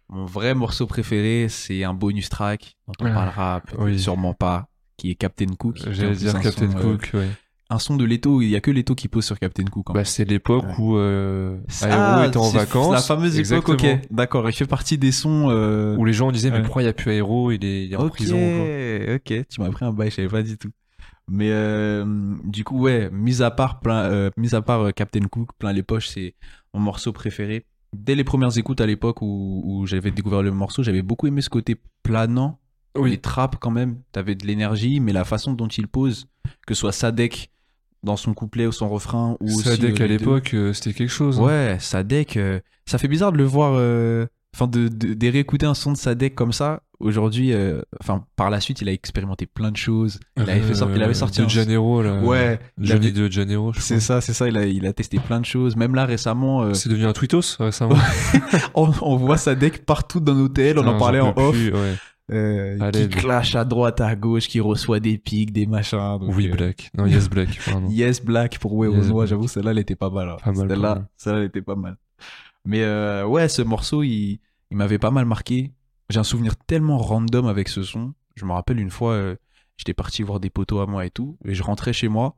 Mon 0.08 0.24
vrai 0.24 0.54
morceau 0.54 0.86
préféré, 0.86 1.46
c'est 1.48 1.82
un 1.84 1.94
bonus 1.94 2.28
track 2.28 2.76
dont 2.86 2.94
on 3.00 3.12
parlera 3.12 3.62
oui. 3.78 3.98
sûrement 3.98 4.34
pas, 4.34 4.68
qui 4.96 5.10
est 5.10 5.14
Captain 5.16 5.46
Cook. 5.58 5.78
en 5.86 5.92
J'allais 5.92 6.14
dire 6.14 6.36
un 6.36 6.40
Captain 6.40 6.70
son, 6.70 6.78
euh, 6.78 6.80
Cook, 6.96 7.10
ouais. 7.14 7.28
un 7.70 7.78
son 7.80 7.96
de 7.96 8.04
Leto, 8.04 8.40
il 8.40 8.48
y 8.48 8.54
a 8.56 8.60
que 8.60 8.70
Leto 8.70 8.94
qui 8.94 9.08
pose 9.08 9.24
sur 9.24 9.36
Captain 9.38 9.64
Cook. 9.64 9.90
en 9.90 9.94
Bah, 9.94 10.04
c'est 10.04 10.24
l'époque 10.24 10.64
Ouais. 10.64 10.74
où 10.78 10.96
euh, 10.96 11.58
Ah, 11.82 12.18
Aero 12.20 12.28
était 12.28 12.36
en 12.36 12.44
c'est 12.44 12.58
vacances. 12.58 12.92
La 12.92 13.00
fameuse 13.00 13.38
époque, 13.38 13.68
ok. 13.70 13.84
D'accord, 14.12 14.48
il 14.48 14.52
fait 14.52 14.66
partie 14.66 14.96
des 14.96 15.10
sons. 15.12 15.48
euh, 15.50 15.96
Où 15.96 16.04
les 16.04 16.12
gens 16.12 16.30
disaient, 16.30 16.50
mais 16.52 16.62
pourquoi 16.62 16.82
il 16.82 16.84
n'y 16.84 16.90
a 16.90 16.94
plus 16.94 17.10
Aero 17.12 17.50
Il 17.50 17.64
est, 17.64 17.86
il 17.86 17.92
est 17.92 17.96
en 17.96 18.08
prison. 18.08 18.36
ok, 18.36 19.46
tu 19.48 19.60
m'as 19.60 19.70
pris 19.70 19.84
un 19.84 19.92
bail, 19.92 20.10
je 20.10 20.14
savais 20.16 20.28
pas 20.28 20.42
du 20.42 20.56
tout. 20.56 20.70
Mais 21.28 21.50
euh, 21.50 22.04
du 22.44 22.62
coup, 22.62 22.78
ouais, 22.78 23.10
mis 23.10 23.42
à 23.42 23.50
part, 23.50 23.80
plein, 23.80 24.04
euh, 24.04 24.30
mis 24.36 24.54
à 24.54 24.62
part 24.62 24.82
euh, 24.82 24.90
Captain 24.92 25.26
Cook, 25.28 25.48
plein 25.58 25.72
les 25.72 25.82
poches, 25.82 26.06
c'est 26.10 26.36
mon 26.72 26.78
morceau 26.78 27.12
préféré. 27.12 27.66
Dès 27.98 28.14
les 28.14 28.24
premières 28.24 28.56
écoutes 28.58 28.80
à 28.80 28.86
l'époque 28.86 29.22
où, 29.22 29.62
où 29.64 29.86
j'avais 29.86 30.10
découvert 30.10 30.42
le 30.42 30.50
morceau, 30.52 30.82
j'avais 30.82 31.02
beaucoup 31.02 31.26
aimé 31.26 31.40
ce 31.40 31.48
côté 31.50 31.76
planant, 32.02 32.58
les 33.10 33.18
trappes 33.18 33.56
quand 33.60 33.70
même, 33.70 33.98
t'avais 34.12 34.34
de 34.34 34.46
l'énergie, 34.46 35.00
mais 35.00 35.12
la 35.12 35.24
façon 35.24 35.52
dont 35.52 35.68
il 35.68 35.86
pose, 35.88 36.26
que 36.66 36.74
ce 36.74 36.80
soit 36.80 36.92
Sadek 36.92 37.50
dans 38.02 38.16
son 38.16 38.34
couplet 38.34 38.66
ou 38.66 38.72
son 38.72 38.88
refrain, 38.88 39.36
ou 39.40 39.46
aussi, 39.46 39.62
Sadek 39.68 40.00
euh, 40.00 40.04
à 40.04 40.06
l'époque, 40.06 40.54
euh, 40.54 40.72
c'était 40.72 40.92
quelque 40.94 41.10
chose. 41.10 41.40
hein. 41.40 41.44
Ouais, 41.44 41.76
Sadek, 41.80 42.36
euh, 42.36 42.60
ça 42.86 42.98
fait 42.98 43.08
bizarre 43.08 43.32
de 43.32 43.38
le 43.38 43.44
voir, 43.44 43.74
euh, 43.76 44.26
enfin 44.54 44.66
de, 44.68 44.88
de, 44.88 45.14
de 45.14 45.28
réécouter 45.28 45.66
un 45.66 45.74
son 45.74 45.92
de 45.92 45.96
Sadek 45.96 46.34
comme 46.34 46.52
ça. 46.52 46.82
Aujourd'hui, 46.98 47.52
euh, 47.52 47.82
enfin 48.00 48.24
par 48.36 48.48
la 48.50 48.60
suite, 48.60 48.80
il 48.80 48.88
a 48.88 48.92
expérimenté 48.92 49.44
plein 49.46 49.70
de 49.70 49.76
choses. 49.76 50.18
Il 50.36 50.42
avait, 50.48 50.60
fait 50.60 50.74
sortir, 50.74 50.96
il 50.96 51.02
avait 51.02 51.14
sorti 51.14 51.42
de. 51.42 51.48
Janeiro, 51.48 52.02
là. 52.02 52.20
Ouais, 52.20 52.58
il 52.78 52.86
Johnny 52.86 53.08
avait- 53.08 53.12
de 53.28 53.30
Janeiro, 53.30 53.72
je 53.72 53.80
c'est 53.80 54.00
ça, 54.00 54.20
c'est 54.20 54.32
ça. 54.32 54.48
Il 54.48 54.56
a, 54.56 54.64
il 54.66 54.86
a 54.86 54.92
testé 54.92 55.18
plein 55.18 55.40
de 55.40 55.44
choses. 55.44 55.76
Même 55.76 55.94
là 55.94 56.06
récemment, 56.06 56.62
euh, 56.62 56.74
C'est 56.74 56.88
devenu 56.88 57.04
un 57.06 57.12
tweetos 57.12 57.56
récemment. 57.60 57.96
on, 58.74 58.90
on 59.02 59.16
voit 59.16 59.36
Sadek 59.36 59.84
partout 59.84 60.20
dans 60.20 60.34
l'hôtel. 60.34 60.78
On 60.78 60.86
en 60.86 60.98
parlait 60.98 61.20
en 61.20 61.34
off. 61.36 61.52
plus, 61.54 61.72
ouais. 61.72 61.94
euh, 62.32 62.90
qui 62.90 63.08
clash 63.08 63.54
à 63.54 63.64
droite, 63.64 64.00
à 64.00 64.16
gauche, 64.16 64.48
qui 64.48 64.60
reçoit 64.60 64.98
des 64.98 65.18
pics, 65.18 65.52
des 65.52 65.66
machins. 65.66 66.18
donc, 66.18 66.34
Oui, 66.34 66.48
euh, 66.48 66.54
Black. 66.56 66.90
Non, 66.96 67.06
Yes 67.06 67.28
Black, 67.28 67.58
pardon. 67.66 67.88
Yes 67.90 68.24
Black 68.24 68.58
pour 68.58 68.72
Ouais 68.74 68.88
Yes 68.90 69.08
Moi, 69.08 69.26
j'avoue, 69.26 69.48
celle-là, 69.48 69.72
elle 69.72 69.78
était 69.78 69.96
pas 69.96 70.10
mal. 70.10 70.30
hein. 70.30 70.36
Mal, 70.46 70.68
Celle-là, 70.68 71.08
celle-là, 71.16 71.38
elle 71.40 71.44
était 71.44 71.62
pas 71.62 71.76
mal. 71.76 71.96
Mais 72.64 72.82
euh, 72.82 73.24
ouais, 73.26 73.48
ce 73.48 73.62
morceau, 73.62 74.02
il, 74.02 74.40
il 74.70 74.76
m'avait 74.76 74.98
pas 74.98 75.10
mal 75.12 75.24
marqué. 75.26 75.72
J'ai 76.10 76.18
un 76.20 76.24
souvenir 76.24 76.56
tellement 76.56 76.98
random 76.98 77.46
avec 77.46 77.68
ce 77.68 77.82
son. 77.82 78.14
Je 78.34 78.44
me 78.44 78.52
rappelle 78.52 78.78
une 78.78 78.90
fois, 78.90 79.12
euh, 79.12 79.36
j'étais 79.76 79.94
parti 79.94 80.22
voir 80.22 80.40
des 80.40 80.50
potos 80.50 80.80
à 80.82 80.86
moi 80.86 81.04
et 81.06 81.10
tout, 81.10 81.36
et 81.44 81.54
je 81.54 81.62
rentrais 81.62 81.92
chez 81.92 82.08
moi. 82.08 82.36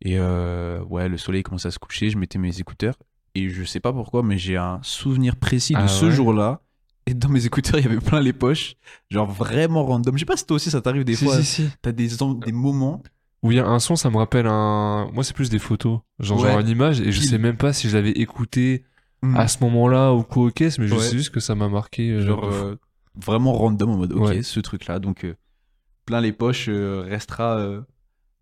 Et 0.00 0.18
euh, 0.18 0.82
ouais, 0.84 1.08
le 1.08 1.16
soleil 1.18 1.42
commençait 1.42 1.68
à 1.68 1.70
se 1.70 1.78
coucher, 1.78 2.10
je 2.10 2.18
mettais 2.18 2.38
mes 2.38 2.58
écouteurs. 2.60 2.94
Et 3.34 3.48
je 3.48 3.64
sais 3.64 3.80
pas 3.80 3.92
pourquoi, 3.92 4.22
mais 4.22 4.36
j'ai 4.38 4.56
un 4.56 4.80
souvenir 4.82 5.36
précis 5.36 5.74
de 5.74 5.78
Ah 5.78 5.88
ce 5.88 6.06
ouais 6.06 6.10
jour-là. 6.12 6.60
Et 7.06 7.14
dans 7.14 7.28
mes 7.28 7.44
écouteurs, 7.46 7.78
il 7.80 7.84
y 7.84 7.86
avait 7.88 8.00
plein 8.00 8.20
les 8.20 8.32
poches. 8.32 8.74
Genre 9.10 9.30
vraiment 9.30 9.84
random. 9.84 10.14
Je 10.14 10.20
sais 10.20 10.24
pas 10.26 10.36
si 10.36 10.46
toi 10.46 10.56
aussi 10.56 10.70
ça 10.70 10.80
t'arrive 10.80 11.04
des 11.04 11.14
Si, 11.16 11.24
fois. 11.24 11.36
si, 11.38 11.44
si. 11.44 11.68
T'as 11.82 11.92
des, 11.92 12.08
des 12.44 12.52
moments. 12.52 13.02
Où 13.42 13.50
il 13.50 13.56
y 13.56 13.60
a 13.60 13.66
un 13.66 13.78
son, 13.80 13.96
ça 13.96 14.08
me 14.10 14.16
rappelle 14.18 14.46
un. 14.46 15.10
Moi, 15.12 15.24
c'est 15.24 15.34
plus 15.34 15.50
des 15.50 15.58
photos. 15.58 16.00
Genre, 16.20 16.40
Ouais. 16.40 16.50
genre 16.52 16.60
une 16.60 16.68
image, 16.68 17.00
et 17.00 17.10
je 17.10 17.20
sais 17.20 17.38
même 17.38 17.56
pas 17.56 17.72
si 17.72 17.88
je 17.88 17.96
l'avais 17.96 18.12
écouté 18.12 18.84
Hmm. 19.24 19.36
à 19.36 19.46
ce 19.46 19.58
moment-là 19.62 20.12
ou 20.14 20.24
quoi, 20.24 20.46
ok, 20.46 20.60
mais 20.60 20.70
je 20.88 20.94
Ouais. 20.94 21.00
sais 21.00 21.16
juste 21.16 21.30
que 21.30 21.38
ça 21.38 21.54
m'a 21.54 21.68
marqué. 21.68 22.10
euh, 22.10 22.26
genre 22.26 22.42
euh, 22.44 22.74
vraiment 23.14 23.52
random 23.52 23.90
en 23.90 23.96
mode 23.96 24.12
ok 24.12 24.28
Ouais. 24.28 24.42
ce 24.42 24.60
truc 24.60 24.86
là 24.86 24.98
donc 24.98 25.24
euh, 25.24 25.34
plein 26.06 26.20
les 26.20 26.32
poches 26.32 26.66
euh, 26.68 27.02
restera 27.08 27.56
euh, 27.58 27.80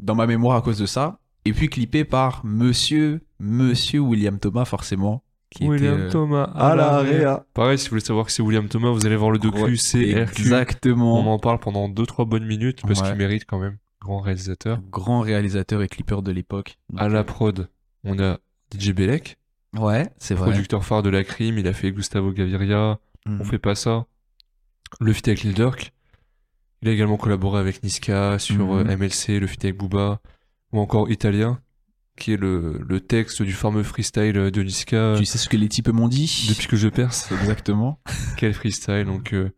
dans 0.00 0.14
ma 0.14 0.26
mémoire 0.26 0.56
à 0.56 0.62
cause 0.62 0.78
de 0.78 0.86
ça 0.86 1.18
et 1.44 1.52
puis 1.52 1.68
clippé 1.68 2.04
par 2.04 2.44
monsieur 2.44 3.20
monsieur 3.38 4.00
William 4.00 4.38
Thomas 4.38 4.64
forcément 4.64 5.22
qui 5.50 5.66
William 5.66 5.94
était, 5.94 6.02
euh, 6.04 6.10
Thomas 6.10 6.44
à 6.54 6.76
la 6.76 6.98
réa. 7.00 7.44
Pareil, 7.54 7.76
si 7.76 7.86
vous 7.86 7.90
voulez 7.94 8.04
savoir 8.04 8.24
que 8.26 8.30
c'est 8.30 8.40
William 8.42 8.68
Thomas, 8.68 8.90
vous 8.90 9.04
allez 9.04 9.16
voir 9.16 9.32
le 9.32 9.38
docu 9.40 9.60
Ouais, 9.60 9.74
CRQ. 9.74 10.14
On 10.14 10.18
exactement 10.22 11.32
en 11.34 11.38
parle 11.40 11.58
pendant 11.58 11.88
2-3 11.88 12.24
bonnes 12.24 12.46
minutes 12.46 12.82
parce 12.86 13.00
Ouais. 13.00 13.08
qu'il 13.08 13.16
mérite 13.16 13.46
quand 13.48 13.58
même. 13.58 13.76
Grand 14.00 14.20
réalisateur. 14.20 14.80
grand 14.92 15.20
réalisateur 15.22 15.82
et 15.82 15.88
clipper 15.88 16.22
de 16.22 16.30
l'époque 16.30 16.78
À 16.96 17.08
la 17.08 17.24
prod, 17.24 17.68
on 18.04 18.20
a 18.20 18.38
DJ 18.72 18.92
Belek, 18.92 19.38
ouais 19.76 20.08
c'est 20.18 20.34
vrai 20.36 20.50
producteur 20.50 20.84
phare 20.84 21.02
de 21.02 21.10
la 21.10 21.24
crime. 21.24 21.58
Il 21.58 21.66
a 21.66 21.72
fait 21.72 21.90
Gustavo 21.90 22.30
Gaviria. 22.30 23.00
Mhm. 23.26 23.40
On 23.40 23.44
fait 23.44 23.58
pas 23.58 23.74
ça. 23.74 24.06
Le 24.98 25.12
feat 25.12 25.28
avec 25.28 25.42
Lil 25.42 25.54
Durk. 25.54 25.92
Il 26.82 26.88
a 26.88 26.92
également 26.92 27.16
collaboré 27.18 27.60
avec 27.60 27.82
Niska 27.82 28.38
sur 28.38 28.66
Mhm. 28.74 28.88
euh, 28.88 28.96
MLC, 28.96 29.38
le 29.38 29.46
feat 29.46 29.64
avec 29.66 29.76
Booba, 29.76 30.20
ou 30.72 30.80
encore 30.80 31.10
Italien, 31.10 31.60
qui 32.16 32.32
est 32.32 32.36
le, 32.36 32.78
le 32.86 33.00
texte 33.00 33.42
du 33.42 33.52
fameux 33.52 33.82
freestyle 33.82 34.32
de 34.50 34.62
Niska 34.62 35.14
Tu 35.18 35.24
sais 35.26 35.38
ce 35.38 35.48
que 35.48 35.56
les 35.56 35.68
types 35.68 35.88
m'ont 35.88 36.08
dit? 36.08 36.46
Depuis 36.48 36.66
que 36.66 36.76
je 36.76 36.88
perce. 36.88 37.30
Exactement. 37.40 38.00
Quel 38.36 38.54
freestyle, 38.54 39.04
donc... 39.04 39.32
euh, 39.34 39.50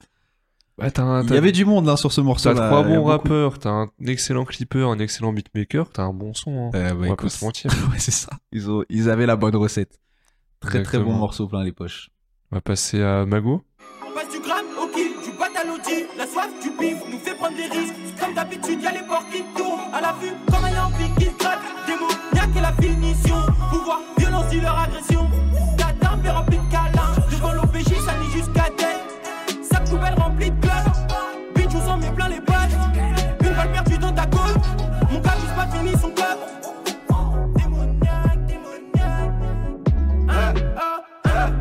bah, 0.78 0.88
un- 0.96 1.22
Il 1.24 1.34
y 1.34 1.36
avait 1.36 1.52
du 1.52 1.64
monde 1.64 1.88
hein, 1.88 1.96
sur 1.96 2.12
ce 2.12 2.20
morceau. 2.20 2.52
T'as 2.52 2.60
là. 2.60 2.66
trois 2.68 2.82
bons 2.82 3.04
rappeurs, 3.04 3.58
t'as 3.58 3.70
un 3.70 3.90
excellent 4.06 4.44
clipper, 4.44 4.82
un 4.88 4.98
excellent 4.98 5.32
beatmaker, 5.32 5.90
t'as 5.90 6.02
un 6.02 6.12
bon 6.12 6.34
son. 6.34 6.70
Hein. 6.74 6.76
Euh, 6.76 6.90
bah, 6.94 7.06
On 7.06 7.08
va 7.10 7.16
pas 7.16 7.28
se 7.28 7.44
mentir. 7.44 7.70
ouais, 7.92 7.98
c'est 7.98 8.10
ça. 8.10 8.30
Ils, 8.52 8.70
ont, 8.70 8.82
ils 8.88 9.10
avaient 9.10 9.26
la 9.26 9.36
bonne 9.36 9.54
recette. 9.56 9.98
Très 10.60 10.82
très 10.82 10.98
bon 10.98 11.12
morceau 11.12 11.46
plein 11.46 11.62
les 11.64 11.72
poches. 11.72 12.10
On 12.50 12.56
va 12.56 12.60
passer 12.60 13.02
à 13.02 13.26
Mago. 13.26 13.62
La 16.16 16.26
soif 16.26 16.48
du 16.62 16.70
pif 16.70 16.96
nous 17.10 17.18
fait 17.18 17.34
prendre 17.34 17.56
des 17.56 17.64
risques. 17.64 17.94
Comme 18.20 18.34
d'habitude, 18.34 18.82
y'a 18.82 18.92
les 18.92 19.00
porcs 19.00 19.26
qui 19.32 19.42
tournent. 19.56 19.80
À 19.92 20.00
la 20.00 20.12
vue, 20.20 20.32
comme 20.50 20.64
un 20.64 20.70
yampie 20.70 21.10
qui 21.18 21.30
gratte. 21.38 21.58
Démoniaque 21.86 22.56
et 22.56 22.60
la 22.60 22.72
finition. 22.72 23.36
Pouvoir, 23.70 24.00
violence, 24.16 24.54
leur 24.54 24.78
agression. 24.78 25.28
Ta 25.76 25.92
dame 26.00 26.24
est 26.24 26.30
remplie 26.30 26.58
de 26.58 26.70
câlins. 26.70 27.14
Devant 27.30 27.52
l'OPJ, 27.52 27.94
ça 28.06 28.14
nie 28.20 28.30
jusqu'à 28.30 28.70
tête. 28.76 29.02
Sa 29.70 29.80
poubelle 29.80 30.14
remplie 30.14 30.50
de 30.50 30.60
clubs. 30.60 30.92
Bitch, 31.56 31.74
on 31.74 31.86
s'en 31.86 31.96
met 31.98 32.12
plein 32.12 32.28
les 32.28 32.40
pattes. 32.40 32.70
Une 33.40 33.54
balle 33.54 33.72
perdue 33.72 33.98
dans 33.98 34.12
ta 34.12 34.26
côte. 34.26 34.62
Mon 35.10 35.18
gars, 35.18 35.34
juste 35.40 35.56
pas 35.56 35.66
fini 35.66 35.92
son 36.00 36.10
club. 36.10 36.38
Démoniaque, 37.56 38.46
démoniaque. 38.46 39.32
Ah, 40.28 40.54
ah, 40.76 41.02
ah, 41.24 41.52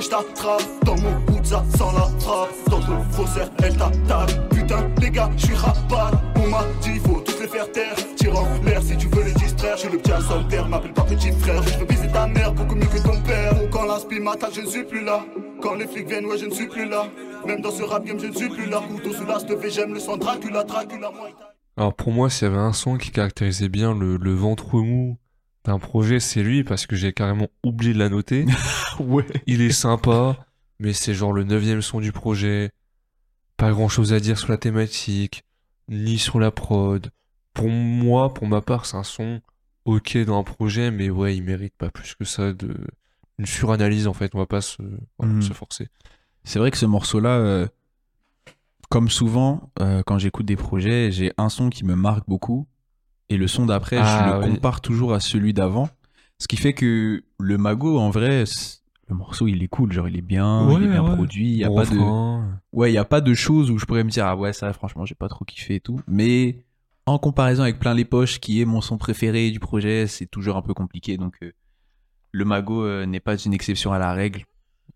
je 0.00 0.08
t'attrape 0.08 0.62
Dans 0.84 0.96
mon 0.96 1.25
ça 1.46 1.64
sent 1.70 1.92
la 1.94 2.18
trappe. 2.18 2.50
Dans 2.68 2.80
ton 2.80 3.02
faussaire 3.10 3.50
elle 3.62 3.76
t'attaque 3.76 4.48
Putain 4.50 4.90
les 5.00 5.10
gars 5.10 5.30
je 5.36 5.46
suis 5.46 5.54
rapat 5.54 6.10
On 6.36 6.48
m'a 6.48 6.64
dit 6.82 6.98
faut 6.98 7.20
tous 7.20 7.40
les 7.40 7.48
faire 7.48 7.70
taire. 7.70 7.94
Tire 8.16 8.36
en 8.36 8.62
l'air 8.64 8.82
si 8.82 8.96
tu 8.96 9.06
veux 9.08 9.22
les 9.24 9.32
distraire. 9.32 9.76
Je 9.76 9.82
suis 9.82 9.92
le 9.92 9.98
petit 9.98 10.12
à 10.12 10.20
solitaire 10.20 10.68
m'appelle 10.68 10.92
pas 10.92 11.02
petit 11.02 11.32
frère. 11.32 11.62
Je 11.62 11.78
veux 11.78 11.86
viser 11.86 12.08
ta 12.08 12.26
mère 12.26 12.52
beaucoup 12.52 12.74
mieux 12.74 12.86
que 12.86 13.02
ton 13.02 13.20
père. 13.22 13.54
Quand 13.70 13.84
l'inspi 13.84 14.18
m'attaque 14.20 14.54
je 14.54 14.62
ne 14.62 14.66
suis 14.66 14.84
plus 14.84 15.04
là. 15.04 15.24
Quand 15.62 15.74
les 15.74 15.86
flics 15.86 16.08
viennent 16.08 16.26
ouais 16.26 16.38
je 16.38 16.46
ne 16.46 16.54
suis 16.54 16.66
plus 16.66 16.88
là. 16.88 17.06
Même 17.46 17.60
dans 17.60 17.70
ce 17.70 17.82
rap 17.84 18.04
game 18.04 18.18
je 18.18 18.26
ne 18.26 18.32
suis 18.34 18.48
plus 18.48 18.68
là. 18.68 18.82
Couteau 18.88 19.12
sous 19.12 19.26
la 19.26 19.38
stuff 19.38 19.64
j'aime 19.68 19.94
le 19.94 20.00
sang. 20.00 20.16
Dracula 20.16 20.64
Dracula 20.64 21.10
moi 21.12 21.28
Alors 21.76 21.94
pour 21.94 22.12
moi, 22.12 22.28
s'il 22.28 22.48
y 22.48 22.50
avait 22.50 22.60
un 22.60 22.72
son 22.72 22.96
qui 22.98 23.10
caractérisait 23.10 23.68
bien 23.68 23.94
le, 23.94 24.16
le 24.16 24.34
ventre 24.34 24.76
mou 24.78 25.16
d'un 25.64 25.78
projet, 25.78 26.20
c'est 26.20 26.42
lui, 26.42 26.62
parce 26.64 26.86
que 26.86 26.96
j'ai 26.96 27.12
carrément 27.12 27.48
oublié 27.64 27.92
de 27.92 27.98
la 27.98 28.08
noter. 28.08 28.46
Ouais. 28.98 29.26
Il 29.46 29.60
est 29.60 29.72
sympa, 29.72 30.38
mais 30.78 30.92
c'est 30.92 31.14
genre 31.14 31.32
le 31.32 31.44
neuvième 31.44 31.82
son 31.82 32.00
du 32.00 32.12
projet. 32.12 32.70
Pas 33.56 33.70
grand 33.70 33.88
chose 33.88 34.12
à 34.12 34.20
dire 34.20 34.38
sur 34.38 34.50
la 34.50 34.58
thématique, 34.58 35.44
ni 35.88 36.18
sur 36.18 36.38
la 36.38 36.50
prod. 36.50 37.10
Pour 37.54 37.68
moi, 37.68 38.34
pour 38.34 38.46
ma 38.46 38.60
part, 38.60 38.84
c'est 38.86 38.96
un 38.96 39.02
son 39.02 39.40
ok 39.86 40.18
dans 40.24 40.38
un 40.38 40.42
projet, 40.42 40.90
mais 40.90 41.08
ouais, 41.10 41.34
il 41.36 41.42
mérite 41.42 41.74
pas 41.78 41.90
plus 41.90 42.14
que 42.14 42.24
ça 42.24 42.52
de 42.52 42.76
une 43.38 43.46
suranalyse 43.46 44.06
en 44.06 44.12
fait. 44.12 44.34
On 44.34 44.38
va 44.38 44.46
pas 44.46 44.60
se, 44.60 44.76
voilà, 45.18 45.32
Mhm. 45.34 45.42
se 45.42 45.52
forcer. 45.54 45.88
C'est 46.44 46.58
vrai 46.58 46.70
que 46.70 46.76
ce 46.76 46.86
morceau-là, 46.86 47.30
euh, 47.38 47.66
comme 48.88 49.08
souvent, 49.08 49.70
euh, 49.80 50.02
quand 50.06 50.18
j'écoute 50.18 50.46
des 50.46 50.56
projets, 50.56 51.10
j'ai 51.10 51.32
un 51.38 51.48
son 51.48 51.70
qui 51.70 51.84
me 51.84 51.94
marque 51.96 52.28
beaucoup. 52.28 52.66
Et 53.28 53.36
le 53.36 53.48
son 53.48 53.66
d'après, 53.66 53.98
Ah, 54.00 54.18
je 54.18 54.32
le 54.32 54.38
oui. 54.38 54.54
compare 54.54 54.80
toujours 54.80 55.12
à 55.12 55.18
celui 55.20 55.52
d'avant. 55.52 55.88
Ce 56.38 56.46
qui 56.46 56.56
fait 56.56 56.72
que 56.74 57.24
le 57.40 57.58
Mago, 57.58 57.98
en 57.98 58.10
vrai, 58.10 58.44
le 59.08 59.14
morceau, 59.14 59.46
il 59.46 59.62
est 59.62 59.68
cool. 59.68 59.92
Genre, 59.92 60.08
il 60.08 60.16
est 60.16 60.22
bien, 60.22 60.68
il 60.70 60.84
est 60.84 60.88
bien 60.88 61.04
ouais. 61.04 61.14
produit. 61.14 61.52
Il 61.52 61.58
y 61.58 61.64
a 61.64 61.68
Bon 61.68 61.76
pas 61.76 61.86
de... 61.86 61.98
Ouais, 62.72 62.90
il 62.90 62.94
y 62.94 62.98
a 62.98 63.04
pas 63.04 63.20
de 63.20 63.34
choses 63.34 63.70
où 63.70 63.78
je 63.78 63.86
pourrais 63.86 64.04
me 64.04 64.10
dire 64.10 64.26
ah 64.26 64.36
ouais 64.36 64.52
ça 64.52 64.72
franchement 64.72 65.06
j'ai 65.06 65.14
pas 65.14 65.28
trop 65.28 65.44
kiffé 65.44 65.76
et 65.76 65.80
tout. 65.80 66.00
Mais 66.06 66.64
en 67.06 67.18
comparaison 67.18 67.62
avec 67.62 67.78
plein 67.78 67.94
les 67.94 68.04
poches 68.04 68.40
qui 68.40 68.60
est 68.60 68.64
mon 68.64 68.80
son 68.80 68.98
préféré 68.98 69.50
du 69.50 69.60
projet, 69.60 70.06
c'est 70.06 70.26
toujours 70.26 70.56
un 70.56 70.62
peu 70.62 70.74
compliqué. 70.74 71.16
Donc 71.16 71.36
euh, 71.42 71.52
le 72.32 72.44
Mago 72.44 72.84
euh, 72.84 73.06
n'est 73.06 73.20
pas 73.20 73.36
une 73.36 73.54
exception 73.54 73.92
à 73.92 73.98
la 73.98 74.12
règle. 74.12 74.44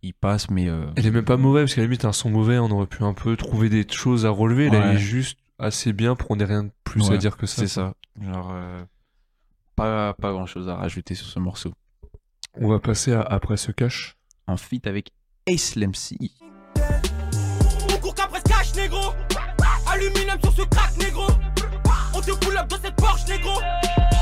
Il 0.03 0.15
passe 0.15 0.51
mais 0.51 0.69
euh, 0.69 0.87
Il 0.97 1.07
est 1.07 1.11
même 1.11 1.25
pas 1.25 1.37
mauvais, 1.37 1.63
parce 1.63 1.75
qu'à 1.75 1.83
la 1.83 1.87
limite, 1.87 2.05
un 2.05 2.13
son 2.13 2.31
mauvais, 2.31 2.59
on 2.59 2.71
aurait 2.71 2.87
pu 2.87 3.03
un 3.03 3.13
peu 3.13 3.37
trouver 3.37 3.69
des 3.69 3.87
choses 3.89 4.25
à 4.25 4.31
relever. 4.31 4.71
Là, 4.71 4.93
il 4.93 4.97
est 4.97 4.99
juste 4.99 5.39
assez 5.59 5.93
bien 5.93 6.17
pour 6.17 6.29
qu'on 6.29 6.39
ait 6.39 6.45
rien 6.45 6.65
de 6.65 6.71
plus 6.85 7.11
à 7.11 7.17
dire 7.17 7.37
que 7.37 7.47
ça. 7.47 7.63
c'est 7.63 7.69
ça. 7.69 7.95
Genre 8.21 8.51
euh, 8.53 8.83
pas 9.77 10.15
pas 10.15 10.33
grand 10.33 10.47
chose 10.47 10.69
à 10.69 10.77
rajouter 10.77 11.15
sur 11.15 11.27
ce 11.27 11.39
morceau. 11.39 11.73
On 12.59 12.69
va 12.69 12.81
passer 12.81 13.13
à 13.13 13.23
Après 13.23 13.57
ce 13.57 13.71
cache. 13.71 14.17
En 14.47 14.57
feat 14.57 14.87
avec 14.87 15.13
Ace 15.47 15.77
Lemcy. 15.77 16.35
On 17.89 17.99
court 17.99 18.15
qu'après 18.15 18.41
ce 18.41 18.45
cash, 18.45 18.75
négro. 18.75 19.15
Aluminium 19.87 20.39
sur 20.43 20.53
ce 20.53 20.63
crack, 20.63 20.97
négro. 20.97 21.27
On 22.15 22.21
te 22.21 22.33
pull 22.33 22.57
up 22.57 22.69
dans 22.69 22.81
cette 22.81 22.97
Porsche, 22.97 23.29
négro. 23.29 23.53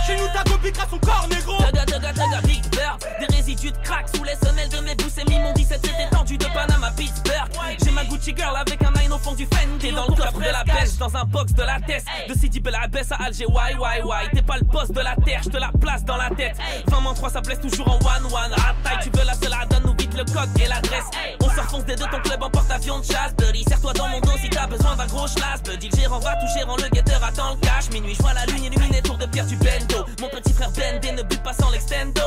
Chez 0.08 0.16
nous, 0.16 0.28
ta 0.28 0.42
copie 0.42 0.72
crasse 0.72 0.88
son 0.88 0.98
corps, 1.00 1.28
négro. 1.28 1.58
Taga, 1.58 1.84
taga, 1.84 2.12
taga, 2.14 2.40
Big 2.46 2.62
Bird. 2.70 2.98
Des 3.20 3.36
résidus 3.36 3.72
de 3.72 3.76
crack 3.84 4.08
sous 4.08 4.24
les 4.24 4.36
semelles 4.36 4.70
de 4.70 4.78
mes 4.78 4.94
bouses 4.94 5.18
et 5.18 5.38
mon 5.38 5.52
17 5.52 5.80
c'était 5.84 6.08
tendu 6.08 6.38
de 6.38 6.46
Panama 6.46 6.86
à 6.86 6.90
Pittsburgh. 6.92 7.50
J'ai 7.84 7.90
ma 7.90 8.04
Gucci 8.04 8.34
girl 8.34 8.56
avec 8.56 8.82
un 8.82 8.90
line 8.98 9.12
au 9.12 9.18
fond 9.18 9.34
du 9.34 9.46
Fendi 9.46 9.92
dans 9.92 10.06
le 10.06 10.14
coffre 10.14 10.38
de 10.38 10.50
la 10.50 10.64
pêche, 10.64 10.96
dans 10.98 11.14
un 11.14 11.24
box 11.24 11.52
de 11.52 11.62
la 11.62 11.78
tête. 11.80 12.06
De 12.26 12.32
Sidi 12.32 12.58
Belabès 12.58 13.12
à 13.12 13.16
Alger, 13.24 13.44
why, 13.48 13.74
why, 13.78 14.00
why? 14.02 14.30
T'es 14.32 14.40
pas 14.40 14.56
le 14.56 14.64
boss 14.64 14.90
de 14.90 15.00
la 15.00 15.14
terre, 15.16 15.42
je 15.44 15.50
te 15.50 15.58
la 15.58 15.70
place 15.78 16.04
dans 16.06 16.16
la 16.16 16.30
tête. 16.30 16.56
20 16.86 17.14
3, 17.14 17.30
ça 17.30 17.40
blesse 17.42 17.60
toujours 17.60 17.88
en 17.88 17.96
one-one. 17.96 18.52
Rataille, 18.52 18.98
tu 19.02 19.10
veux 19.14 19.26
la 19.26 19.34
seule, 19.34 19.52
donne-nous 19.68 19.94
vite 19.98 20.14
le 20.16 20.24
code 20.24 20.48
et 20.58 20.68
l'adresse. 20.68 21.04
On 21.42 21.50
se 21.50 21.60
refonce 21.60 21.84
des 21.84 21.96
deux 21.96 22.06
ton 22.10 22.20
club 22.20 22.42
en 22.42 22.48
porte-avions 22.48 23.00
de 23.00 23.04
chasse. 23.04 23.34
Buddy, 23.36 23.62
serre-toi 23.64 23.92
dans 23.92 24.08
mon 24.08 24.20
dos 24.20 24.38
si 24.40 24.48
t'as 24.48 24.66
besoin 24.66 24.96
d'un 24.96 25.06
gros 25.06 25.26
schlass. 25.26 25.62
Buddy, 25.62 25.90
le 25.90 25.96
gérant 25.98 26.18
va 26.20 26.34
tout 26.36 26.48
gérant, 26.56 26.76
le 26.76 26.88
guetteur 26.88 27.22
attend 27.22 27.54
le 27.54 27.60
cash. 27.60 27.90
Minuit, 27.92 28.14
je 28.14 28.22
vois 28.22 28.32
la 28.32 28.46
lune 28.46 28.64
illuminée, 28.64 29.02
tour 29.02 29.18
de 29.18 29.26
pierre 29.26 29.46
du 29.46 29.56
bendo. 30.04 30.11
Mon 30.20 30.28
petit 30.28 30.52
frère 30.52 30.70
Bendé 30.70 31.12
ne 31.12 31.22
bute 31.28 31.42
pas 31.42 31.52
sans 31.52 31.70
l'extendo. 31.70 32.20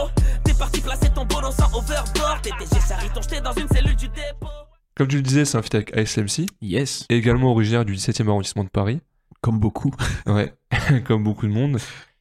T'es 0.43 0.53
parti 0.53 0.81
placer 0.81 1.09
ton 1.13 1.25
bolon 1.25 1.51
sans 1.51 1.67
overboard. 1.77 2.41
Tes 2.41 2.51
TG 2.51 2.81
charrie 2.87 3.09
t'ont 3.13 3.21
jeté 3.21 3.41
dans 3.41 3.53
une 3.53 3.67
cellule 3.67 3.95
du 3.95 4.07
dépôt. 4.09 4.47
Comme 4.95 5.07
tu 5.07 5.15
le 5.17 5.21
disais, 5.21 5.45
c'est 5.45 5.57
un 5.57 5.61
feat 5.61 5.75
avec 5.75 5.97
ASMC, 5.97 6.45
Yes, 6.61 7.05
également 7.09 7.51
originaire 7.51 7.85
du 7.85 7.95
17e 7.95 8.27
arrondissement 8.27 8.63
de 8.63 8.69
Paris. 8.69 8.99
comme 9.41 9.59
beaucoup. 9.59 9.91
Ouais, 10.27 10.53
comme 11.05 11.23
beaucoup 11.23 11.47
de 11.47 11.51
monde. 11.53 11.77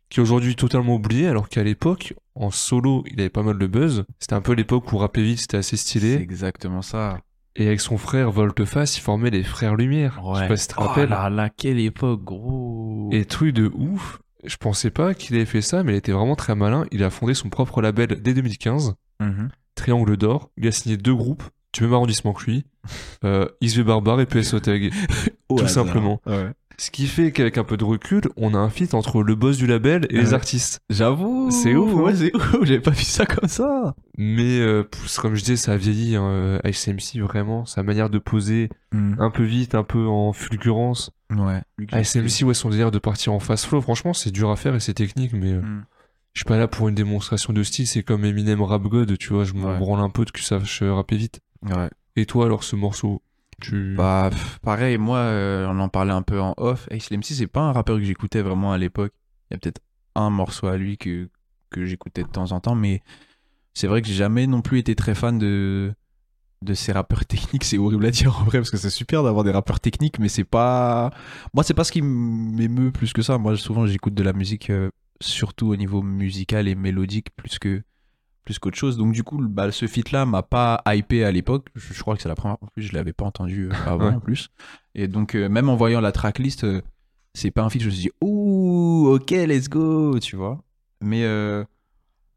Qui 0.09 0.19
est 0.19 0.23
aujourd'hui 0.23 0.57
totalement 0.57 0.95
oublié, 0.95 1.29
alors 1.29 1.49
qu'à 1.49 1.63
l'époque, 1.63 2.15
en 2.35 2.51
solo, 2.51 3.05
il 3.07 3.21
avait 3.21 3.29
pas 3.31 3.43
mal 3.45 3.59
de 3.59 3.67
buzz. 3.67 4.05
C'était 4.19 4.35
un 4.35 4.41
peu 4.41 4.53
l'époque 4.55 4.93
où 4.93 4.99
rapper 4.99 5.23
vite, 5.23 5.39
c'était 5.41 5.59
assez 5.59 5.77
C'est 5.77 5.83
stylé. 5.89 6.15
exactement 6.15 6.83
ça. 6.83 7.19
Et 7.57 7.67
avec 7.67 7.81
son 7.81 7.97
frère 7.99 8.31
Volteface, 8.31 8.97
il 8.97 9.01
formait 9.03 9.31
les 9.31 9.43
Frères 9.45 9.77
Lumière. 9.77 10.21
Je 10.35 10.41
sais 10.41 10.49
pas 10.49 10.57
si 10.57 10.69
tu 10.69 10.75
te 10.75 10.81
Oh 10.81 10.85
rappelles. 10.87 11.11
là 11.11 11.29
là, 11.31 11.49
quelle 11.51 11.79
époque, 11.81 12.25
gros. 12.25 13.09
Et 13.13 13.25
truc 13.25 13.55
de 13.55 13.71
ouf, 13.75 14.19
je 14.45 14.57
pensais 14.57 14.91
pas 14.91 15.15
qu'il 15.15 15.37
avait 15.37 15.45
fait 15.47 15.63
ça, 15.63 15.83
mais 15.83 15.93
il 15.93 15.97
était 15.97 16.13
vraiment 16.13 16.37
très 16.37 16.55
malin. 16.55 16.85
Il 16.93 17.03
a 17.05 17.11
fondé 17.11 17.35
son 17.35 17.49
propre 17.51 17.81
label 17.83 18.21
dès 18.23 18.35
2015, 18.35 18.95
Mhm. 19.21 19.49
Triangle 19.75 20.17
d'Or. 20.17 20.51
Il 20.57 20.67
a 20.67 20.73
signé 20.73 20.97
deux 20.97 21.15
groupes, 21.15 21.43
du 21.75 21.83
même 21.85 21.93
arrondissement 21.95 22.33
que 22.33 22.45
lui, 22.45 22.65
euh, 23.25 23.47
Isve 23.61 23.83
Barbar 23.83 24.21
et 24.21 24.27
PS 24.27 24.55
Oteg. 24.55 24.93
Au 25.49 25.57
Tout 25.59 25.65
hasard. 25.65 25.85
simplement. 25.87 26.21
Ouais. 26.27 26.51
Ce 26.83 26.91
qui 26.91 27.07
fait 27.07 27.31
qu'avec 27.31 27.59
un 27.59 27.65
peu 27.65 27.77
de 27.77 27.85
recul, 27.85 28.23
on 28.39 28.55
a 28.55 28.57
un 28.57 28.71
feat 28.71 28.95
entre 28.95 29.23
le 29.23 29.35
boss 29.35 29.59
du 29.59 29.67
label 29.67 30.07
et 30.09 30.15
les 30.17 30.29
Ouais. 30.29 30.35
artistes. 30.35 30.81
J'avoue. 30.89 31.51
C'est 31.51 31.75
ouf, 31.77 31.93
Ouais, 31.93 32.13
hein. 32.13 32.17
c'est 32.17 32.35
ouf. 32.35 32.57
J'avais 32.63 32.81
pas 32.81 32.91
vu 32.91 33.03
ça 33.05 33.27
comme 33.27 33.51
ça. 33.51 33.95
Mais 34.17 34.61
euh, 34.61 34.85
comme 35.19 35.35
je 35.35 35.41
disais, 35.43 35.57
ça 35.57 35.73
a 35.73 35.77
vieilli, 35.77 36.17
hein, 36.17 36.25
euh, 36.25 36.59
vraiment. 37.27 37.67
Sa 37.67 37.83
manière 37.83 38.09
de 38.09 38.19
poser 38.19 38.71
un 38.93 39.31
peu 39.31 39.45
vite, 39.45 39.75
un 39.75 39.83
peu 39.85 40.07
en 40.07 40.33
fulgurance. 40.33 41.11
Ouais. 41.31 41.61
Ouais, 41.93 42.03
son 42.55 42.71
délire 42.71 42.91
de 42.91 42.99
partir 42.99 43.35
en 43.35 43.41
fast 43.41 43.67
flow, 43.67 43.83
franchement, 43.83 44.15
c'est 44.15 44.31
dur 44.31 44.51
à 44.51 44.57
faire 44.57 44.75
et 44.75 44.81
c'est 44.81 44.95
technique, 44.95 45.35
mais 45.35 45.53
euh, 45.53 45.61
Mm. 45.61 45.85
je 46.33 46.41
suis 46.41 46.47
pas 46.47 46.57
là 46.57 46.67
pour 46.67 46.89
une 46.89 46.95
démonstration 46.95 47.53
de 47.53 47.63
style. 47.63 47.87
C'est 47.89 48.03
comme 48.03 48.25
Eminem 48.25 48.63
Rap 48.63 48.85
God, 48.85 49.19
tu 49.19 49.35
vois, 49.35 49.45
je 49.45 49.53
Ouais. 49.53 49.79
branle 49.79 50.01
un 50.01 50.09
peu 50.09 50.25
de 50.25 50.31
que 50.31 50.41
ça 50.41 50.59
sache 50.61 50.83
rapper 50.83 51.17
vite. 51.19 51.41
Ouais. 51.63 51.91
Et 52.17 52.25
toi, 52.25 52.47
alors, 52.47 52.65
ce 52.65 52.75
morceau, 52.75 53.21
Bah, 53.97 54.31
pareil, 54.63 54.99
moi, 54.99 55.19
euh, 55.19 55.67
on 55.69 55.79
en 55.81 55.89
parlait 55.89 56.13
un 56.13 56.23
peu 56.23 56.41
en 56.41 56.55
off. 56.57 56.87
Ace 56.91 57.11
MC, 57.11 57.35
c'est 57.35 57.47
pas 57.47 57.61
un 57.61 57.73
rappeur 57.73 57.99
que 57.99 58.05
j'écoutais 58.05 58.43
vraiment 58.43 58.73
à 58.73 58.79
l'époque. 58.79 59.13
Il 59.51 59.55
y 59.55 59.57
a 59.57 59.59
peut-être 59.59 59.81
un 60.15 60.31
morceau 60.31 60.67
à 60.67 60.77
lui 60.77 60.99
que, 60.99 61.29
que 61.71 61.85
j'écoutais 61.85 62.23
de 62.23 62.29
temps 62.29 62.53
en 62.53 62.61
temps, 62.61 62.75
mais 62.75 63.03
c'est 63.75 63.87
vrai 63.87 64.03
que 64.03 64.09
j'ai 64.09 64.15
jamais 64.15 64.47
non 64.47 64.63
plus 64.63 64.79
été 64.79 64.95
très 64.95 65.15
fan 65.15 65.39
de, 65.39 65.93
de 66.63 66.75
ces 66.75 66.93
rappeurs 66.93 67.25
techniques. 67.27 67.65
C'est 67.65 67.79
horrible 67.79 68.07
à 68.07 68.11
dire 68.11 68.39
en 68.41 68.45
vrai, 68.45 68.59
parce 68.59 68.71
que 68.71 68.77
c'est 68.77 68.91
super 68.91 69.23
d'avoir 69.23 69.45
des 69.45 69.53
rappeurs 69.53 69.81
techniques, 69.81 70.19
mais 70.19 70.29
c'est 70.29 70.45
pas. 70.45 71.11
Moi, 71.55 71.65
c'est 71.65 71.75
pas 71.75 71.85
ce 71.85 71.93
qui 71.93 72.03
m'émeut 72.03 72.93
plus 72.93 73.13
que 73.13 73.23
ça. 73.23 73.39
Moi, 73.39 73.57
souvent, 73.57 73.87
j'écoute 73.87 74.15
de 74.15 74.23
la 74.23 74.33
musique, 74.33 74.71
euh, 74.71 74.91
surtout 75.21 75.69
au 75.69 75.77
niveau 75.77 76.03
musical 76.03 76.69
et 76.69 76.75
mélodique, 76.75 77.29
plus 77.37 77.59
que 77.59 77.83
plus 78.45 78.59
qu'autre 78.59 78.77
chose. 78.77 78.97
Donc 78.97 79.13
du 79.13 79.23
coup, 79.23 79.39
bah, 79.47 79.71
ce 79.71 79.87
feat 79.87 80.13
là 80.13 80.27
m'a 80.27 80.43
pas 80.43 80.83
hypé 80.87 81.25
à 81.25 81.31
l'époque. 81.33 81.69
Je, 81.75 81.93
je 81.95 82.01
crois 82.01 82.17
que 82.17 82.23
c'est 82.23 82.29
la 82.29 82.35
première 82.35 82.59
fois 82.59 82.67
en 82.69 82.71
plus, 82.71 82.83
je 82.83 82.93
l'avais 82.95 83.13
pas 83.13 83.25
entendu 83.25 83.69
euh, 83.69 83.73
avant 83.87 84.09
Ouais. 84.09 84.15
en 84.15 84.21
plus. 84.21 84.49
Et 84.95 85.09
donc 85.09 85.35
euh, 85.35 85.49
même 85.49 85.69
en 85.69 85.77
voyant 85.77 86.01
la 86.01 86.13
tracklist, 86.13 86.65
euh, 86.65 86.81
c'est 87.35 87.51
pas 87.51 87.63
un 87.63 87.71
feat 87.71 87.81
je 87.83 87.87
me 87.87 87.91
suis 87.93 88.03
dit 88.03 88.11
ouh, 88.23 89.09
OK, 89.15 89.31
let's 89.31 89.69
go, 89.69 90.19
tu 90.19 90.37
vois. 90.37 90.63
Mais 91.01 91.25
euh, 91.25 91.65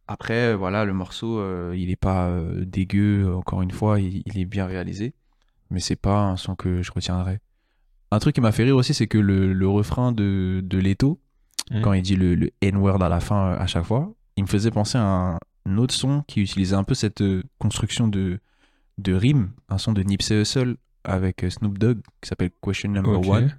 après 0.08 0.56
voilà, 0.56 0.86
le 0.86 0.94
morceau 0.94 1.42
il 1.74 1.90
est 1.90 1.96
pas 1.96 2.32
dégueu 2.66 3.34
encore 3.36 3.62
une 3.62 3.72
fois, 3.72 4.00
il, 4.00 4.24
il 4.26 4.38
est 4.40 4.46
bien 4.46 4.66
réalisé. 4.66 5.14
mais 5.70 5.80
c'est 5.80 5.96
pas 5.96 6.20
un 6.20 6.38
son 6.38 6.56
que 6.56 6.82
je 6.82 6.92
retiendrai. 6.92 7.40
Un 8.12 8.20
truc 8.20 8.36
qui 8.36 8.42
m'a 8.42 8.52
fait 8.52 8.64
rire 8.64 8.76
aussi, 8.76 8.94
c'est 8.94 9.08
que 9.08 9.18
le, 9.18 9.54
le 9.54 9.68
refrain 9.68 10.12
de, 10.12 10.62
de 10.64 10.78
Leto, 10.78 11.20
Mm. 11.72 11.82
quand 11.82 11.94
il 11.94 12.02
dit 12.02 12.18
le, 12.18 12.36
le 12.36 12.50
N-word 12.62 13.02
à 13.02 13.08
la 13.08 13.22
fin 13.22 13.54
à 13.54 13.66
chaque 13.68 13.86
fois, 13.86 14.14
il 14.36 14.44
me 14.44 14.50
faisait 14.50 14.70
penser 14.70 14.98
à 14.98 15.02
un, 15.06 15.40
un 15.66 15.78
autre 15.78 15.94
son 15.94 16.24
qui 16.28 16.42
utilisait 16.42 16.76
un 16.76 16.84
peu 16.84 16.94
cette 16.94 17.22
euh, 17.22 17.44
construction 17.60 18.08
de, 18.08 18.40
de 18.98 19.14
rime, 19.14 19.52
un 19.70 19.78
son 19.78 19.94
de 19.94 20.02
Nipsey 20.02 20.42
Hussle 20.42 20.78
avec 21.04 21.44
euh, 21.44 21.50
Snoop 21.50 21.78
Dogg 21.78 22.02
qui 22.22 22.30
s'appelle 22.30 22.52
Question 22.62 22.92
Number. 22.92 23.28
One. 23.28 23.58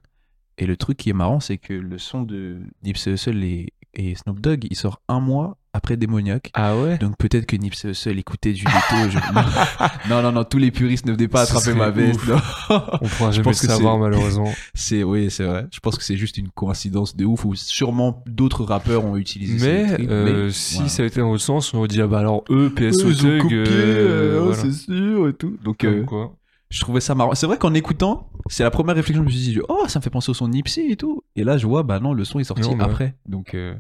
Et 0.57 0.67
le 0.67 0.77
truc 0.77 0.99
qui 0.99 1.11
est 1.11 1.15
marrant, 1.15 1.41
c'est 1.41 1.59
que 1.59 1.73
le 1.73 1.99
son 1.99 2.23
de 2.23 2.61
Nipsey 2.83 3.13
Hussle 3.13 3.43
et, 3.43 3.73
et 3.95 4.15
Snoop 4.15 4.41
Dogg, 4.41 4.67
il 4.71 4.77
sort 4.77 5.01
un 5.09 5.21
mois 5.21 5.59
après 5.75 5.97
Démoniaque. 5.97 6.51
Ah 6.55 6.77
ouais? 6.77 6.97
Donc 6.99 7.17
peut-être 7.19 7.45
que 7.47 7.57
Nipsey 7.57 7.91
Hussle 7.91 8.19
écoutait 8.19 8.53
du 8.53 8.63
je- 8.63 10.09
non, 10.09 10.23
non, 10.23 10.33
non, 10.33 10.45
tous 10.45 10.59
les 10.59 10.71
puristes 10.71 11.05
ne 11.05 11.13
venaient 11.13 11.29
pas 11.29 11.43
attraper 11.43 11.75
ma 11.75 11.91
veste. 11.91 12.21
On 12.71 13.09
pourra 13.09 13.33
jamais 13.33 13.43
pense 13.45 13.61
le 13.63 13.67
que 13.69 13.73
savoir 13.75 13.99
malheureusement. 13.99 14.51
C'est 14.75 15.03
oui, 15.03 15.31
c'est 15.31 15.45
vrai. 15.45 15.67
Je 15.73 15.81
pense 15.81 15.99
que 15.99 16.05
c'est 16.05 16.17
juste 16.17 16.39
une 16.39 16.49
coïncidence 16.49 17.17
de 17.17 17.25
ouf 17.25 17.45
où 17.45 17.55
sûrement 17.55 18.23
d'autres 18.27 18.65
rappeurs 18.65 19.05
ont 19.05 19.17
utilisé 19.17 19.67
Mais, 19.85 19.95
truc, 19.95 20.09
euh, 20.11 20.45
mais, 20.47 20.53
si 20.53 20.75
voilà. 20.77 20.89
ça 20.89 21.03
a 21.03 21.07
été 21.07 21.21
dans 21.21 21.31
l'autre 21.33 21.43
sens, 21.43 21.75
on 21.75 21.79
aurait 21.79 21.89
dit 21.89 22.01
ah 22.01 22.07
bah 22.07 22.21
alors 22.21 22.45
eux, 22.51 22.71
PSO 22.75 23.09
Eux, 23.09 23.11
ils 23.13 23.27
ont 23.27 23.31
Thug, 23.31 23.43
copié, 23.43 23.59
euh, 23.67 24.37
euh, 24.37 24.41
voilà. 24.45 24.63
c'est 24.63 24.73
sûr 24.73 25.29
et 25.29 25.33
tout. 25.35 25.57
Donc 25.65 25.79
Comme 25.79 25.91
euh, 25.95 26.05
quoi. 26.05 26.37
je 26.71 26.81
trouvais 26.81 27.01
ça 27.01 27.15
marrant. 27.15 27.35
C'est 27.35 27.47
vrai 27.47 27.59
qu'en 27.59 27.75
écoutant, 27.75 28.31
c'est 28.49 28.63
la 28.63 28.71
première 28.71 28.95
réflexion 28.95 29.25
que 29.25 29.31
je 29.31 29.37
me 29.37 29.41
suis 29.43 29.53
dit 29.55 29.61
oh 29.69 29.85
ça 29.89 29.99
me 29.99 30.03
fait 30.05 30.11
penser 30.11 30.31
au 30.31 30.35
son 30.35 30.47
Nipsey 30.49 30.87
et 30.91 30.97
tout. 30.97 31.23
Et 31.35 31.43
là 31.45 31.57
je 31.59 31.67
vois 31.67 31.83
bah 31.83 31.99
non 31.99 32.13
le 32.13 32.25
son 32.25 32.39
est 32.39 32.45
sorti 32.45 32.63
Non, 32.63 32.77
bah 32.77 32.85
ouais. 32.87 32.91
après. 32.93 33.15
Donc 33.27 33.55
euh, 33.55 33.75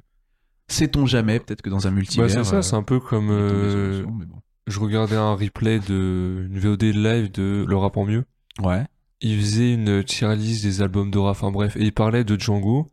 sait-on 0.68 1.06
jamais 1.06 1.40
peut-être 1.40 1.62
que 1.62 1.70
dans 1.70 1.86
un 1.86 1.90
multivers. 1.90 2.26
Bah 2.26 2.32
c'est 2.32 2.44
ça, 2.44 2.56
euh, 2.56 2.62
c'est 2.62 2.74
un 2.76 2.82
peu 2.82 3.00
comme 3.00 3.28
euh, 3.30 4.04
mais 4.18 4.26
bon. 4.26 4.36
je 4.66 4.80
regardais 4.80 5.16
un 5.16 5.34
replay 5.34 5.78
de 5.80 6.46
une 6.50 6.58
VOD 6.58 6.82
live 6.84 7.30
de 7.32 7.64
Le 7.66 7.76
Rap 7.76 7.96
en 7.96 8.04
mieux. 8.04 8.24
Ouais. 8.62 8.84
Il 9.20 9.38
faisait 9.40 9.74
une 9.74 10.02
tier 10.04 10.34
list 10.36 10.64
des 10.64 10.82
albums 10.82 11.10
de 11.10 11.18
rap, 11.18 11.30
enfin 11.30 11.50
bref, 11.50 11.76
et 11.76 11.82
il 11.84 11.92
parlait 11.92 12.24
de 12.24 12.38
Django 12.38 12.90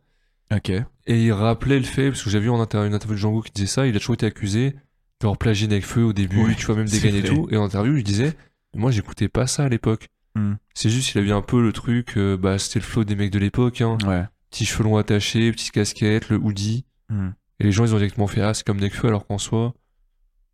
Ok. 0.54 0.70
et 0.70 0.86
il 1.08 1.32
rappelait 1.34 1.78
le 1.80 1.84
fait 1.86 2.10
parce 2.10 2.24
que 2.24 2.30
j'avais 2.30 2.46
vu 2.46 2.50
en 2.50 2.60
inter- 2.62 2.86
une 2.86 2.94
interview 2.94 3.16
de 3.16 3.20
Django 3.20 3.42
qui 3.42 3.52
disait 3.52 3.68
ça, 3.68 3.88
il 3.88 3.96
a 3.96 4.00
toujours 4.00 4.14
été 4.16 4.26
accusé 4.26 4.76
d'avoir 5.20 5.38
plagié 5.38 5.68
Nekfeu 5.68 6.04
au 6.04 6.14
début, 6.14 6.44
Ouais, 6.46 6.56
tu 6.56 6.66
vois 6.66 6.76
même 6.76 6.88
c'est 6.88 7.06
et 7.08 7.24
tout 7.24 7.48
et 7.52 7.58
en 7.58 7.64
interview 7.66 7.96
il 7.98 8.04
disait 8.04 8.34
moi 8.76 8.92
j'écoutais 8.92 9.28
pas 9.30 9.46
ça 9.48 9.64
à 9.66 9.70
l'époque. 9.70 10.08
Hmm. 10.36 10.54
C'est 10.74 10.90
juste 10.90 11.14
il 11.14 11.18
avait 11.20 11.32
un 11.32 11.42
peu 11.42 11.62
le 11.62 11.74
truc 11.74 12.18
euh, 12.18 12.38
bah 12.38 12.58
c'était 12.58 12.80
le 12.80 12.86
flow 12.86 13.04
des 13.04 13.16
mecs 13.16 13.32
de 13.32 13.40
l'époque 13.40 13.82
hein. 13.82 13.98
Ouais. 14.08 14.24
petits 14.50 14.66
cheveux 14.66 14.84
longs 14.86 14.98
attachés, 14.98 15.52
petite 15.52 15.72
casquette, 15.72 16.30
le 16.30 16.38
hoodie. 16.38 16.86
Hmm. 17.10 17.30
Et 17.62 17.64
les 17.66 17.72
gens, 17.72 17.86
ils 17.86 17.94
ont 17.94 17.98
directement 17.98 18.26
fait 18.26 18.42
Ah, 18.42 18.56
c'est 18.56 18.66
comme 18.66 18.80
Nekfeu, 18.80 19.08
alors 19.08 19.28
qu'en 19.28 19.38
soi, 19.38 19.74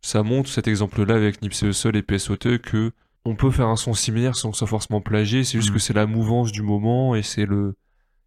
ça 0.02 0.22
montre 0.22 0.50
cet 0.50 0.68
exemple-là 0.68 1.14
avec 1.14 1.40
Nipsey 1.40 1.66
Hussle 1.68 1.96
et 1.96 2.02
PSO 2.02 2.36
Thug 2.36 2.60
que 2.60 2.92
on 3.24 3.34
peut 3.34 3.50
faire 3.50 3.66
un 3.68 3.76
son 3.76 3.94
similaire 3.94 4.36
sans 4.36 4.50
que 4.50 4.56
ce 4.56 4.60
soit 4.60 4.68
forcément 4.68 5.00
plagié. 5.00 5.42
C'est 5.42 5.56
juste 5.58 5.70
Mm. 5.70 5.74
que 5.74 5.78
c'est 5.78 5.92
la 5.94 6.04
mouvance 6.06 6.52
du 6.52 6.60
moment 6.62 7.14
et 7.14 7.22
c'est 7.22 7.46
le 7.46 7.74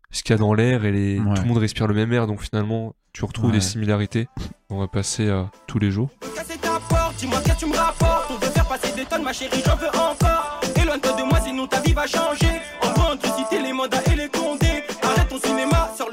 ce 0.09 0.23
qu'il 0.23 0.31
y 0.31 0.33
a 0.33 0.37
dans 0.37 0.53
l'air 0.53 0.83
et 0.83 0.91
les... 0.91 1.19
Ouais. 1.19 1.35
tout 1.35 1.43
le 1.43 1.47
monde 1.47 1.59
respire 1.59 1.85
le 1.87 1.93
même 1.93 2.11
air. 2.11 2.25
Donc 2.27 2.41
finalement, 2.41 2.95
tu 3.13 3.23
retrouves 3.23 3.51
Ouais. 3.51 3.53
des 3.57 3.61
similarités. 3.61 4.27
On 4.69 4.79
va 4.79 4.87
passer 4.87 5.29
à 5.29 5.49
tous 5.67 5.77
les 5.79 5.91
jours. 5.91 6.09
casser 6.35 6.57
ta 6.57 6.79
porte, 6.89 7.15
dis-moi 7.17 7.39
qu'est-ce 7.45 7.53
que 7.55 7.59
tu 7.59 7.65
me 7.67 7.77
rapportes. 7.77 8.25
On 8.31 8.33
veut 8.45 8.51
faire 8.51 8.67
passer 8.67 8.91
des 8.95 9.05
tonnes, 9.05 9.23
ma 9.23 9.31
chérie, 9.31 9.61
j'en 9.65 9.75
veux 9.77 9.87
encore. 9.89 10.59
Éloigne-toi 10.75 11.13
de 11.13 11.23
moi, 11.23 11.39
sinon 11.39 11.65
ta 11.67 11.79
vie 11.81 11.93
va 11.93 12.07
changer. 12.07 12.59
En 12.81 12.91
train 12.93 13.15
de 13.15 13.21
citer 13.25 13.61
les 13.61 13.71
mandats 13.73 14.01
et 14.11 14.15
les 14.15 14.27
condés. 14.27 14.83
Arrête 15.03 15.29
ton 15.29 15.39
cinéma, 15.39 15.93
sur 15.95 16.09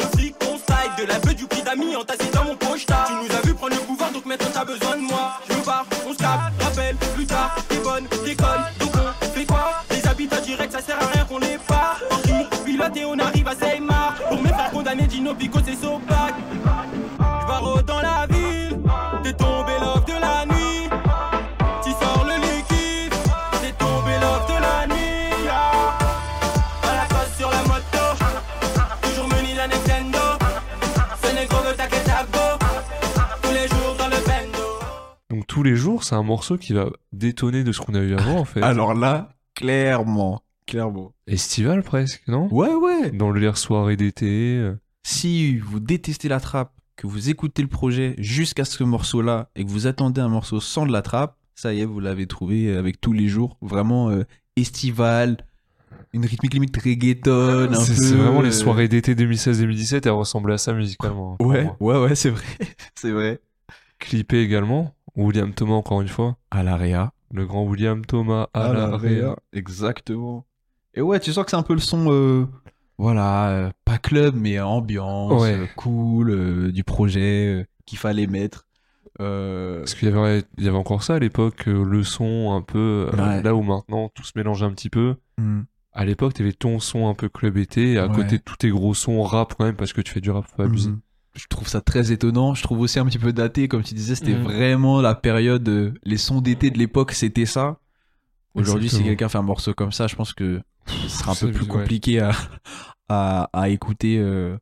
De 0.99 1.05
la 1.05 1.21
beuh 1.21 1.33
du 1.33 1.47
prix 1.47 1.63
d'amis 1.63 1.95
entassé 1.95 2.29
dans 2.33 2.43
mon 2.43 2.57
pocheta. 2.57 3.05
Tu 3.07 3.13
nous 3.13 3.37
as 3.37 3.47
vu 3.47 3.55
prendre 3.55 3.77
le 3.77 3.81
pouvoir, 3.83 4.11
donc 4.11 4.27
maintenant 4.27 4.49
t'as 4.53 4.65
besoin 4.65 4.97
de 4.97 5.03
moi. 5.03 5.39
Je 5.49 5.55
barre, 5.65 5.87
on 6.05 6.13
se 6.13 6.21
rappelle, 6.21 6.97
plus 7.15 7.25
tard, 7.25 7.55
t'es 7.69 7.77
bonne, 7.77 8.09
t'écoles. 8.25 8.65
Donc 8.81 8.91
on 8.97 9.25
fait 9.27 9.47
Des 9.95 10.09
habitats 10.09 10.41
directs, 10.41 10.73
ça 10.73 10.81
sert 10.81 11.01
à 11.01 11.07
rien 11.07 11.25
qu'on 11.25 11.39
les 11.39 11.57
part. 11.69 12.01
En 12.11 12.17
qui 12.17 12.65
pilote 12.65 12.97
et 12.97 13.05
on 13.05 13.17
arrive 13.17 13.47
à 13.47 13.55
Seymar. 13.55 14.17
Pour 14.29 14.43
mes 14.43 14.49
frères 14.49 14.73
condamnés, 14.73 15.07
Dino 15.07 15.37
c'est 15.65 15.81
Sopac. 15.81 15.98
Tous 35.59 35.65
les 35.65 35.75
jours, 35.75 36.05
c'est 36.05 36.15
un 36.15 36.23
morceau 36.23 36.57
qui 36.57 36.73
va 36.73 36.89
détonner 37.13 37.65
de 37.65 37.73
ce 37.73 37.81
qu'on 37.81 37.97
a 37.97 37.99
eu 37.99 38.15
avant 38.15 38.39
en 38.39 38.45
fait. 38.45 38.63
Alors 38.63 38.95
là, 38.95 39.31
clairement, 39.57 40.41
clairement. 40.69 41.13
Estival 41.27 41.83
presque, 41.83 42.23
non? 42.29 42.47
Ouais, 42.53 42.73
ouais. 42.73 43.11
Dans 43.11 43.31
le 43.31 43.41
l'air 43.41 43.57
soirée 43.59 43.97
d'été. 43.97 44.55
euh. 44.55 44.79
Si 45.03 45.59
vous 45.59 45.81
détestez 45.81 46.29
la 46.29 46.39
trappe, 46.39 46.71
que 46.95 47.09
vous 47.09 47.29
écoutez 47.29 47.63
le 47.63 47.67
projet 47.67 48.15
jusqu'à 48.19 48.65
ce 48.65 48.85
morceau-là 48.85 49.51
et 49.57 49.65
que 49.65 49.71
vous 49.71 49.89
attendez 49.89 50.21
un 50.21 50.29
morceau 50.29 50.61
sans 50.61 50.87
de 50.87 50.93
la 50.93 51.03
trappe, 51.03 51.37
ça 51.57 51.75
y 51.75 51.81
est, 51.81 51.85
vous 51.85 51.99
l'avez 51.99 52.29
trouvé 52.29 52.77
avec 52.77 53.01
tous 53.01 53.13
les 53.13 53.27
jours. 53.27 53.57
Vraiment 53.61 54.11
euh, 54.11 54.23
estival, 54.55 55.39
une 56.13 56.25
rythmique 56.25 56.55
limite 56.55 56.81
reggaeton. 56.81 57.75
C'est 57.75 57.97
peu, 57.97 58.17
vraiment 58.17 58.43
les 58.43 58.51
euh, 58.51 58.53
soirées 58.53 58.87
d'été 58.87 59.17
2016-2017, 59.17 60.03
elles 60.05 60.11
ressemblaient 60.13 60.55
à 60.55 60.59
ça 60.59 60.73
musicalement. 60.73 61.37
Ouais, 61.41 61.69
ouais, 61.81 61.99
ouais, 61.99 62.15
c'est 62.15 62.31
vrai. 62.31 62.45
c'est 62.95 63.11
vrai. 63.11 63.41
Clippé 63.99 64.39
également. 64.39 64.95
William 65.25 65.53
Thomas, 65.53 65.75
encore 65.75 66.01
une 66.01 66.09
fois. 66.09 66.37
À 66.51 66.63
l'AREA. 66.63 67.13
Le 67.33 67.45
grand 67.47 67.65
William 67.65 68.05
Thomas 68.07 68.49
à 68.55 68.73
la 68.73 68.97
réa. 68.97 69.37
Exactement. 69.53 70.47
Et 70.95 71.03
ouais, 71.03 71.21
tu 71.21 71.33
sens 71.33 71.45
que 71.45 71.51
c'est 71.51 71.57
un 71.59 71.63
peu 71.63 71.75
le 71.75 71.81
son, 71.81 72.11
euh, 72.11 72.47
voilà, 72.97 73.51
euh, 73.51 73.71
pas 73.85 73.99
club, 73.99 74.35
mais 74.35 74.59
ambiance, 74.59 75.43
Ouais. 75.43 75.53
euh, 75.55 75.67
cool, 75.77 76.73
du 76.73 76.85
projet 76.85 77.67
qu'il 77.85 77.99
fallait 77.99 78.27
mettre. 78.27 78.65
Parce 79.19 79.95
qu'il 79.95 80.09
y 80.09 80.13
avait, 80.13 80.45
il 80.59 80.65
y 80.65 80.69
avait 80.69 80.77
encore 80.77 81.03
ça 81.03 81.17
à 81.17 81.19
l'époque, 81.19 81.67
le 81.67 82.03
son 82.05 82.53
un 82.57 82.63
peu, 82.63 83.11
Ouais. 83.13 83.43
là 83.43 83.55
où 83.55 83.63
maintenant 83.63 84.09
tout 84.15 84.23
se 84.25 84.33
mélange 84.37 84.63
un 84.63 84.71
petit 84.73 84.91
peu. 84.91 85.17
hmm. 85.39 85.63
À 85.93 86.05
l'époque, 86.05 86.35
t'avais 86.35 86.53
ton 86.53 86.79
son 86.79 87.09
un 87.09 87.15
peu 87.15 87.29
club 87.29 87.57
été, 87.57 87.95
et 87.95 87.99
à 87.99 88.07
Ouais. 88.07 88.15
côté 88.15 88.39
tous 88.39 88.57
tes 88.57 88.71
gros 88.71 88.95
sons 88.95 89.23
rap 89.23 89.55
quand 89.59 89.65
même, 89.65 89.75
parce 89.75 89.93
que 89.93 90.01
tu 90.01 90.13
fais 90.13 90.21
du 90.21 90.31
rap, 90.31 90.45
faut 90.47 90.57
pas 90.57 90.65
abuser. 90.65 90.93
Je 91.39 91.47
trouve 91.49 91.69
ça 91.69 91.81
très 91.81 92.11
étonnant. 92.11 92.55
Je 92.55 92.63
trouve 92.63 92.81
aussi 92.81 92.99
un 92.99 93.07
petit 93.07 93.19
peu 93.19 93.33
daté, 93.33 93.69
comme 93.69 93.83
tu 93.85 93.95
disais, 93.95 94.15
c'était 94.17 94.35
Mhm. 94.35 94.43
vraiment 94.43 95.01
la 95.01 95.15
période, 95.15 95.69
euh, 95.69 95.93
les 96.05 96.17
sons 96.19 96.41
d'été 96.41 96.71
de 96.71 96.79
l'époque, 96.79 97.13
c'était 97.13 97.47
ça. 97.47 97.79
Aujourd'hui, 98.55 98.89
si 98.89 99.05
quelqu'un 99.05 99.29
fait 99.29 99.39
un 99.39 99.43
morceau 99.43 99.73
comme 99.73 99.93
ça, 99.93 100.07
je 100.09 100.17
pense 100.17 100.33
que 100.33 100.61
ce 100.87 101.09
sera 101.09 101.33
un 101.33 101.35
peu 101.37 101.53
plus 101.53 101.63
ouais. 101.63 101.69
compliqué 101.69 102.19
à, 102.21 102.33
à, 103.09 103.49
à 103.53 103.69
écouter. 103.69 104.19
euh. 104.19 104.57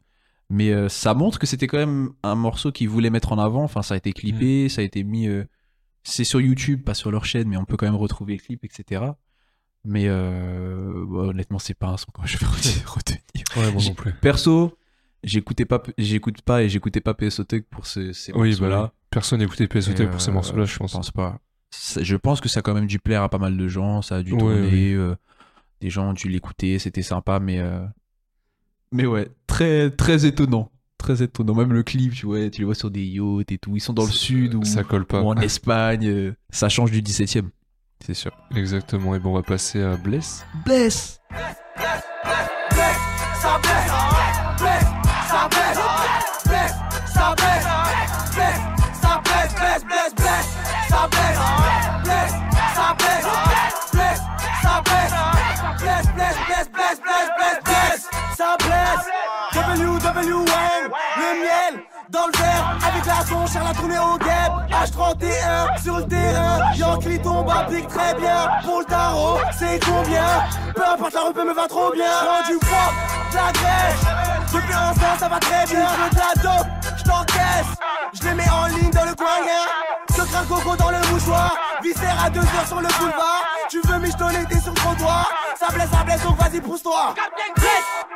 Mais 0.50 0.70
euh, 0.70 0.88
ça 0.88 1.14
montre 1.14 1.38
que 1.38 1.46
c'était 1.46 1.66
quand 1.66 1.78
même 1.78 2.10
un 2.22 2.34
morceau 2.34 2.70
qu'ils 2.72 2.88
voulaient 2.88 3.10
mettre 3.10 3.32
en 3.32 3.38
avant. 3.38 3.64
Enfin, 3.64 3.82
ça 3.82 3.94
a 3.94 3.96
été 3.96 4.12
clippé, 4.12 4.68
ça 4.68 4.80
a 4.82 4.84
été 4.84 5.02
mis. 5.02 5.26
euh, 5.28 5.44
C'est 6.04 6.24
sur 6.24 6.40
YouTube, 6.40 6.84
pas 6.84 6.94
sur 6.94 7.10
leur 7.10 7.24
chaîne, 7.24 7.48
mais 7.48 7.56
on 7.56 7.64
peut 7.64 7.76
quand 7.76 7.86
même 7.86 7.96
retrouver 7.96 8.34
les 8.34 8.38
clips, 8.38 8.64
etc. 8.64 9.02
Mais 9.84 10.08
bah, 10.08 11.18
honnêtement, 11.28 11.58
c'est 11.58 11.74
pas 11.74 11.88
un 11.88 11.96
son 11.96 12.06
que 12.12 12.26
je 12.28 12.38
vais 12.38 12.46
retenir. 12.86 13.22
Ouais, 13.56 13.72
moi 13.72 13.82
non 13.82 13.94
plus. 13.94 14.12
Perso, 14.20 14.76
j'écoutais 15.24 15.64
pas, 15.64 15.82
j'écoute 15.98 16.42
pas 16.42 16.62
et 16.62 16.68
j'écoutais 16.68 17.00
pas 17.00 17.14
PSO 17.14 17.44
Tech 17.44 17.62
pour 17.70 17.86
ce- 17.86 18.12
ces 18.12 18.32
Oui, 18.32 18.50
morceaux-là. 18.50 18.76
bah, 18.82 18.92
personne 19.10 19.40
n'écoutait 19.40 19.64
Et, 19.64 19.68
pour 19.68 20.20
ces 20.20 20.30
euh, 20.30 20.32
morceaux-là, 20.32 20.64
je 20.64 20.76
pense. 20.76 20.92
pense 20.92 21.10
pas. 21.10 21.38
Je 22.00 22.16
pense 22.16 22.40
que 22.40 22.48
ça 22.48 22.60
a 22.60 22.62
quand 22.62 22.74
même 22.74 22.86
dû 22.86 22.98
plaire 22.98 23.22
à 23.22 23.28
pas 23.28 23.38
mal 23.38 23.56
de 23.56 23.68
gens, 23.68 24.00
ça 24.02 24.16
a 24.16 24.22
dû 24.22 24.32
Ouais, 24.32 24.38
tourner, 24.38 24.68
oui. 24.70 24.92
euh, 24.94 25.14
des 25.80 25.90
gens 25.90 26.10
ont 26.10 26.12
dû 26.14 26.28
l'écouter, 26.28 26.78
c'était 26.78 27.02
sympa, 27.02 27.38
mais 27.40 27.58
euh, 27.60 27.84
mais 28.92 29.04
ouais, 29.04 29.28
très 29.46 29.90
très 29.90 30.24
étonnant, 30.26 30.70
très 30.96 31.22
étonnant. 31.22 31.54
Même 31.54 31.72
le 31.72 31.82
clip, 31.82 32.14
tu 32.14 32.26
vois, 32.26 32.48
tu 32.48 32.60
les 32.60 32.64
vois 32.64 32.74
sur 32.76 32.90
des 32.90 33.04
yachts 33.04 33.50
et 33.52 33.58
tout, 33.58 33.76
ils 33.76 33.80
sont 33.80 33.92
dans 33.92 34.04
le 34.06 34.10
sud 34.12 34.54
ou, 34.54 34.64
Ça 34.64 34.84
colle 34.84 35.04
pas. 35.04 35.20
ou 35.22 35.26
en 35.28 35.36
Espagne, 35.36 36.06
euh, 36.08 36.34
ça 36.50 36.68
change 36.68 36.90
du 36.92 37.02
17ème, 37.02 37.50
c'est 38.04 38.14
sûr. 38.14 38.30
Exactement. 38.54 39.14
Et 39.14 39.18
bon, 39.18 39.30
on 39.32 39.34
va 39.34 39.42
passer 39.42 39.82
à 39.82 39.96
Bless. 39.96 40.46
Bless. 40.64 41.20
ça 41.30 41.36
blesse, 41.76 42.02
blesse, 42.70 42.96
ça 43.40 43.58
blesse, 44.58 45.05
stop 45.36 45.52
it! 45.52 45.76
Stop 47.08 47.38
it! 47.38 47.52
stop 48.96 49.24
bless, 49.24 49.52
stop 49.52 49.54
bless, 49.54 49.84
bless, 49.84 50.14
bless, 50.14 50.86
stop 50.86 51.10
bless, 51.10 52.30
stop 52.72 53.00
it! 53.00 53.45
Le 60.14 61.40
miel 61.42 61.82
dans 62.10 62.26
le 62.26 62.38
verre 62.38 62.78
avec 62.86 63.04
la 63.04 63.26
son, 63.26 63.46
cher 63.46 63.64
la 63.64 63.74
tournée 63.74 63.98
au 63.98 64.16
guêpe. 64.18 64.52
H31 64.70 65.82
sur 65.82 65.96
le 65.96 66.06
terrain, 66.06 66.72
Yankee 66.74 67.18
tombe 67.18 67.52
pic 67.68 67.88
très 67.88 68.14
bien. 68.14 68.48
Pour 68.64 68.80
le 68.80 68.84
tarot, 68.84 69.38
c'est 69.58 69.84
combien? 69.84 70.44
Peu 70.74 70.86
importe 70.86 71.14
la 71.14 71.20
repas 71.22 71.44
me 71.44 71.52
va 71.52 71.66
trop 71.66 71.90
bien. 71.92 72.06
J'prends 72.06 72.52
du 72.52 72.58
poids, 72.58 72.92
de 73.32 73.36
la 73.36 73.52
graisse. 73.52 74.52
Depuis 74.52 74.74
un 74.74 74.88
instant, 74.90 75.18
ça 75.18 75.28
va 75.28 75.38
très 75.40 75.66
bien. 75.66 75.86
Je 75.88 76.02
veux 76.02 76.10
de 76.10 76.16
la 76.16 76.42
dope, 76.42 76.68
je 76.98 77.04
t'encaisse. 77.04 77.72
Je 78.12 78.22
les 78.22 78.34
mets 78.34 78.50
en 78.50 78.66
ligne 78.66 78.90
dans 78.90 79.04
le 79.04 79.14
coin, 79.14 79.42
rien. 79.42 80.16
Secret 80.16 80.46
coco 80.48 80.76
dans 80.76 80.90
le 80.90 80.98
mouchoir. 81.12 81.56
Viscère 81.82 82.24
à 82.24 82.30
deux 82.30 82.40
heures 82.40 82.66
sur 82.66 82.80
le 82.80 82.88
boulevard. 83.00 83.44
Tu 83.68 83.80
veux 83.80 83.98
michetonner, 83.98 84.44
t'es 84.48 84.60
sur 84.60 84.72
le 84.72 84.78
trottoir. 84.78 85.28
Ça 85.58 85.66
blesse, 85.72 85.90
ça 85.90 86.04
blesse, 86.04 86.22
donc 86.22 86.36
vas-y, 86.38 86.60
pousse-toi. 86.60 87.14
Blesse. 87.56 88.15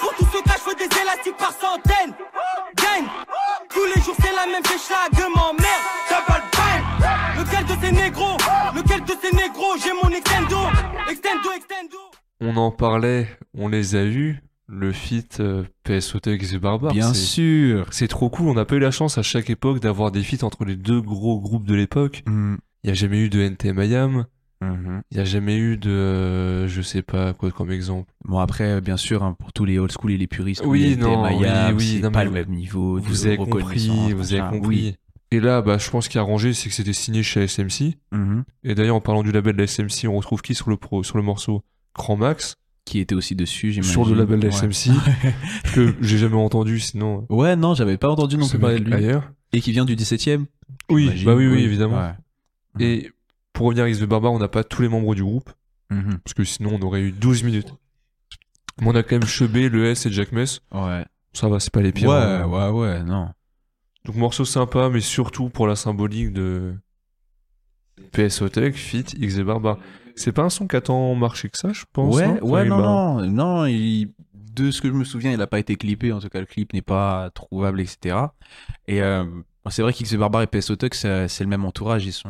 Pour 0.00 0.14
tout 0.16 0.24
ce 0.32 0.42
cas, 0.42 0.56
je 0.58 0.70
veux 0.70 0.76
des 0.76 1.00
élastiques 1.00 1.36
par 1.36 1.52
centaines. 1.52 2.14
Gang, 2.76 3.04
tous 3.68 3.84
les 3.94 4.00
jours 4.02 4.16
c'est 4.20 4.34
la 4.34 4.46
même 4.46 4.64
fèche 4.64 4.88
là, 4.90 5.08
gueule 5.16 5.30
m'emmerde. 5.34 5.84
Double 6.08 6.42
bang. 6.56 7.38
Lequel 7.38 7.64
de 7.66 7.80
ces 7.84 7.92
négros, 7.92 8.36
lequel 8.74 9.00
de 9.04 9.12
ces 9.20 9.34
négros, 9.36 9.76
j'ai 9.82 9.92
mon 10.02 10.14
extendo. 10.14 10.56
Extendo, 11.08 11.52
extendo. 11.56 11.96
On 12.40 12.56
en 12.56 12.70
parlait, 12.70 13.28
on 13.56 13.68
les 13.68 13.96
a 13.96 14.04
eus. 14.04 14.40
Le 14.72 14.92
feat 14.92 15.40
euh, 15.40 15.64
PSOT 15.82 16.28
et 16.28 16.38
The 16.38 16.54
Barbare. 16.54 16.92
Bien 16.92 17.12
sûr. 17.12 17.86
C'est 17.90 18.06
trop 18.06 18.30
cool. 18.30 18.46
On 18.50 18.54
n'a 18.54 18.64
pas 18.64 18.76
eu 18.76 18.78
la 18.78 18.92
chance 18.92 19.18
à 19.18 19.22
chaque 19.22 19.50
époque 19.50 19.80
d'avoir 19.80 20.12
des 20.12 20.22
feats 20.22 20.44
entre 20.46 20.64
les 20.64 20.76
deux 20.76 21.00
gros 21.00 21.40
groupes 21.40 21.66
de 21.66 21.74
l'époque. 21.74 22.22
Mhm. 22.28 22.58
Il 22.84 22.88
y 22.88 22.90
a 22.92 22.94
jamais 22.94 23.18
eu 23.18 23.28
de 23.28 23.40
NTM 23.40 23.82
IAM. 23.82 24.26
Mhm. 24.62 25.02
Il 25.10 25.16
y 25.16 25.20
a 25.20 25.24
jamais 25.24 25.56
eu 25.56 25.76
de, 25.78 25.90
euh, 25.90 26.68
je 26.68 26.82
sais 26.82 27.00
pas 27.02 27.32
quoi 27.32 27.50
comme 27.50 27.70
exemple. 27.70 28.12
Bon 28.26 28.38
après, 28.38 28.72
euh, 28.72 28.80
bien 28.80 28.96
sûr, 28.98 29.22
hein, 29.22 29.34
pour 29.38 29.52
tous 29.52 29.64
les 29.64 29.78
old 29.78 29.90
school 29.90 30.12
et 30.12 30.18
les 30.18 30.26
puristes, 30.26 30.62
Oui, 30.66 30.80
les 30.80 30.96
non, 30.96 31.24
NTM, 31.26 31.76
oui, 31.76 31.94
oui, 31.94 32.00
non, 32.02 32.10
pas 32.10 32.24
le 32.24 32.30
même 32.30 32.50
niveau. 32.50 32.98
Vous 32.98 33.26
avez 33.26 33.36
compris, 33.38 33.88
vous 34.12 34.34
avez 34.34 34.42
compris. 34.50 34.68
Oui. 34.68 34.96
Et 35.32 35.38
là, 35.40 35.62
bah, 35.62 35.78
je 35.78 35.88
pense 35.90 36.08
qu'il 36.08 36.18
a 36.18 36.22
arrangé, 36.22 36.52
c'est 36.52 36.68
que 36.68 36.74
c'était 36.74 36.92
signé 36.92 37.22
chez 37.22 37.46
SMC. 37.46 37.96
Mhm. 38.12 38.44
Et 38.64 38.74
d'ailleurs, 38.74 38.96
en 38.96 39.00
parlant 39.00 39.22
du 39.22 39.30
label 39.32 39.54
de 39.54 39.58
la 39.58 39.66
SMC, 39.66 40.08
on 40.08 40.16
retrouve 40.16 40.42
qui 40.42 40.54
sur 40.54 40.68
le 40.68 40.76
pro, 40.76 41.02
sur 41.04 41.16
le 41.16 41.22
morceau? 41.22 41.62
Grand 41.94 42.16
Max, 42.16 42.56
Qui 42.84 42.98
était 42.98 43.14
aussi 43.14 43.34
dessus, 43.36 43.70
j'imagine. 43.72 43.92
sur 43.92 44.04
le 44.04 44.14
label 44.14 44.40
de 44.40 44.48
la 44.48 44.52
Ouais. 44.54 44.58
SMC, 44.72 44.90
que 45.74 45.94
j'ai 46.00 46.18
jamais 46.18 46.34
entendu, 46.36 46.80
sinon. 46.80 47.26
Ouais, 47.30 47.54
non, 47.56 47.74
j'avais 47.74 47.96
pas 47.96 48.08
entendu 48.08 48.36
non 48.36 48.48
plus 48.48 48.58
parler 48.58 48.80
de 48.80 48.84
lui. 48.84 48.92
ailleurs. 48.94 49.30
Et 49.52 49.60
qui 49.60 49.70
vient 49.72 49.84
du 49.84 49.94
17ème. 49.96 50.44
Oui, 50.90 51.04
j'imagine. 51.04 51.24
bah 51.26 51.34
oui, 51.34 51.46
oui, 51.46 51.62
évidemment. 51.62 51.98
Ouais. 51.98 52.84
Et 52.84 53.10
pour 53.52 53.66
revenir 53.66 53.84
à 53.84 53.88
X 53.88 53.98
de 53.98 54.06
Barbare, 54.06 54.32
on 54.32 54.38
n'a 54.38 54.48
pas 54.48 54.64
tous 54.64 54.82
les 54.82 54.88
membres 54.88 55.14
du 55.14 55.22
groupe, 55.22 55.50
Mhm. 55.90 56.18
parce 56.24 56.34
que 56.34 56.44
sinon 56.44 56.78
on 56.80 56.82
aurait 56.86 57.02
eu 57.02 57.12
12 57.12 57.42
minutes. 57.42 57.72
Mais 58.80 58.88
on 58.88 58.94
a 58.94 59.02
quand 59.02 59.16
même 59.16 59.26
Chebé, 59.28 59.68
le 59.68 59.86
S 59.86 60.06
et 60.06 60.12
Jack 60.12 60.32
Mess. 60.32 60.60
Ouais. 60.72 61.04
Ça 61.32 61.48
va, 61.48 61.60
c'est 61.60 61.72
pas 61.72 61.82
les 61.82 61.92
pires. 61.92 62.08
Ouais, 62.08 62.14
hein. 62.16 62.46
ouais, 62.46 62.68
ouais, 62.70 63.02
non. 63.02 63.28
Donc 64.04 64.16
morceau 64.16 64.44
sympa, 64.44 64.88
mais 64.90 65.00
surtout 65.00 65.50
pour 65.50 65.66
la 65.66 65.76
symbolique 65.76 66.32
de 66.32 66.74
PSO 68.12 68.48
Tech, 68.48 68.74
Fit, 68.74 69.04
X 69.16 69.36
et 69.38 69.44
Barbare. 69.44 69.78
C'est 70.16 70.32
pas 70.32 70.42
un 70.42 70.50
son 70.50 70.66
qui 70.66 70.76
a 70.76 70.80
tant 70.80 71.14
marché 71.14 71.48
que 71.48 71.58
ça, 71.58 71.72
je 71.72 71.84
pense. 71.92 72.14
ouais, 72.16 72.40
ouais, 72.40 72.64
il 72.64 72.68
non, 72.68 72.78
non, 73.20 73.26
non, 73.30 73.66
il- 73.66 74.12
de 74.34 74.70
ce 74.70 74.80
que 74.82 74.88
je 74.88 74.92
me 74.92 75.04
souviens, 75.04 75.32
il 75.32 75.40
a 75.40 75.46
pas 75.46 75.58
été 75.60 75.76
clippé, 75.76 76.12
en 76.12 76.18
tout 76.18 76.28
cas, 76.28 76.40
le 76.40 76.46
clip 76.46 76.72
n'est 76.72 76.82
pas 76.82 77.30
trouvable, 77.30 77.80
etc. 77.80 78.16
Et 78.88 79.00
euh, 79.02 79.24
c'est 79.70 79.82
vrai 79.82 79.92
qu'X 79.92 80.12
Barbare 80.16 80.42
et 80.42 80.46
PSO 80.48 80.74
c'est 80.92 81.28
c'est 81.28 81.44
le 81.44 81.50
même 81.50 81.64
entourage, 81.64 82.04
ils 82.04 82.12
sont, 82.12 82.28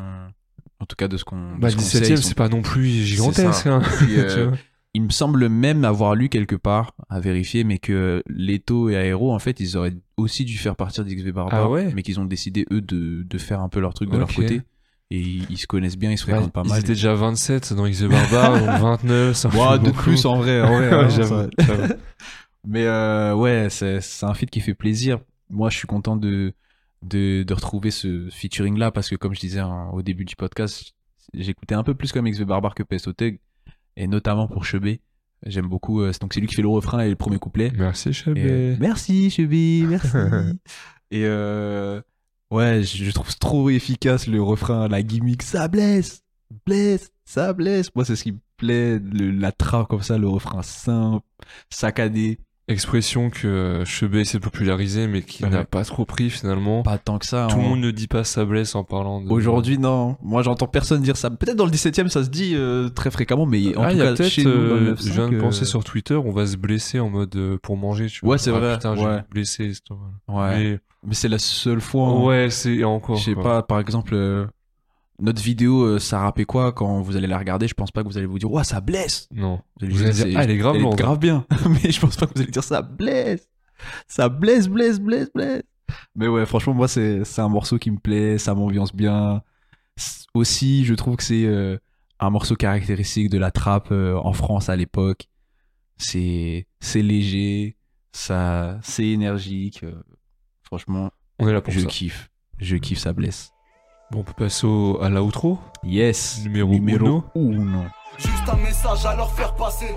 en 0.81 0.87
tout 0.87 0.97
cas, 0.97 1.09
de 1.09 1.17
ce 1.17 1.25
qu'on. 1.25 1.57
Bah, 1.59 1.71
ce 1.71 1.77
qu'on 1.77 1.83
17 1.83 2.05
sait, 2.05 2.13
e 2.13 2.17
ils 2.17 2.23
c'est 2.23 2.35
pas 2.37 2.49
non 2.49 2.63
plus 2.63 2.85
gigantesque. 2.89 3.67
Hein. 3.67 3.81
Puis, 3.99 4.15
euh. 4.19 4.51
Il 4.93 5.03
me 5.03 5.11
semble 5.11 5.49
même 5.49 5.85
avoir 5.85 6.17
lu 6.17 6.29
quelque 6.29 6.57
part, 6.57 6.95
à 7.09 7.21
vérifier, 7.21 7.63
mais 7.63 7.79
que 7.79 8.25
Leto 8.29 8.91
et 8.91 8.95
Aero, 8.95 9.33
en 9.33 9.39
fait, 9.39 9.61
ils 9.61 9.77
auraient 9.77 9.95
aussi 10.17 10.45
dû 10.45 10.59
faire 10.59 10.75
partir 10.75 11.05
d'XV 11.05 11.31
Barbare, 11.31 11.67
Ah 11.67 11.71
ouais 11.71 11.93
mais 11.95 12.03
qu'ils 12.03 12.19
ont 12.19 12.25
décidé, 12.25 12.67
eux, 12.73 12.81
de, 12.81 13.23
de 13.23 13.39
faire 13.39 13.61
un 13.61 13.69
peu 13.69 13.79
leur 13.79 13.95
truc 13.95 14.11
de 14.11 14.17
leur 14.19 14.27
côté. 14.35 14.63
Et 15.13 15.21
ils, 15.21 15.47
ils 15.49 15.59
se 15.59 15.69
connaissent 15.69 15.97
bien, 15.97 16.11
ils 16.11 16.19
se 16.19 16.27
Bah, 16.27 16.33
fréquentent 16.33 16.53
pas 16.53 16.63
ils 16.65 16.71
mal. 16.71 16.81
étaient 16.81 16.89
déjà 16.95 17.15
27 17.15 17.73
dans 17.75 17.87
X 17.87 18.03
et 18.03 18.09
Barbare, 18.09 18.59
donc 18.59 18.81
29, 19.03 19.37
ça 19.37 19.49
fait 19.49 19.59
de 19.79 19.85
beaucoup. 19.85 19.93
plus 20.03 20.25
en 20.27 20.39
vrai, 20.39 20.61
en 20.61 20.67
vrai, 20.77 20.89
Ouais, 20.91 21.05
hein, 21.05 21.11
ça-. 21.11 21.49
Mais 22.67 22.85
euh, 22.87 23.35
ouais, 23.35 23.69
c'est 23.71 24.01
c'est 24.01 24.27
un 24.27 24.35
feat 24.35 24.51
qui 24.51 24.61
fait 24.61 24.75
plaisir. 24.75 25.19
Moi, 25.51 25.71
je 25.71 25.77
suis 25.79 25.87
content 25.87 26.17
de, 26.17 26.53
de, 27.03 27.43
de 27.43 27.55
retrouver 27.55 27.91
ce 27.91 28.29
featuring 28.31 28.77
là 28.79 28.91
parce 28.91 29.09
que, 29.09 29.17
comme 29.17 29.35
je 29.35 29.41
disais 29.41 29.61
hein, 29.61 29.89
au 29.93 30.03
début 30.03 30.25
du 30.25 30.37
podcast, 30.37 30.93
j'écoutais 31.35 31.75
un 31.75 31.83
peu 31.83 31.95
plus 31.95 32.13
comme 32.13 32.29
XV 32.29 32.45
Barbare 32.45 32.75
que 32.75 32.83
PSO 32.83 33.13
Tug 33.13 33.41
et 33.97 34.07
notamment 34.07 34.49
pour 34.49 34.65
Chebé. 34.65 35.01
J'aime 35.47 35.69
beaucoup. 35.69 36.03
euh, 36.03 36.13
donc, 36.21 36.35
c'est 36.35 36.41
lui 36.41 36.47
qui 36.49 36.55
fait 36.55 36.63
le 36.63 36.69
refrain 36.69 37.01
et 37.01 37.09
le 37.09 37.17
premier 37.17 37.39
couplet. 37.39 37.73
Merci, 37.77 38.13
Chebé. 38.13 38.45
euh, 38.45 38.77
merci 38.79 39.31
Chebé, 39.31 39.85
merci. 39.89 40.09
et 41.11 41.25
euh, 41.25 42.01
ouais, 42.51 42.83
je, 42.83 43.05
je 43.05 43.11
trouve 43.11 43.35
trop 43.39 43.71
efficace 43.71 44.27
le 44.27 44.43
refrain, 44.43 44.87
la 44.89 45.03
gimmick. 45.03 45.43
Ça 45.43 45.67
blesse, 45.69 46.23
blesse, 46.67 47.11
ça 47.25 47.55
blesse. 47.55 47.89
Moi, 47.95 48.05
c'est 48.05 48.17
ce 48.17 48.25
qui 48.25 48.33
me 48.33 48.39
plaît, 48.59 48.99
le- 48.99 49.31
la 49.31 49.51
trappe 49.51 49.89
comme 49.89 50.03
ça, 50.03 50.19
le 50.19 50.29
refrain 50.29 50.61
simple, 50.63 51.25
saccadé. 51.71 52.39
Expression 52.71 53.31
que 53.31 53.47
euh, 53.49 53.85
Chebé 53.85 54.21
essaie 54.21 54.39
de 54.39 54.43
populariser, 54.43 55.07
mais 55.07 55.23
qui 55.23 55.43
Ouais. 55.45 55.51
n'a 55.51 55.65
pas 55.65 55.85
trop 55.85 56.05
pris 56.05 56.31
finalement. 56.31 56.83
Pas 56.83 56.99
tant 56.99 57.19
que 57.19 57.27
ça. 57.27 57.49
Tout 57.51 57.57
le 57.57 57.63
hein. 57.63 57.69
monde 57.69 57.81
ne 57.81 57.91
dit 57.91 58.07
pas 58.07 58.23
ça 58.25 58.45
blesse 58.45 58.75
en 58.75 58.85
parlant 58.85 59.21
de. 59.21 59.29
Aujourd'hui, 59.31 59.77
non. 59.77 60.17
Moi, 60.23 60.43
j'entends 60.43 60.69
personne 60.69 61.03
dire 61.03 61.17
ça. 61.17 61.31
Peut-être 61.31 61.57
dans 61.57 61.65
le 61.65 61.71
17 61.71 61.99
e 61.99 62.09
ça 62.09 62.23
se 62.25 62.29
dit 62.31 62.53
euh, 62.55 62.89
très 62.89 63.11
fréquemment, 63.11 63.45
mais 63.47 63.77
en 63.77 63.83
ah, 63.83 63.91
tout 63.91 63.99
y 63.99 64.03
a 64.03 64.15
cas, 64.15 64.29
chez 64.29 64.45
nous, 64.45 64.51
euh, 64.51 64.95
9-5, 64.95 65.07
je 65.07 65.13
viens 65.13 65.29
de 65.29 65.37
euh, 65.37 65.41
penser 65.41 65.65
sur 65.65 65.83
Twitter, 65.85 66.15
on 66.15 66.31
va 66.31 66.47
se 66.47 66.57
blesser 66.57 67.01
en 67.01 67.11
mode 67.11 67.35
euh, 67.37 67.59
pour 67.63 67.77
manger, 67.77 68.07
tu 68.07 68.21
vois. 68.23 68.33
Ouais, 68.33 68.39
c'est 68.39 68.51
Ah, 68.51 68.59
vrai, 68.59 68.75
Putain, 68.77 68.97
ouais. 68.97 69.21
blessé. 69.31 69.73
Ouais. 70.29 70.59
Mais- 70.73 70.79
Mais 71.07 71.15
c'est 71.15 71.29
la 71.29 71.39
seule 71.39 71.81
fois. 71.81 72.09
hein. 72.09 72.23
Ouais, 72.25 72.51
c'est 72.51 72.85
encore. 72.85 73.17
Je 73.17 73.25
sais 73.25 73.35
pas, 73.35 73.63
par 73.63 73.81
exemple, 73.81 74.13
euh, 74.15 74.47
notre 75.21 75.43
vidéo, 75.43 75.83
euh, 75.83 75.99
ça 75.99 76.21
rappait 76.21 76.45
quoi 76.45 76.73
quand 76.73 77.01
vous 77.03 77.17
allez 77.17 77.27
la 77.27 77.39
regarder? 77.39 77.69
Je 77.69 77.75
pense 77.75 77.91
pas 77.91 78.03
que 78.03 78.09
vous 78.09 78.17
allez 78.19 78.27
vous 78.27 78.39
dire, 78.39 78.51
ouais, 78.51 78.65
ça 78.65 78.81
blesse. 78.81 79.29
Non. 79.33 79.61
Vous 79.81 79.85
allez 79.87 79.93
Vous 79.95 80.03
allez 80.03 80.13
dire, 80.13 80.27
dire, 80.27 80.39
ah, 80.39 80.45
elle 80.45 80.51
est 80.51 80.57
grave 80.57 80.77
elle 80.77 80.83
lourde. 80.83 80.99
grave 80.99 81.19
bien. 81.19 81.47
mais 81.69 81.91
je 81.91 82.01
pense 82.01 82.17
pas 82.17 82.27
que 82.27 82.33
vous 82.35 82.43
allez 82.43 82.51
dire, 82.51 82.65
ça 82.65 82.83
blesse. 82.83 83.49
Ça 84.07 84.29
blesse, 84.29 84.69
blesse, 84.69 85.01
blesse, 85.01 85.31
blesse. 85.33 85.63
Mais 86.15 86.29
ouais, 86.29 86.47
franchement, 86.47 86.75
moi, 86.75 86.87
c'est 86.89 87.23
un 87.39 87.49
morceau 87.49 87.79
qui 87.79 87.91
me 87.91 87.99
plaît, 87.99 88.39
ça 88.39 88.55
m'ambiance 88.55 88.95
bien. 88.95 89.43
Aussi, 90.35 90.85
je 90.85 90.95
trouve 90.95 91.17
que 91.17 91.23
c'est 91.23 91.45
euh, 91.47 91.77
un 92.21 92.31
morceau 92.31 92.55
caractéristique 92.57 93.29
de 93.31 93.39
la 93.39 93.51
trappe 93.51 93.89
euh, 93.91 94.15
en 94.17 94.33
France 94.33 94.69
à 94.69 94.77
l'époque. 94.77 95.27
C'est 95.97 96.67
c'est 96.81 97.03
léger, 97.03 97.77
ça 98.13 98.79
c'est 98.83 99.07
énergique. 99.09 99.83
euh, 99.83 99.93
franchement, 100.63 101.11
On 101.39 101.49
est 101.49 101.53
là 101.53 101.61
pour 101.61 101.73
je 101.75 101.81
ça. 101.81 101.87
kiffe. 101.87 102.31
Je 102.59 102.77
kiffe, 102.77 102.99
ça 102.99 103.13
blesse. 103.13 103.51
Bon, 104.11 104.21
on 104.21 104.23
peut 104.25 104.33
passer 104.33 104.67
au- 104.67 104.99
à 105.01 105.09
l'outro. 105.09 105.59
Yes. 105.85 106.41
Numéro 106.43 106.73
uno. 106.73 107.25
uno. 107.35 107.85
Juste 108.19 108.49
un 108.53 108.57
message 108.57 109.07
à 109.07 109.15
leur 109.15 109.31
faire 109.33 109.55
passer. 109.55 109.95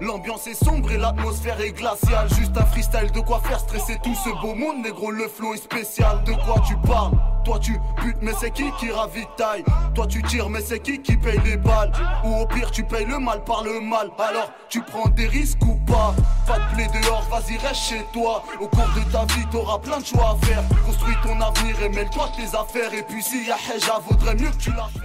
L'ambiance 0.00 0.46
est 0.46 0.54
sombre 0.64 0.90
et 0.92 0.98
l'atmosphère 0.98 1.60
est 1.60 1.72
glaciale. 1.72 2.28
Juste 2.34 2.56
un 2.56 2.64
freestyle 2.66 3.10
de 3.12 3.20
quoi 3.20 3.40
faire 3.40 3.60
stresser 3.60 3.96
tout 4.02 4.14
ce 4.14 4.30
beau 4.40 4.54
monde, 4.54 4.82
négro. 4.82 5.10
Le 5.10 5.28
flow 5.28 5.54
est 5.54 5.58
spécial. 5.58 6.22
De 6.24 6.32
quoi 6.32 6.62
tu 6.66 6.76
parles? 6.86 7.12
Toi 7.44 7.58
tu 7.58 7.78
butes, 8.02 8.16
mais 8.22 8.32
c'est 8.40 8.50
qui 8.50 8.70
qui 8.78 8.90
ravitaille? 8.90 9.64
Toi 9.94 10.06
tu 10.06 10.22
tires, 10.22 10.48
mais 10.48 10.62
c'est 10.62 10.80
qui 10.80 11.00
qui 11.02 11.16
paye 11.16 11.38
les 11.44 11.56
balles? 11.56 11.92
Ou 12.24 12.34
au 12.36 12.46
pire, 12.46 12.70
tu 12.70 12.84
payes 12.84 13.04
le 13.04 13.18
mal 13.18 13.44
par 13.44 13.62
le 13.62 13.80
mal. 13.80 14.10
Alors 14.18 14.50
tu 14.68 14.80
prends 14.82 15.08
des 15.10 15.26
risques 15.26 15.62
ou 15.62 15.76
pas? 15.86 16.14
Pas 16.46 16.58
de 16.58 16.74
blé 16.74 16.86
dehors, 17.02 17.22
vas-y, 17.30 17.58
reste 17.58 17.82
chez 17.82 18.04
toi. 18.12 18.42
Au 18.60 18.68
cours 18.68 18.88
de 18.96 19.12
ta 19.12 19.24
vie, 19.34 19.46
t'auras 19.50 19.78
plein 19.78 19.98
de 19.98 20.04
choix 20.06 20.30
à 20.30 20.46
faire. 20.46 20.62
Construis 20.86 21.16
ton 21.22 21.40
avenir 21.40 21.80
et 21.82 21.88
mêle-toi 21.90 22.30
tes 22.36 22.56
affaires. 22.56 22.92
Et 22.94 23.02
puis 23.02 23.22
si 23.22 23.46
y'a 23.46 23.56
Heja, 23.56 24.00
vaudrait 24.08 24.34
mieux 24.34 24.50
que 24.50 24.56
tu 24.56 24.70
la 24.70 24.84
fasses. 24.84 25.02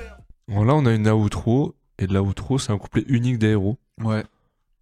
Bon, 0.48 0.64
là, 0.64 0.74
on 0.74 0.86
a 0.86 0.92
une 0.92 1.08
outro. 1.10 1.76
Et 2.00 2.08
de 2.08 2.14
l'outro, 2.14 2.58
c'est 2.58 2.72
un 2.72 2.78
couplet 2.78 3.04
unique 3.08 3.38
d'aéro. 3.40 3.78
Ouais. 4.02 4.24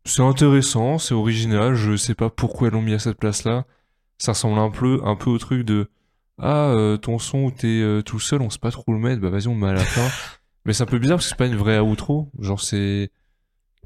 C'est 0.07 0.23
intéressant, 0.23 0.97
c'est 0.97 1.13
original. 1.13 1.75
Je 1.75 1.95
sais 1.95 2.15
pas 2.15 2.29
pourquoi 2.29 2.69
ils 2.69 2.71
l'ont 2.73 2.81
mis 2.81 2.93
à 2.93 2.99
cette 2.99 3.17
place-là. 3.17 3.65
Ça 4.17 4.31
ressemble 4.31 4.57
un 4.59 4.69
peu, 4.71 5.01
un 5.03 5.15
peu 5.15 5.29
au 5.29 5.37
truc 5.37 5.63
de 5.65 5.89
Ah, 6.39 6.69
euh, 6.69 6.97
ton 6.97 7.19
son 7.19 7.45
où 7.45 7.51
t'es 7.51 7.67
euh, 7.67 8.01
tout 8.01 8.19
seul, 8.19 8.41
on 8.41 8.49
sait 8.49 8.59
pas 8.59 8.71
trop 8.71 8.91
le 8.93 8.99
mettre. 8.99 9.21
Bah, 9.21 9.29
vas-y, 9.29 9.47
on 9.47 9.53
le 9.55 9.59
met 9.59 9.67
à 9.69 9.73
la 9.73 9.79
fin. 9.83 10.07
Mais 10.65 10.73
c'est 10.73 10.83
un 10.83 10.87
peu 10.87 10.99
bizarre 10.99 11.17
parce 11.17 11.25
que 11.25 11.29
c'est 11.29 11.37
pas 11.37 11.47
une 11.47 11.55
vraie 11.55 11.79
outro. 11.79 12.29
Genre, 12.39 12.59
c'est. 12.61 13.11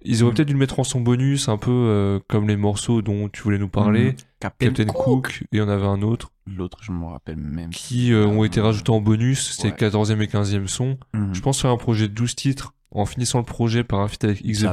Ils 0.04 0.24
auraient 0.24 0.32
Mm. 0.32 0.36
peut-être 0.36 0.48
dû 0.48 0.54
le 0.54 0.60
mettre 0.60 0.80
en 0.80 0.84
son 0.84 1.00
bonus, 1.00 1.48
un 1.48 1.58
peu 1.58 1.70
euh, 1.72 2.20
comme 2.28 2.48
les 2.48 2.56
morceaux 2.58 3.02
dont 3.04 3.30
tu 3.30 3.44
voulais 3.44 3.60
nous 3.60 3.70
parler. 3.70 4.06
Mhm. 4.12 4.16
Captain, 4.40 4.66
Captain 4.68 4.86
Cook, 4.86 5.42
et 5.44 5.48
il 5.52 5.60
y 5.60 5.62
en 5.62 5.70
avait 5.70 5.86
un 5.86 6.02
autre 6.02 6.32
L'autre, 6.48 6.80
je 6.82 6.92
me 6.92 7.06
rappelle 7.06 7.38
même. 7.38 7.70
qui 7.70 8.12
euh, 8.12 8.26
ont 8.26 8.44
été 8.44 8.60
rajoutés 8.62 8.92
en 8.92 9.00
bonus. 9.00 9.52
C'était 9.52 9.66
Ouais. 9.68 9.72
le 9.72 9.78
14e 9.78 10.20
et 10.22 10.28
15e 10.28 10.68
son. 10.68 10.98
Mhm. 11.14 11.34
Je 11.36 11.42
pense 11.42 11.62
faire 11.62 11.70
un 11.70 11.78
projet 11.78 12.08
de 12.08 12.14
12 12.16 12.36
titres 12.36 12.74
en 12.92 13.06
finissant 13.06 13.40
le 13.40 13.46
projet 13.46 13.84
par 13.84 14.00
un 14.02 14.08
feat 14.08 14.24
avec 14.24 14.42
X 14.42 14.60
et 14.60 14.62
Ça 14.64 14.72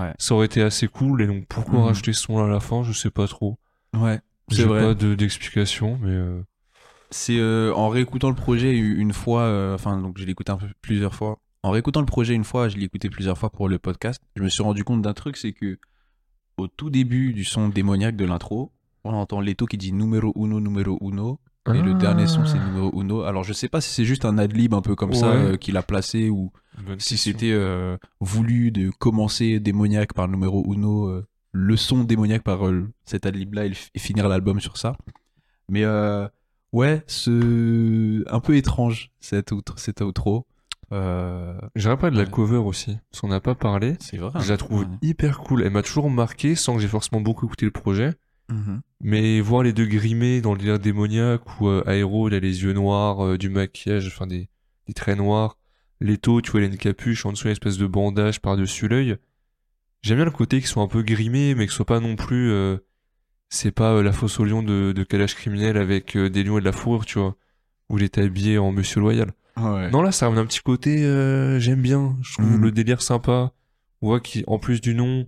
Ouais. 0.00 0.12
Ça 0.18 0.34
aurait 0.34 0.46
été 0.46 0.62
assez 0.62 0.88
cool. 0.88 1.22
Et 1.22 1.26
donc 1.26 1.46
pourquoi 1.48 1.78
Mhm. 1.80 1.84
rajouter 1.86 2.12
ce 2.12 2.22
son 2.22 2.38
là 2.38 2.44
à 2.44 2.48
la 2.48 2.60
fin? 2.60 2.82
Je 2.82 2.92
sais 2.92 3.10
pas 3.10 3.26
trop. 3.26 3.58
Ouais. 3.94 4.20
C'est 4.50 4.62
vrai. 4.62 4.80
pas 4.80 4.94
de- 4.94 5.14
d'explication, 5.14 5.98
mais 6.02 6.10
euh, 6.10 6.40
C'est 7.10 7.38
euh, 7.38 7.72
en 7.74 7.88
réécoutant 7.88 8.28
le 8.30 8.34
projet 8.36 8.76
une 8.76 9.12
fois, 9.12 9.42
euh, 9.42 9.74
enfin 9.74 9.96
donc 10.00 10.18
je 10.18 10.24
l'ai 10.24 10.32
écouté 10.32 10.52
un 10.52 10.56
peu 10.56 10.66
plusieurs 10.82 11.14
fois. 11.14 11.38
En 11.62 11.70
réécoutant 11.70 12.00
le 12.00 12.06
projet 12.06 12.34
une 12.34 12.44
fois, 12.44 12.68
je 12.68 12.76
l'ai 12.76 12.84
écouté 12.84 13.08
plusieurs 13.10 13.36
fois 13.38 13.50
pour 13.50 13.68
le 13.68 13.78
podcast. 13.78 14.20
Je 14.36 14.42
me 14.42 14.48
suis 14.48 14.62
rendu 14.62 14.84
compte 14.84 15.02
d'un 15.02 15.14
truc, 15.14 15.36
c'est 15.36 15.52
que 15.52 15.78
au 16.58 16.68
tout 16.68 16.90
début 16.90 17.32
du 17.32 17.44
son 17.44 17.68
démoniaque 17.68 18.16
de 18.16 18.24
l'intro, 18.24 18.72
on 19.04 19.12
entend 19.14 19.40
Leto 19.40 19.66
qui 19.66 19.76
dit 19.78 19.92
numéro 19.92 20.32
uno, 20.36 20.60
numéro 20.60 20.98
uno. 21.00 21.38
Et 21.74 21.82
le 21.82 21.92
Ah. 21.92 21.98
dernier 21.98 22.26
son, 22.26 22.44
c'est 22.46 22.58
numéro 22.58 22.92
uno. 23.00 23.22
Alors, 23.22 23.42
je 23.44 23.52
sais 23.52 23.68
pas 23.68 23.80
si 23.80 23.90
c'est 23.90 24.04
juste 24.04 24.24
un 24.24 24.38
ad-lib 24.38 24.72
un 24.74 24.82
peu 24.82 24.94
comme 24.94 25.12
ça 25.14 25.32
euh, 25.32 25.56
qu'il 25.56 25.76
a 25.76 25.82
placé 25.82 26.30
ou 26.30 26.52
bonne 26.86 27.00
si 27.00 27.16
c'était 27.16 27.50
euh, 27.52 27.96
voulu 28.20 28.70
de 28.70 28.90
commencer 28.90 29.58
démoniaque 29.58 30.12
par 30.14 30.28
numéro 30.28 30.64
uno, 30.72 31.06
euh, 31.08 31.26
le 31.52 31.76
son 31.76 32.04
démoniaque 32.04 32.42
par 32.44 32.60
cet 33.04 33.26
ad-lib-là 33.26 33.66
et, 33.66 33.68
le- 33.70 33.74
et 33.94 33.98
finir 33.98 34.28
l'album 34.28 34.60
sur 34.60 34.76
ça. 34.76 34.96
Mais 35.68 35.84
ouais, 36.72 37.02
ce... 37.06 38.22
un 38.32 38.40
peu 38.40 38.56
étrange, 38.56 39.10
cette 39.20 39.52
outro. 40.02 40.46
Euh, 40.92 41.58
J'aimerais 41.74 41.96
parler 41.98 42.12
de 42.16 42.20
la 42.20 42.26
Ouais. 42.26 42.30
cover 42.30 42.58
aussi, 42.58 42.96
parce 43.10 43.20
qu'on 43.20 43.28
n'a 43.28 43.40
pas 43.40 43.56
parlé. 43.56 43.96
c'est 43.98 44.18
vrai. 44.18 44.30
Je 44.40 44.48
la 44.50 44.56
trouve 44.56 44.80
Ouais. 44.82 44.86
hyper 45.02 45.38
cool. 45.40 45.62
Elle 45.62 45.72
m'a 45.72 45.82
toujours 45.82 46.08
marqué 46.10 46.54
sans 46.54 46.74
que 46.76 46.80
j'ai 46.80 46.86
forcément 46.88 47.20
beaucoup 47.20 47.46
écouté 47.46 47.64
le 47.66 47.72
projet. 47.72 48.14
Mhm. 48.50 48.80
Mais 49.02 49.40
voir 49.40 49.62
les 49.62 49.72
deux 49.72 49.84
grimés 49.86 50.40
dans 50.40 50.52
le 50.52 50.58
délire 50.58 50.78
démoniaque 50.78 51.60
où 51.60 51.68
euh, 51.68 51.82
Aéro, 51.86 52.28
il 52.28 52.34
a 52.34 52.40
les 52.40 52.62
yeux 52.62 52.72
noirs, 52.72 53.24
euh, 53.24 53.38
du 53.38 53.48
maquillage, 53.50 54.06
enfin 54.06 54.26
des, 54.26 54.48
des 54.86 54.94
traits 54.94 55.18
noirs. 55.18 55.58
Leto, 56.00 56.40
tu 56.40 56.50
vois, 56.50 56.60
il 56.60 56.64
a 56.64 56.66
une 56.66 56.76
capuche, 56.78 57.24
en 57.26 57.32
dessous, 57.32 57.46
une 57.46 57.52
espèce 57.52 57.78
de 57.78 57.86
bandage 57.86 58.40
par-dessus 58.40 58.88
l'œil. 58.88 59.16
J'aime 60.02 60.16
bien 60.16 60.24
le 60.24 60.30
côté 60.30 60.58
qu'ils 60.58 60.66
soient 60.68 60.82
un 60.82 60.88
peu 60.88 61.02
grimés, 61.02 61.54
mais 61.54 61.66
que 61.66 61.72
ce 61.72 61.76
soit 61.76 61.84
pas 61.86 62.00
non 62.00 62.16
plus. 62.16 62.50
euh, 62.50 62.78
c'est 63.48 63.70
pas 63.70 63.92
euh, 63.94 64.02
la 64.02 64.12
fosse 64.12 64.40
au 64.40 64.44
lion 64.44 64.62
de, 64.62 64.92
de 64.92 65.04
calage 65.04 65.34
criminel 65.34 65.76
avec 65.76 66.16
euh, 66.16 66.28
des 66.28 66.42
lions 66.42 66.58
et 66.58 66.60
de 66.60 66.64
la 66.66 66.72
fourrure, 66.72 67.04
tu 67.06 67.18
vois. 67.18 67.36
Où 67.88 67.98
il 67.98 68.04
est 68.04 68.18
habillé 68.18 68.58
en 68.58 68.72
monsieur 68.72 69.00
loyal. 69.00 69.32
Ouais. 69.56 69.90
Non, 69.90 70.02
là, 70.02 70.10
ça 70.12 70.26
ramène 70.26 70.40
un 70.42 70.46
petit 70.46 70.60
côté, 70.60 71.04
euh, 71.04 71.58
j'aime 71.60 71.80
bien. 71.80 72.16
Je 72.22 72.32
trouve 72.34 72.46
Mhm. 72.56 72.62
le 72.62 72.72
délire 72.72 73.00
sympa. 73.02 73.52
On 74.02 74.08
voit 74.08 74.20
qu'en 74.20 74.58
plus 74.58 74.80
du 74.80 74.94
nom, 74.94 75.26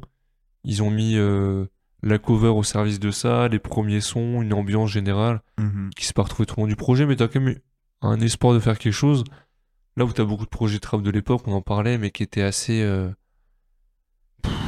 ils 0.65 0.83
ont 0.83 0.91
mis 0.91 1.15
euh, 1.17 1.65
la 2.03 2.19
cover 2.19 2.49
au 2.49 2.63
service 2.63 3.01
de 3.01 3.11
ça, 3.11 3.49
les 3.49 3.59
premiers 3.59 4.01
sons, 4.01 4.41
une 4.43 4.53
ambiance 4.55 4.91
générale 4.91 5.41
Mhm. 5.59 5.91
qui 5.97 6.05
s'est 6.07 6.13
pas 6.13 6.23
retrouvée 6.23 6.47
tout 6.47 6.59
au 6.59 6.63
long 6.63 6.67
du 6.69 6.77
projet, 6.77 7.07
mais 7.07 7.17
t'as 7.17 7.27
quand 7.29 7.41
même 7.41 7.55
eu 7.55 7.63
un 8.03 8.21
espoir 8.21 8.55
de 8.55 8.61
faire 8.61 8.79
quelque 8.79 8.93
chose. 8.93 9.25
Là 9.97 10.05
où 10.05 10.13
t'as 10.13 10.25
beaucoup 10.25 10.45
de 10.45 10.51
projets 10.51 10.79
trap 10.79 11.03
de 11.03 11.11
l'époque, 11.11 11.43
on 11.47 11.53
en 11.53 11.61
parlait, 11.63 11.99
mais 11.99 12.11
qui 12.13 12.23
étaient 12.23 12.43
assez. 12.43 12.83
euh, 12.83 13.11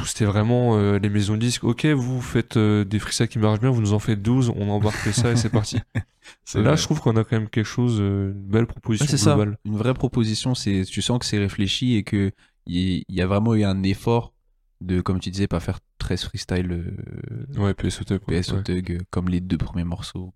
C'était 0.05 0.25
vraiment 0.25 0.75
euh, 0.77 0.97
les 0.99 1.09
maisons 1.09 1.35
de 1.35 1.39
disques. 1.39 1.63
Ok, 1.63 1.85
vous 1.85 2.21
faites 2.21 2.57
euh, 2.57 2.83
des 2.83 2.99
frissas 2.99 3.27
qui 3.27 3.39
marchent 3.39 3.61
bien, 3.61 3.69
vous 3.69 3.79
nous 3.81 3.93
en 3.93 3.99
faites 3.99 4.21
12, 4.21 4.51
on 4.55 4.69
embarque 4.69 4.97
ça 5.13 5.31
et 5.31 5.35
c'est 5.37 5.49
parti. 5.49 5.77
Là, 6.55 6.61
vrai. 6.61 6.77
je 6.77 6.83
trouve 6.83 6.99
qu'on 6.99 7.15
a 7.15 7.23
quand 7.23 7.37
même 7.37 7.47
quelque 7.49 7.65
chose, 7.65 7.99
une 7.99 8.33
belle 8.33 8.67
proposition 8.67 9.05
Ouais, 9.05 9.09
c'est 9.11 9.17
ça. 9.17 9.35
globale. 9.35 9.57
Une 9.63 9.77
vraie 9.77 9.93
proposition, 9.93 10.53
c'est 10.55 10.83
tu 10.85 11.01
sens 11.01 11.19
que 11.19 11.25
c'est 11.25 11.37
réfléchi 11.37 11.95
et 11.95 12.03
que 12.03 12.31
il 12.65 13.03
il 13.07 13.15
y 13.15 13.21
a 13.21 13.27
vraiment 13.27 13.55
eu 13.55 13.63
un 13.63 13.81
effort 13.83 14.33
de, 14.81 14.99
comme 15.01 15.19
tu 15.19 15.29
disais, 15.31 15.47
pas 15.47 15.59
faire 15.59 15.79
13 16.01 16.23
freestyle 16.25 16.71
euh, 16.71 17.61
Ouais, 17.61 17.73
PSO 17.73 18.03
ouais. 18.09 18.19
PSO 18.41 18.55
Ouais. 18.57 18.63
Tug 18.63 18.91
euh, 18.91 18.97
comme 19.09 19.29
les 19.29 19.39
deux 19.39 19.57
premiers 19.57 19.83
morceaux. 19.85 20.33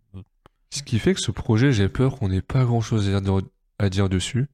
Ce 0.69 0.83
qui 0.83 0.99
fait 0.99 1.13
que 1.13 1.19
ce 1.21 1.31
projet, 1.31 1.71
j'ai 1.71 1.89
peur 1.89 2.17
qu'on 2.17 2.29
n'ait 2.29 2.41
pas 2.41 2.63
grand 2.65 2.81
chose 2.81 3.09
à 3.13 3.19
dire, 3.21 3.39
à 3.79 3.89
dire 3.89 4.07
dessus. 4.09 4.47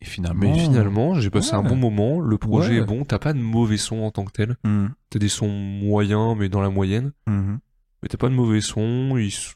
Et 0.00 0.04
finalement. 0.04 0.40
Mais 0.40 0.58
finalement, 0.58 1.14
j'ai 1.20 1.30
passé 1.30 1.54
un 1.54 1.62
bon 1.62 1.76
moment. 1.76 2.20
Le 2.20 2.36
projet 2.38 2.70
Ouais. 2.78 2.82
est 2.82 2.84
bon. 2.86 3.04
T'as 3.04 3.18
pas 3.20 3.32
de 3.32 3.38
mauvais 3.38 3.76
sons 3.76 4.00
en 4.02 4.10
tant 4.10 4.24
que 4.24 4.32
tel. 4.32 4.56
Mhm. 4.64 4.92
T'as 5.10 5.18
des 5.18 5.28
sons 5.28 5.48
moyens, 5.48 6.36
mais 6.36 6.48
dans 6.48 6.60
la 6.60 6.70
moyenne. 6.70 7.12
Mhm. 7.28 7.58
Mais 8.02 8.08
t'as 8.08 8.18
pas 8.18 8.28
de 8.28 8.34
mauvais 8.34 8.60
sons. 8.60 9.16
Ils 9.16 9.28
s- 9.28 9.54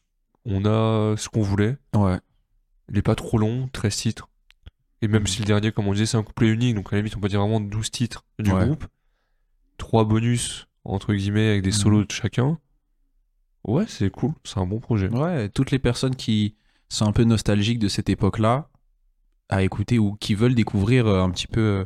On 0.48 0.64
a 0.64 1.16
ce 1.16 1.28
qu'on 1.28 1.42
voulait. 1.42 1.76
Ouais. 1.96 2.18
Il 2.88 2.96
est 2.96 3.02
pas 3.02 3.16
trop 3.16 3.36
long, 3.38 3.68
13 3.72 3.96
titres. 3.96 4.28
Et 5.02 5.08
même 5.08 5.22
Mhm. 5.22 5.26
si 5.26 5.40
le 5.40 5.46
dernier, 5.46 5.72
comme 5.72 5.88
on 5.88 5.92
disait, 5.92 6.06
c'est 6.06 6.16
un 6.16 6.22
couplet 6.22 6.48
unique, 6.48 6.76
donc 6.76 6.92
à 6.92 6.96
la 6.96 6.98
limite, 7.02 7.16
on 7.16 7.20
peut 7.20 7.28
dire 7.28 7.40
vraiment 7.40 7.60
12 7.60 7.90
titres 7.90 8.24
du 8.38 8.50
groupe. 8.50 8.84
Trois 9.78 10.04
bonus, 10.04 10.68
entre 10.88 11.14
guillemets, 11.14 11.48
avec 11.50 11.62
des 11.62 11.70
Mhm. 11.70 11.74
solos 11.76 12.04
de 12.04 12.12
chacun. 12.12 12.58
Ouais, 13.64 13.84
c'est 13.88 14.10
cool. 14.10 14.32
C'est 14.44 14.58
un 14.58 14.66
bon 14.66 14.78
projet. 14.78 15.08
Ouais, 15.08 15.48
toutes 15.48 15.70
les 15.70 15.78
personnes 15.78 16.14
qui 16.14 16.54
sont 16.88 17.06
un 17.06 17.12
peu 17.12 17.24
nostalgiques 17.24 17.78
de 17.80 17.88
cette 17.88 18.08
époque-là 18.08 18.68
à 19.48 19.62
écouter 19.62 19.98
ou 19.98 20.14
qui 20.14 20.34
veulent 20.34 20.54
découvrir 20.54 21.06
euh, 21.06 21.22
un 21.22 21.30
petit 21.30 21.46
peu 21.48 21.60
euh, 21.60 21.84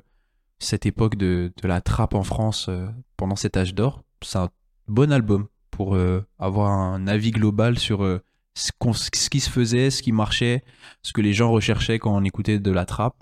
cette 0.59 0.85
époque 0.87 1.17
de, 1.17 1.53
de 1.63 1.69
la 1.69 1.81
trappe 1.81 2.15
en 2.15 2.23
France 2.23 2.67
euh, 2.69 2.87
pendant 3.17 3.37
cet 3.37 3.57
âge 3.57 3.75
d'or, 3.75 4.03
c'est 4.23 4.39
un 4.39 4.51
bon 4.89 5.11
album 5.13 5.47
pour 5.71 5.95
euh, 5.95 6.27
avoir 6.39 6.71
un 6.71 7.07
avis 7.07 7.31
global 7.31 7.79
sur 7.79 8.05
euh, 8.05 8.23
ce, 8.55 8.71
ce 8.93 9.31
qui 9.31 9.41
se 9.41 9.49
faisait, 9.49 9.91
ce 9.91 10.03
qui 10.03 10.13
marchait, 10.13 10.63
ce 11.03 11.13
que 11.15 11.23
les 11.23 11.33
gens 11.33 11.51
recherchaient 11.51 11.99
quand 11.99 12.15
on 12.15 12.25
écoutait 12.25 12.59
de 12.59 12.71
la 12.71 12.85
trappe. 12.85 13.17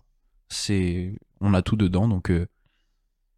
C'est, 0.49 1.14
on 1.41 1.55
a 1.55 1.62
tout 1.62 1.76
dedans, 1.76 2.09
donc 2.09 2.31
euh, 2.31 2.49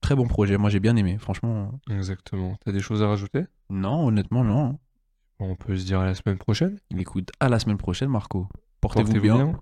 très 0.00 0.14
bon 0.14 0.26
projet. 0.26 0.56
Moi, 0.56 0.70
j'ai 0.70 0.80
bien 0.80 0.96
aimé, 0.96 1.18
franchement. 1.18 1.72
Exactement. 1.90 2.56
T'as 2.64 2.72
des 2.72 2.80
choses 2.80 3.02
à 3.02 3.08
rajouter? 3.08 3.44
Non, 3.68 4.06
honnêtement, 4.06 4.44
non. 4.44 4.78
On 5.38 5.56
peut 5.56 5.76
se 5.76 5.86
dire 5.86 6.00
à 6.00 6.04
la 6.04 6.14
semaine 6.14 6.38
prochaine. 6.38 6.78
Écoute, 6.98 7.30
à 7.40 7.48
la 7.48 7.58
semaine 7.58 7.78
prochaine, 7.78 8.10
Marco. 8.10 8.46
Portez-vous 8.80 9.20
bien. 9.20 9.54